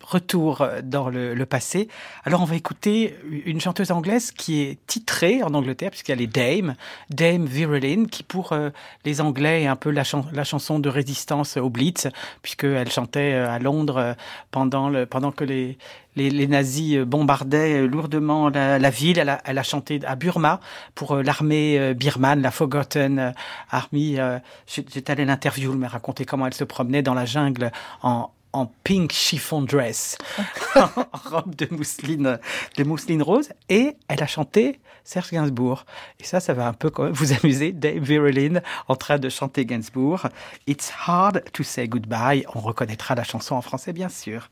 retour 0.10 0.68
dans 0.84 1.10
le, 1.10 1.34
le, 1.34 1.46
passé. 1.46 1.88
Alors 2.26 2.42
on 2.42 2.46
va 2.46 2.56
écouter 2.56 3.16
une 3.46 3.62
chanteuse 3.62 3.92
anglaise 3.92 4.32
qui 4.32 4.62
est 4.62 4.86
titrée 4.88 5.44
en 5.44 5.54
Angleterre, 5.54 5.92
puisqu'elle 5.92 6.22
est 6.22 6.28
Dame, 6.28 6.76
Dame 7.10 7.46
Vera 7.46 7.80
qui 8.12 8.24
pour 8.24 8.54
euh, 8.54 8.70
les 9.06 9.22
Anglais 9.22 9.64
est 9.64 9.68
un 9.68 9.76
peu 9.76 9.90
la, 9.92 10.04
chan 10.04 10.26
la, 10.34 10.44
chanson 10.44 10.80
de 10.80 10.90
résistance 10.90 11.58
au 11.58 11.70
Blitz, 11.70 12.08
puisqu'elle 12.42 12.92
chantait 12.92 13.34
euh, 13.34 13.50
à 13.50 13.60
Londres 13.60 13.98
euh, 13.98 14.14
pendant, 14.52 14.90
le, 14.90 15.06
pendant 15.06 15.32
que 15.32 15.44
les, 15.44 15.78
les, 16.16 16.30
les, 16.30 16.48
nazis 16.48 17.00
bombardaient 17.00 17.88
lourdement 17.88 18.50
la, 18.50 18.80
la 18.80 18.90
ville. 18.90 19.20
Elle 19.20 19.30
a, 19.30 19.42
elle 19.46 19.58
a, 19.58 19.64
chanté 19.64 20.00
à 20.06 20.16
Burma 20.16 20.60
pour 20.96 21.18
l'armée 21.18 21.94
birmane, 21.94 22.42
la 22.42 22.52
Forgotten 22.52 23.34
Army. 23.70 24.18
J'étais 24.68 25.12
allé 25.12 25.26
l'interview, 25.26 25.72
elle 25.72 25.78
m'a 25.78 25.88
raconté 25.88 26.26
comment 26.26 26.48
elle 26.48 26.54
se 26.54 26.64
promenait 26.64 27.02
dans 27.02 27.14
la 27.14 27.26
jungle 27.26 27.72
en, 28.02 28.32
en 28.54 28.72
pink 28.84 29.12
chiffon 29.12 29.62
dress, 29.62 30.18
en 30.76 30.90
robe 31.30 31.56
de 31.56 31.68
mousseline, 31.72 32.40
de 32.78 32.84
mousseline 32.84 33.22
rose, 33.22 33.50
et 33.70 33.96
elle 34.08 34.24
a 34.24 34.28
chanté 34.28 34.80
Serge 35.04 35.32
Gainsbourg. 35.32 35.86
Et 36.20 36.24
ça, 36.24 36.40
ça 36.40 36.54
va 36.54 36.68
un 36.68 36.74
peu 36.74 36.90
quand 36.90 37.04
même 37.04 37.14
vous 37.14 37.34
amuser. 37.34 37.72
Dave 37.72 38.04
Verlin 38.04 38.62
en 38.88 38.96
train 38.96 39.18
de 39.18 39.30
chanter 39.30 39.66
Gainsbourg. 39.66 40.28
It's 40.68 40.92
hard 41.08 41.44
to 41.54 41.64
say 41.64 41.88
goodbye. 41.88 42.46
On 42.54 42.60
reconnaîtra 42.60 43.16
la 43.16 43.24
chanson 43.24 43.56
en 43.56 43.62
français, 43.62 43.94
bien 43.94 44.10
sûr. 44.10 44.50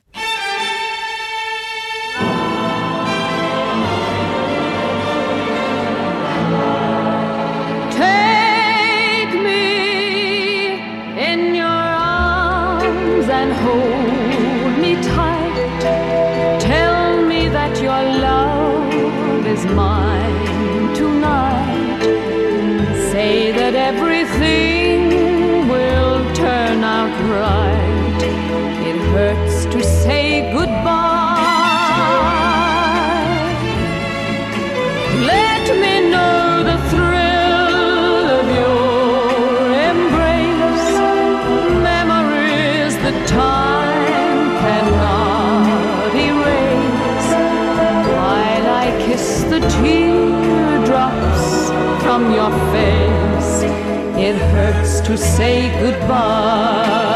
It 54.28 54.36
hurts 54.52 55.00
to 55.00 55.18
say 55.18 55.70
goodbye. 55.80 57.07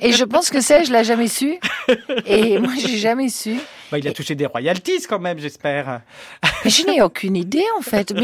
Et 0.00 0.12
je 0.12 0.24
pense 0.24 0.50
que 0.50 0.60
ça, 0.60 0.82
je 0.82 0.92
l'ai 0.92 1.04
jamais 1.04 1.28
su. 1.28 1.58
Et 2.26 2.58
moi, 2.58 2.72
j'ai 2.78 2.96
jamais 2.96 3.28
su. 3.28 3.56
Bah, 3.90 3.98
il 3.98 4.08
a 4.08 4.12
touché 4.12 4.34
des 4.34 4.46
royalties 4.46 5.02
quand 5.08 5.18
même, 5.18 5.38
j'espère. 5.38 6.00
Mais 6.64 6.70
je 6.70 6.86
n'ai 6.86 7.02
aucune 7.02 7.36
idée 7.36 7.64
en 7.78 7.82
fait. 7.82 8.14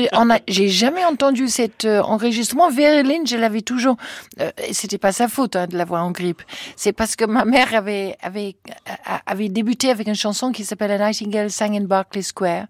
J'ai 0.49 0.68
jamais 0.68 1.05
entendu 1.05 1.49
cet 1.49 1.84
euh, 1.84 2.01
enregistrement. 2.03 2.70
Vereline, 2.70 3.26
je 3.26 3.36
l'avais 3.36 3.62
toujours. 3.62 3.97
Euh, 4.41 4.51
c'était 4.72 4.99
pas 4.99 5.12
sa 5.12 5.28
faute 5.28 5.57
hein, 5.57 5.66
de 5.66 5.76
l'avoir 5.76 6.05
en 6.05 6.11
grippe. 6.11 6.43
C'est 6.76 6.93
parce 6.93 7.16
que 7.16 7.24
ma 7.24 7.45
mère 7.45 7.74
avait 7.74 8.16
avait 8.22 8.57
avait 9.26 9.49
débuté 9.49 9.91
avec 9.91 10.07
une 10.07 10.14
chanson 10.14 10.53
qui 10.53 10.64
s'appelle 10.64 10.91
A 10.91 10.99
Nightingale 10.99 11.51
Sang 11.51 11.74
in 11.74 11.84
Berkeley 11.84 12.22
Square. 12.22 12.66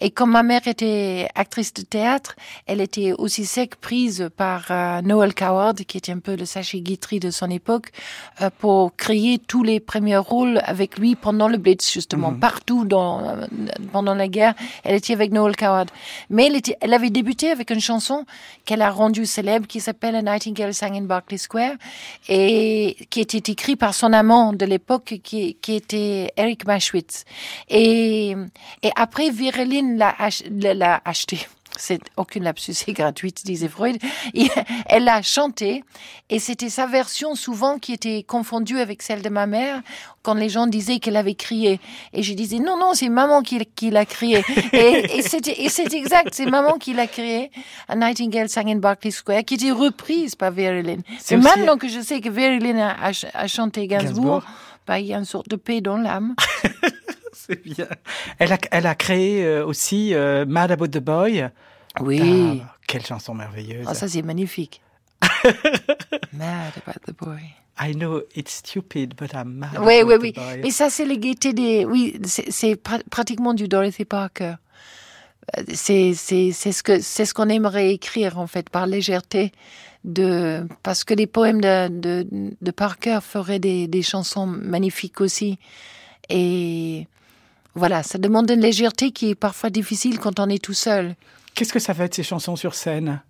Et 0.00 0.10
comme 0.10 0.30
ma 0.30 0.42
mère 0.42 0.66
était 0.66 1.28
actrice 1.34 1.72
de 1.74 1.82
théâtre, 1.82 2.36
elle 2.66 2.80
était 2.80 3.12
aussi 3.12 3.44
sec 3.44 3.76
prise 3.76 4.28
par 4.36 4.66
euh, 4.70 5.02
Noel 5.02 5.34
Coward, 5.34 5.74
qui 5.74 5.98
était 5.98 6.12
un 6.12 6.18
peu 6.18 6.36
le 6.36 6.44
sachet 6.44 6.80
Guitry 6.80 7.20
de 7.20 7.30
son 7.30 7.50
époque, 7.50 7.90
euh, 8.40 8.50
pour 8.58 8.94
créer 8.96 9.38
tous 9.38 9.62
les 9.62 9.80
premiers 9.80 10.16
rôles 10.16 10.60
avec 10.64 10.98
lui 10.98 11.16
pendant 11.16 11.48
le 11.48 11.56
Blitz 11.56 11.92
justement 11.92 12.32
partout 12.32 12.84
dans, 12.84 13.26
euh, 13.28 13.46
pendant 13.92 14.14
la 14.14 14.28
guerre. 14.28 14.54
Elle 14.84 14.96
était 14.96 15.07
avec 15.12 15.32
Noel 15.32 15.56
Coward. 15.56 15.90
Mais 16.30 16.46
elle, 16.46 16.56
était, 16.56 16.76
elle 16.80 16.94
avait 16.94 17.10
débuté 17.10 17.50
avec 17.50 17.70
une 17.70 17.80
chanson 17.80 18.24
qu'elle 18.64 18.82
a 18.82 18.90
rendue 18.90 19.26
célèbre 19.26 19.66
qui 19.66 19.80
s'appelle 19.80 20.14
A 20.16 20.22
Nightingale 20.22 20.74
Sang 20.74 20.94
in 20.94 21.02
Berkeley 21.02 21.38
Square 21.38 21.74
et 22.28 22.96
qui 23.10 23.20
était 23.20 23.52
écrite 23.52 23.78
par 23.78 23.94
son 23.94 24.12
amant 24.12 24.52
de 24.52 24.64
l'époque 24.66 25.20
qui, 25.22 25.54
qui 25.60 25.74
était 25.74 26.32
Eric 26.36 26.66
Maschwitz. 26.66 27.24
Et, 27.68 28.34
et 28.82 28.90
après, 28.96 29.30
ach- 30.18 30.42
l'a- 30.50 30.74
l'a 30.74 31.00
acheté. 31.04 31.38
C'est 31.78 32.00
aucune 32.16 32.44
lapsus 32.44 32.74
est 32.86 32.92
gratuite, 32.92 33.44
disait 33.44 33.68
Freud. 33.68 33.96
Et 34.34 34.48
elle 34.86 35.08
a 35.08 35.22
chanté 35.22 35.84
et 36.28 36.38
c'était 36.38 36.68
sa 36.70 36.86
version 36.86 37.34
souvent 37.34 37.78
qui 37.78 37.92
était 37.92 38.22
confondue 38.22 38.78
avec 38.78 39.00
celle 39.02 39.22
de 39.22 39.28
ma 39.28 39.46
mère 39.46 39.80
quand 40.22 40.34
les 40.34 40.48
gens 40.48 40.66
disaient 40.66 40.98
qu'elle 40.98 41.16
avait 41.16 41.34
crié. 41.36 41.80
Et 42.12 42.22
je 42.22 42.34
disais 42.34 42.58
non, 42.58 42.76
non, 42.76 42.92
c'est 42.94 43.08
maman 43.08 43.42
qui, 43.42 43.64
qui 43.76 43.90
l'a 43.90 44.04
crié. 44.04 44.42
Et, 44.72 45.22
c'est 45.22 45.94
exact, 45.94 46.30
c'est 46.34 46.46
maman 46.46 46.78
qui 46.78 46.92
l'a 46.92 47.06
crié. 47.06 47.50
A 47.88 47.96
Nightingale 47.96 48.48
sang 48.48 48.66
in 48.66 48.76
Berkeley 48.76 49.10
Square, 49.12 49.44
qui 49.44 49.54
était 49.54 49.70
reprise 49.70 50.34
par 50.34 50.50
Very 50.50 50.82
Lynn. 50.82 51.02
C'est 51.18 51.36
maintenant 51.36 51.76
que 51.78 51.88
je 51.88 52.00
sais 52.00 52.20
que 52.20 52.28
Very 52.28 52.58
Lynn 52.58 52.78
a, 52.78 52.96
a 53.02 53.12
ch- 53.12 53.30
a 53.32 53.46
chanté 53.46 53.86
Gainsbourg, 53.86 54.40
Gainsbourg. 54.40 54.42
bah, 54.86 54.98
il 54.98 55.06
y 55.06 55.14
a 55.14 55.18
une 55.18 55.24
sorte 55.24 55.48
de 55.48 55.56
paix 55.56 55.80
dans 55.80 55.96
l'âme. 55.96 56.34
C'est 57.46 57.62
bien. 57.62 57.86
Elle 58.38 58.52
a, 58.52 58.58
elle 58.70 58.86
a 58.86 58.94
créé 58.94 59.44
euh, 59.44 59.64
aussi 59.64 60.14
euh, 60.14 60.44
Mad 60.46 60.70
About 60.72 60.88
the 60.88 60.98
Boy. 60.98 61.48
Oui. 62.00 62.60
Ah, 62.64 62.74
quelle 62.86 63.04
chanson 63.06 63.34
merveilleuse. 63.34 63.86
Oh, 63.88 63.94
ça 63.94 64.08
c'est 64.08 64.22
magnifique. 64.22 64.80
Mad 66.32 66.72
about 66.76 67.00
the 67.06 67.12
boy. 67.16 67.40
I 67.80 67.92
know 67.94 68.22
it's 68.34 68.54
stupid, 68.56 69.14
but 69.16 69.32
I'm 69.34 69.58
mad 69.58 69.78
Oui, 69.80 70.00
about 70.00 70.08
oui, 70.08 70.18
the 70.18 70.22
oui. 70.22 70.32
boy. 70.32 70.60
Mais 70.64 70.70
ça, 70.70 70.90
c'est 70.90 71.04
les 71.04 71.18
gaietés 71.18 71.52
des. 71.52 71.84
Oui, 71.84 72.18
c'est 72.24 72.50
c'est 72.50 72.74
pra- 72.74 73.02
pratiquement 73.08 73.54
du 73.54 73.68
Dorothy 73.68 74.04
Parker. 74.04 74.54
Euh, 75.56 75.62
C'est 75.74 76.12
c'est 76.14 76.50
c'est 76.52 76.72
ce 76.72 76.82
que 76.82 77.00
c'est 77.00 77.24
ce 77.24 77.34
qu'on 77.34 77.48
aimerait 77.48 77.92
écrire 77.94 78.38
en 78.38 78.46
fait 78.46 78.68
par 78.68 78.86
légèreté 78.86 79.52
de 80.04 80.66
parce 80.82 81.04
que 81.04 81.14
les 81.14 81.26
poèmes 81.26 81.60
de 81.60 81.88
de, 81.88 82.26
de 82.60 82.70
Parker 82.70 83.20
feraient 83.22 83.58
des 83.60 83.86
des 83.88 84.02
chansons 84.02 84.46
magnifiques 84.46 85.20
aussi 85.20 85.58
et 86.28 87.06
voilà, 87.78 88.02
ça 88.02 88.18
demande 88.18 88.50
une 88.50 88.60
légèreté 88.60 89.10
qui 89.10 89.30
est 89.30 89.34
parfois 89.34 89.70
difficile 89.70 90.18
quand 90.18 90.38
on 90.40 90.48
est 90.48 90.62
tout 90.62 90.74
seul. 90.74 91.14
Qu'est-ce 91.54 91.72
que 91.72 91.78
ça 91.78 91.92
va 91.92 92.04
être 92.04 92.14
ces 92.14 92.22
chansons 92.22 92.56
sur 92.56 92.74
scène? 92.74 93.20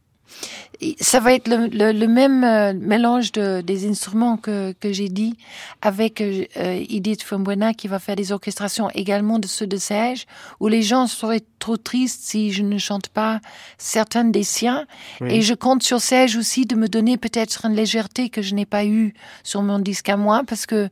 Ça 1.01 1.19
va 1.19 1.33
être 1.33 1.49
le, 1.49 1.67
le, 1.67 1.91
le 1.91 2.07
même 2.07 2.45
euh, 2.45 2.75
mélange 2.75 3.33
de, 3.33 3.63
des 3.63 3.89
instruments 3.89 4.37
que, 4.37 4.73
que 4.79 4.93
j'ai 4.93 5.09
dit 5.09 5.37
avec 5.81 6.21
euh, 6.21 6.45
euh, 6.59 6.85
Edith 6.89 7.23
Fumbuena 7.23 7.73
qui 7.73 7.89
va 7.89 7.99
faire 7.99 8.15
des 8.15 8.31
orchestrations 8.31 8.91
également 8.91 9.39
de 9.39 9.49
ceux 9.49 9.67
de 9.67 9.79
Serge 9.79 10.27
où 10.61 10.69
les 10.69 10.83
gens 10.83 11.07
seraient 11.07 11.43
trop 11.59 11.79
tristes 11.79 12.21
si 12.23 12.53
je 12.53 12.63
ne 12.63 12.79
chante 12.79 13.09
pas 13.09 13.41
certains 13.79 14.25
des 14.25 14.45
siens. 14.45 14.87
Oui. 15.21 15.37
Et 15.37 15.43
je 15.43 15.55
compte 15.55 15.83
sur 15.83 16.01
Serge 16.01 16.37
aussi 16.37 16.67
de 16.67 16.77
me 16.77 16.89
donner 16.89 17.17
peut-être 17.17 17.65
une 17.65 17.75
légèreté 17.75 18.29
que 18.29 18.43
je 18.43 18.55
n'ai 18.55 18.67
pas 18.67 18.85
eue 18.85 19.15
sur 19.43 19.63
mon 19.63 19.79
disque 19.79 20.11
à 20.11 20.19
moi 20.19 20.43
parce 20.47 20.67
que 20.67 20.91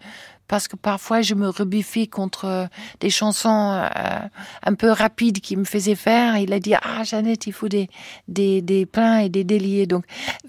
parce 0.49 0.69
que 0.69 0.77
parfois 0.77 1.23
je 1.23 1.35
me 1.35 1.49
rebiffais 1.49 2.07
contre 2.07 2.45
euh, 2.45 2.67
des 3.01 3.11
chansons 3.11 3.73
euh, 3.73 4.19
un 4.63 4.75
peu 4.75 4.91
rapides 4.91 5.41
qui 5.41 5.57
me 5.57 5.65
faisaient 5.65 5.95
faire. 5.95 6.37
Il 6.37 6.53
a 6.53 6.61
dit 6.61 6.75
ah 6.75 7.05
Jeannette 7.05 7.47
il 7.47 7.53
faut 7.53 7.69
des 7.69 7.89
des 8.29 8.63
des 8.63 8.87
pleins 8.87 9.19
et 9.19 9.29
des 9.29 9.45
déliés 9.45 9.87
donc 9.87 10.05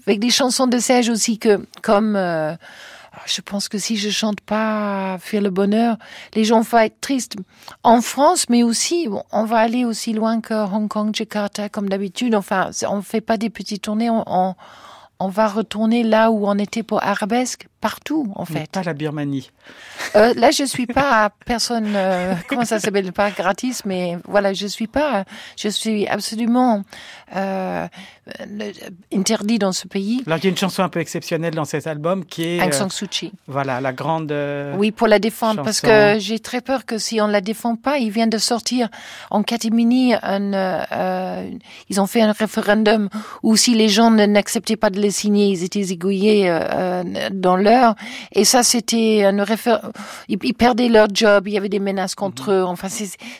avec 0.06 0.20
des 0.20 0.30
chansons 0.30 0.66
de 0.66 0.78
Serge 0.78 1.08
aussi 1.08 1.38
que 1.38 1.66
comme 1.82 2.16
euh, 2.16 2.54
je 3.26 3.40
pense 3.40 3.68
que 3.68 3.78
si 3.78 3.96
je 3.96 4.10
chante 4.10 4.40
pas 4.40 5.18
Fuir 5.20 5.42
le 5.42 5.50
bonheur, 5.50 5.96
les 6.34 6.44
gens 6.44 6.60
vont 6.60 6.78
être 6.78 7.00
tristes 7.00 7.36
en 7.82 8.00
France, 8.00 8.46
mais 8.48 8.62
aussi 8.62 9.08
on 9.32 9.44
va 9.44 9.58
aller 9.58 9.84
aussi 9.84 10.12
loin 10.12 10.40
que 10.40 10.54
Hong 10.54 10.88
Kong, 10.88 11.14
Jakarta 11.14 11.68
comme 11.68 11.88
d'habitude. 11.88 12.34
Enfin, 12.34 12.70
on 12.88 13.02
fait 13.02 13.20
pas 13.20 13.36
des 13.36 13.50
petites 13.50 13.82
tournées, 13.82 14.10
on, 14.10 14.22
on 14.26 14.54
on 15.20 15.28
va 15.28 15.48
retourner 15.48 16.04
là 16.04 16.30
où 16.30 16.46
on 16.46 16.58
était 16.58 16.82
pour 16.82 17.02
Arabesque, 17.02 17.68
partout 17.80 18.32
en 18.34 18.44
Mais 18.50 18.60
fait. 18.60 18.70
Pas 18.70 18.82
la 18.82 18.92
Birmanie. 18.92 19.50
Euh, 20.16 20.32
là, 20.34 20.50
je 20.50 20.64
suis 20.64 20.86
pas 20.86 21.30
personne, 21.44 21.92
euh, 21.94 22.34
comment 22.48 22.64
ça 22.64 22.80
s'appelle, 22.80 23.12
pas 23.12 23.30
gratis, 23.30 23.84
mais 23.84 24.16
voilà, 24.26 24.52
je 24.52 24.66
suis 24.66 24.86
pas, 24.86 25.24
je 25.56 25.68
suis 25.68 26.06
absolument 26.06 26.82
euh, 27.36 27.86
interdit 29.12 29.58
dans 29.58 29.72
ce 29.72 29.86
pays. 29.86 30.22
Alors, 30.26 30.38
il 30.38 30.44
y 30.44 30.46
a 30.46 30.50
une 30.50 30.56
chanson 30.56 30.82
un 30.82 30.88
peu 30.88 31.00
exceptionnelle 31.00 31.54
dans 31.54 31.64
cet 31.64 31.86
album 31.86 32.24
qui 32.24 32.44
est, 32.44 32.62
Aung 32.62 32.72
San 32.72 32.90
Suu 32.90 33.06
Kyi. 33.08 33.32
voilà, 33.46 33.80
la 33.80 33.92
grande. 33.92 34.34
Oui, 34.76 34.90
pour 34.90 35.08
la 35.08 35.18
défendre, 35.18 35.62
parce 35.62 35.80
que 35.80 36.16
j'ai 36.18 36.38
très 36.38 36.60
peur 36.60 36.86
que 36.86 36.98
si 36.98 37.20
on 37.20 37.26
la 37.26 37.40
défend 37.40 37.76
pas, 37.76 37.98
il 37.98 38.10
vient 38.10 38.26
de 38.26 38.38
sortir 38.38 38.88
en 39.30 39.42
catimini 39.42 40.14
un, 40.22 41.44
ils 41.88 42.00
ont 42.00 42.06
fait 42.06 42.22
un 42.22 42.32
référendum 42.32 43.08
où 43.42 43.56
si 43.56 43.74
les 43.74 43.88
gens 43.88 44.10
n'acceptaient 44.10 44.76
pas 44.76 44.90
de 44.90 45.00
les 45.00 45.10
signer, 45.10 45.48
ils 45.48 45.64
étaient 45.64 45.82
zigouillés 45.82 46.48
dans 47.30 47.56
l'heure. 47.68 47.94
Et 48.32 48.44
ça, 48.44 48.62
c'était 48.62 49.24
un 49.24 49.44
réfé- 49.44 49.80
ils, 50.28 50.38
ils 50.42 50.54
perdaient 50.54 50.88
leur 50.88 51.08
job, 51.12 51.48
il 51.48 51.54
y 51.54 51.58
avait 51.58 51.68
des 51.68 51.80
menaces 51.80 52.14
contre 52.14 52.52
eux. 52.52 52.64
Enfin, 52.64 52.88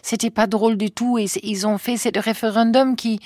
c'était 0.02 0.30
pas 0.30 0.46
drôle 0.46 0.76
du 0.76 0.90
tout. 0.90 1.18
Et 1.18 1.26
ils 1.42 1.66
ont 1.66 1.78
fait 1.78 1.96
ce 1.96 2.08
référendum 2.18 2.96
qui 2.96 3.20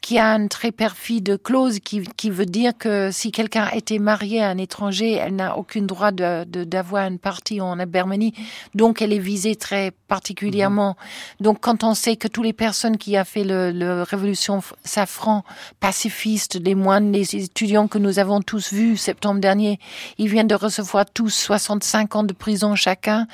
qui 0.00 0.18
a 0.18 0.34
une 0.34 0.48
très 0.48 0.72
perfide 0.72 1.38
clause 1.42 1.78
qui, 1.80 2.02
qui 2.16 2.30
veut 2.30 2.46
dire 2.46 2.72
que 2.78 3.10
si 3.10 3.32
quelqu'un 3.32 3.68
été 3.70 3.98
marié 3.98 4.42
à 4.42 4.48
un 4.48 4.56
étranger, 4.58 5.12
elle 5.12 5.36
n'a 5.36 5.58
aucun 5.58 5.82
droit 5.82 6.10
de, 6.10 6.44
de- 6.44 6.64
d'avoir 6.64 7.06
une 7.06 7.18
partie 7.18 7.60
en 7.60 7.76
Birmanie. 7.86 8.32
Donc, 8.74 9.02
elle 9.02 9.12
est 9.12 9.18
visée 9.18 9.56
très 9.56 9.92
particulièrement. 10.08 10.96
Donc, 11.40 11.58
quand 11.60 11.84
on 11.84 11.94
sait 11.94 12.16
que 12.16 12.28
toutes 12.28 12.44
les 12.44 12.52
personnes 12.52 12.96
qui 12.96 13.16
a 13.16 13.24
fait 13.24 13.44
le, 13.44 13.72
le 13.72 14.02
révolution 14.02 14.62
safran, 14.84 15.44
pacifistes, 15.80 16.58
les 16.62 16.74
moines, 16.74 17.12
les 17.12 17.36
étudiants 17.36 17.86
que 17.88 17.98
nous 17.98 18.18
avons 18.18 18.40
tous 18.40 18.72
vus 18.72 18.96
septembre 18.96 19.40
dernier, 19.40 19.78
ils 20.18 20.28
viennent 20.28 20.46
de 20.48 20.54
recevoir 20.54 21.04
tous 21.12 21.28
65 21.30 22.16
ans 22.16 22.22
de 22.22 22.32
prison 22.32 22.74
chacun. 22.74 23.26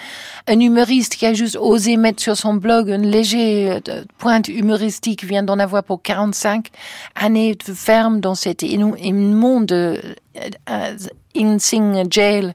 Un 0.49 0.59
humoriste 0.61 1.17
qui 1.17 1.27
a 1.27 1.33
juste 1.35 1.57
osé 1.61 1.97
mettre 1.97 2.23
sur 2.23 2.37
son 2.37 2.55
blog 2.55 2.89
une 2.89 3.07
légère 3.11 3.81
euh, 3.89 4.05
pointe 4.19 4.49
humoristique 4.49 5.25
vient 5.25 5.43
d'en 5.43 5.59
avoir 5.59 5.85
pour 5.85 6.03
45 6.03 6.56
années 7.15 7.55
de 7.55 7.73
ferme 7.75 8.21
dans 8.21 8.35
cet 8.35 8.63
inou- 8.63 8.97
immonde 8.97 9.73
euh, 9.73 9.97
euh, 10.71 10.97
Insing 11.35 12.05
Jail 12.11 12.55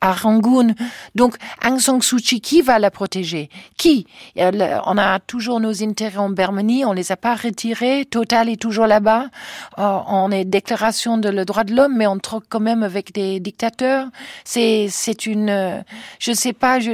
à 0.00 0.12
Rangoon. 0.12 0.74
Donc, 1.14 1.36
Aung 1.64 1.78
San 1.78 2.00
Suu 2.00 2.20
Kyi, 2.20 2.40
qui 2.40 2.62
va 2.62 2.78
la 2.78 2.90
protéger? 2.90 3.48
Qui? 3.76 4.06
On 4.36 4.98
a 4.98 5.18
toujours 5.20 5.60
nos 5.60 5.82
intérêts 5.82 6.18
en 6.18 6.30
Birmanie, 6.30 6.84
on 6.84 6.92
les 6.92 7.12
a 7.12 7.16
pas 7.16 7.34
retirés. 7.34 8.04
Total 8.04 8.48
est 8.48 8.60
toujours 8.60 8.86
là-bas. 8.86 9.26
Euh, 9.78 9.98
on 10.08 10.30
est 10.30 10.44
déclaration 10.44 11.18
de 11.18 11.28
le 11.28 11.44
droit 11.44 11.64
de 11.64 11.74
l'homme, 11.74 11.96
mais 11.96 12.06
on 12.06 12.18
troque 12.18 12.44
quand 12.48 12.60
même 12.60 12.82
avec 12.82 13.12
des 13.12 13.40
dictateurs. 13.40 14.08
C'est 14.44 14.88
c'est 14.90 15.26
une, 15.26 15.84
je 16.18 16.32
sais 16.32 16.52
pas, 16.52 16.80
je, 16.80 16.92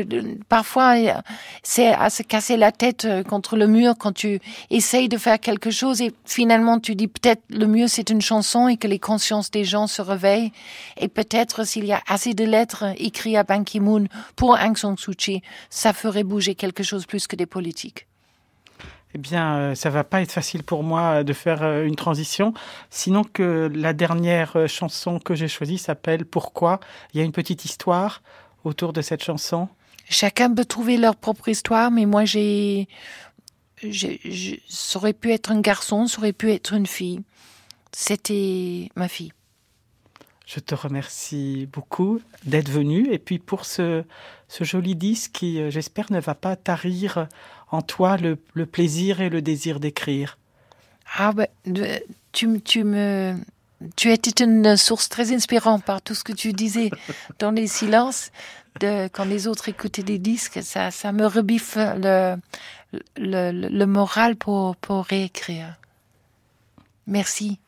parfois 0.49 0.95
c'est 1.63 1.93
à 1.93 2.11
se 2.11 2.23
casser 2.23 2.57
la 2.57 2.73
tête 2.73 3.05
euh, 3.05 3.23
contre 3.23 3.57
le 3.57 3.67
mur 3.67 3.95
quand 3.99 4.13
tu 4.13 4.41
essayes 4.71 5.09
de 5.09 5.17
faire 5.17 5.39
quelque 5.39 5.71
chose 5.71 6.01
et 6.01 6.13
finalement 6.25 6.79
tu 6.79 6.95
dis 6.95 7.09
peut-être 7.09 7.43
le 7.51 7.67
mieux 7.67 7.89
c'est 7.89 8.11
une 8.11 8.21
chanson 8.21 8.69
et 8.69 8.77
que 8.77 8.89
les 8.89 8.99
consciences 8.99 9.51
des 9.51 9.65
gens 9.65 9.87
se 9.87 10.03
réveillent 10.03 10.53
et 10.99 11.09
peut-être 11.09 11.65
s'il 11.65 11.85
y 11.85 11.93
a 11.93 12.01
assez 12.09 12.35
de 12.35 12.45
lettres 12.45 12.85
écrites 12.97 13.37
à 13.37 13.45
Ban 13.45 13.65
Ki-moon 13.65 14.07
pour 14.37 14.51
Aung 14.53 14.77
San 14.77 14.97
Suu 14.97 15.15
Kyi, 15.15 15.43
ça 15.71 15.93
ferait 15.93 16.25
bouger 16.25 16.55
quelque 16.55 16.83
chose 16.83 17.07
plus 17.07 17.27
que 17.27 17.37
des 17.37 17.47
politiques. 17.47 18.07
Eh 19.15 19.19
bien, 19.19 19.57
euh, 19.57 19.75
ça 19.75 19.91
va 19.91 20.05
pas 20.05 20.23
être 20.23 20.33
facile 20.33 20.63
pour 20.63 20.83
moi 20.83 21.01
euh, 21.21 21.23
de 21.23 21.35
faire 21.35 21.63
euh, 21.63 21.85
une 21.85 21.97
transition. 21.97 22.55
Sinon 22.89 23.25
que 23.25 23.71
la 23.75 23.93
dernière 23.93 24.67
chanson 24.69 25.19
que 25.19 25.35
j'ai 25.35 25.49
choisie 25.49 25.77
s'appelle 25.77 26.25
Pourquoi? 26.25 26.81
Il 27.13 27.19
y 27.19 27.21
a 27.21 27.25
une 27.25 27.33
petite 27.33 27.67
histoire 27.67 28.23
autour 28.65 28.95
de 28.95 29.03
cette 29.03 29.23
chanson. 29.23 29.69
Chacun 30.09 30.53
peut 30.55 30.65
trouver 30.65 30.97
leur 30.97 31.17
propre 31.17 31.49
histoire, 31.49 31.91
mais 31.91 32.07
moi 32.07 32.25
j'ai- 32.25 32.89
ça 34.69 34.99
aurait 34.99 35.13
pu 35.13 35.33
être 35.33 35.51
un 35.53 35.61
garçon, 35.61 36.07
ça 36.07 36.19
aurait 36.19 36.33
pu 36.33 36.51
être 36.51 36.73
une 36.73 36.87
fille. 36.87 37.21
C'était 37.93 38.89
ma 38.97 39.09
fille. 39.09 39.33
Je 40.55 40.61
te 40.61 40.75
remercie 40.75 41.67
beaucoup 41.73 42.21
d'être 42.45 42.69
venu 42.71 43.09
et 43.11 43.19
puis 43.19 43.39
pour 43.39 43.65
ce, 43.65 44.05
ce 44.49 44.65
joli 44.65 44.95
disque 44.97 45.33
qui, 45.33 45.61
euh, 45.61 45.71
j'espère, 45.71 46.13
ne 46.13 46.21
va 46.21 46.35
pas 46.35 46.57
tarir 46.57 47.27
en 47.71 47.81
toi 47.81 48.17
le, 48.19 48.39
le 48.53 48.67
plaisir 48.67 49.21
et 49.23 49.31
le 49.31 49.41
désir 49.41 49.81
d'écrire. 49.81 50.37
Ah 51.17 51.33
ben, 51.33 51.47
tu, 52.33 52.61
tu 52.61 52.85
me, 52.85 53.35
tu 53.97 54.11
étais 54.13 54.45
une 54.45 54.77
source 54.77 55.09
très 55.09 55.33
inspirante 55.35 55.85
par 55.85 56.03
tout 56.03 56.15
ce 56.15 56.23
que 56.25 56.33
tu 56.35 56.53
disais 56.53 56.91
dans 57.39 57.51
les 57.51 57.67
silences. 57.67 58.31
De, 58.81 59.09
quand 59.09 59.25
les 59.25 59.47
autres 59.49 59.69
écoutaient 59.69 60.03
des 60.03 60.19
disques, 60.19 60.63
ça, 60.63 60.91
ça 60.91 61.13
me 61.13 61.27
rebiffe 61.27 61.77
le, 61.77 62.37
le, 63.17 63.53
le- 63.53 63.69
le 63.69 63.87
moral 63.87 64.35
pour, 64.37 64.77
pour 64.77 65.05
réécrire. 65.05 65.77
Merci. 67.07 67.59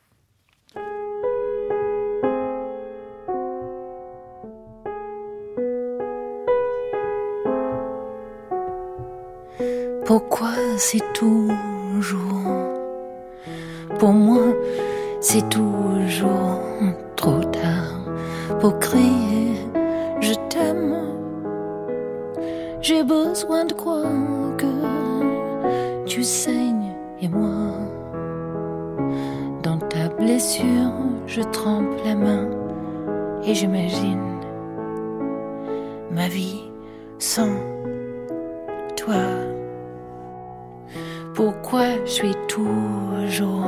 Pourquoi 10.05 10.53
c'est 10.77 11.13
toujours 11.15 12.71
Pour 13.99 14.13
moi, 14.13 14.43
c'est 15.21 15.49
toujours 15.49 16.61
trop 17.17 17.43
tard 17.45 18.05
pour 18.61 18.79
crier 18.79 19.59
je 20.21 20.35
t'aime. 20.49 20.95
J'ai 22.81 23.03
besoin 23.03 23.65
de 23.65 23.73
quoi 23.73 24.03
que 24.57 26.05
tu 26.07 26.23
saignes 26.23 26.95
et 27.21 27.29
moi. 27.29 27.75
blessure, 30.19 30.93
je 31.27 31.43
trempe 31.43 31.99
la 32.05 32.15
main 32.15 32.49
et 33.45 33.55
j'imagine 33.55 34.41
ma 36.11 36.29
vie 36.29 36.63
sans 37.19 37.55
toi. 38.97 39.54
Pourquoi 41.35 42.05
je 42.05 42.11
suis 42.11 42.35
toujours, 42.47 43.67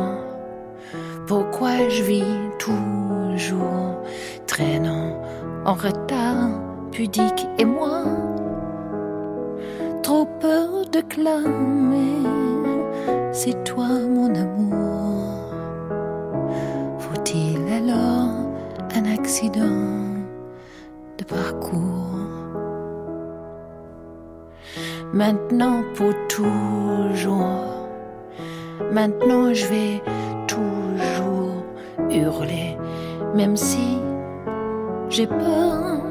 pourquoi 1.26 1.88
je 1.88 2.02
vis 2.04 2.24
toujours 2.60 4.02
traînant 4.46 5.20
en 5.64 5.74
retard, 5.74 6.48
pudique 6.92 7.48
et 7.58 7.64
moi, 7.64 8.04
trop 10.04 10.26
peur 10.40 10.88
de 10.92 11.00
clamer, 11.00 12.22
c'est 13.32 13.64
toi 13.64 13.88
mon 13.88 14.32
amour. 14.32 15.50
Faut-il 17.00 17.58
alors 17.72 18.30
un 18.94 19.12
accident 19.12 20.14
de 21.18 21.24
parcours? 21.24 22.25
Maintenant 25.16 25.82
pour 25.94 26.12
toujours, 26.28 27.88
maintenant 28.92 29.54
je 29.54 29.66
vais 29.66 30.02
toujours 30.46 31.64
hurler, 32.10 32.76
même 33.34 33.56
si 33.56 33.96
j'ai 35.08 35.26
peur 35.26 36.02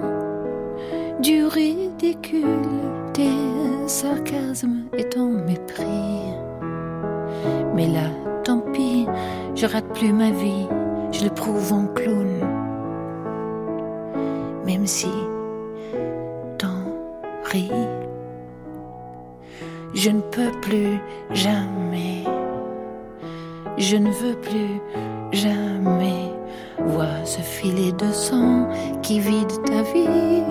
du 1.19 1.45
ridicule, 1.45 2.47
des 3.13 3.29
sarcasmes 3.85 4.85
et 4.97 5.03
ton 5.03 5.29
mépris. 5.29 6.33
Mais 7.75 7.87
là, 7.87 8.09
tant 8.43 8.61
pis, 8.73 9.05
je 9.53 9.67
rate 9.67 9.87
plus 9.93 10.13
ma 10.13 10.31
vie, 10.31 10.67
je 11.11 11.25
le 11.25 11.29
prouve 11.29 11.73
en 11.73 11.85
clown. 11.93 12.39
Même 14.65 14.87
si 14.87 15.11
t'en 16.57 16.89
ris, 17.43 17.69
je 20.05 20.11
ne 20.11 20.21
peux 20.21 20.51
plus 20.61 20.99
jamais, 21.31 22.23
je 23.75 23.97
ne 23.97 24.11
veux 24.11 24.35
plus 24.35 24.79
jamais 25.31 26.31
voir 26.77 27.25
ce 27.25 27.41
filet 27.41 27.91
de 27.91 28.11
sang 28.11 28.67
qui 29.01 29.19
vide 29.19 29.51
ta 29.65 29.81
vie, 29.81 30.43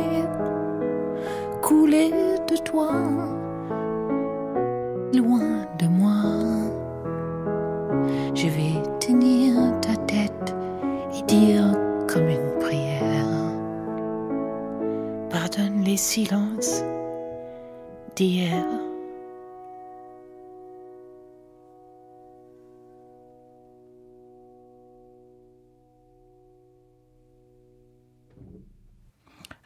couler 1.62 2.10
de 2.50 2.56
toi, 2.56 2.90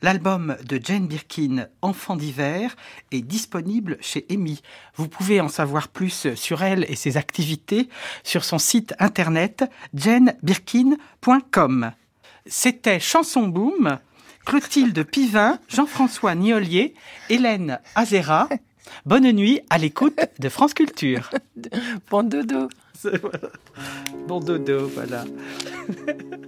L'album 0.01 0.57
de 0.65 0.81
Jane 0.83 1.09
Birkin, 1.09 1.67
Enfant 1.83 2.15
d'hiver, 2.17 2.77
est 3.11 3.23
disponible 3.23 3.97
chez 4.01 4.27
Amy. 4.31 4.63
Vous 4.95 5.09
pouvez 5.09 5.41
en 5.41 5.49
savoir 5.49 5.89
plus 5.89 6.35
sur 6.35 6.63
elle 6.63 6.87
et 6.89 6.95
ses 6.95 7.17
activités 7.17 7.89
sur 8.23 8.45
son 8.45 8.59
site 8.59 8.95
internet 9.01 9.65
janebirkin.com. 9.95 11.93
C'était 12.47 13.01
Chanson 13.01 13.49
Boom, 13.49 13.99
Clotilde 14.47 15.03
Pivin, 15.03 15.59
Jean-François 15.69 16.35
Niolier, 16.37 16.95
Hélène 17.29 17.81
Azera. 17.95 18.49
Bonne 19.05 19.31
nuit 19.33 19.61
à 19.69 19.79
l'écoute 19.79 20.21
de 20.39 20.49
France 20.49 20.75
Culture. 20.75 21.29
Bon 22.11 22.23
dodo. 22.23 22.69
Bon 24.27 24.41
dodo, 24.41 24.89
voilà. 24.89 25.25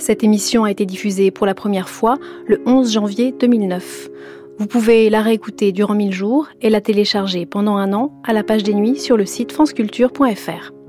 Cette 0.00 0.24
émission 0.24 0.64
a 0.64 0.70
été 0.70 0.86
diffusée 0.86 1.30
pour 1.30 1.44
la 1.44 1.54
première 1.54 1.90
fois 1.90 2.16
le 2.46 2.62
11 2.64 2.90
janvier 2.90 3.32
2009. 3.38 4.08
Vous 4.58 4.66
pouvez 4.66 5.10
la 5.10 5.20
réécouter 5.20 5.72
durant 5.72 5.94
1000 5.94 6.10
jours 6.10 6.48
et 6.62 6.70
la 6.70 6.80
télécharger 6.80 7.44
pendant 7.44 7.76
un 7.76 7.92
an 7.92 8.10
à 8.24 8.32
la 8.32 8.42
page 8.42 8.62
des 8.62 8.72
nuits 8.72 8.98
sur 8.98 9.18
le 9.18 9.26
site 9.26 9.52
franceculture.fr. 9.52 10.79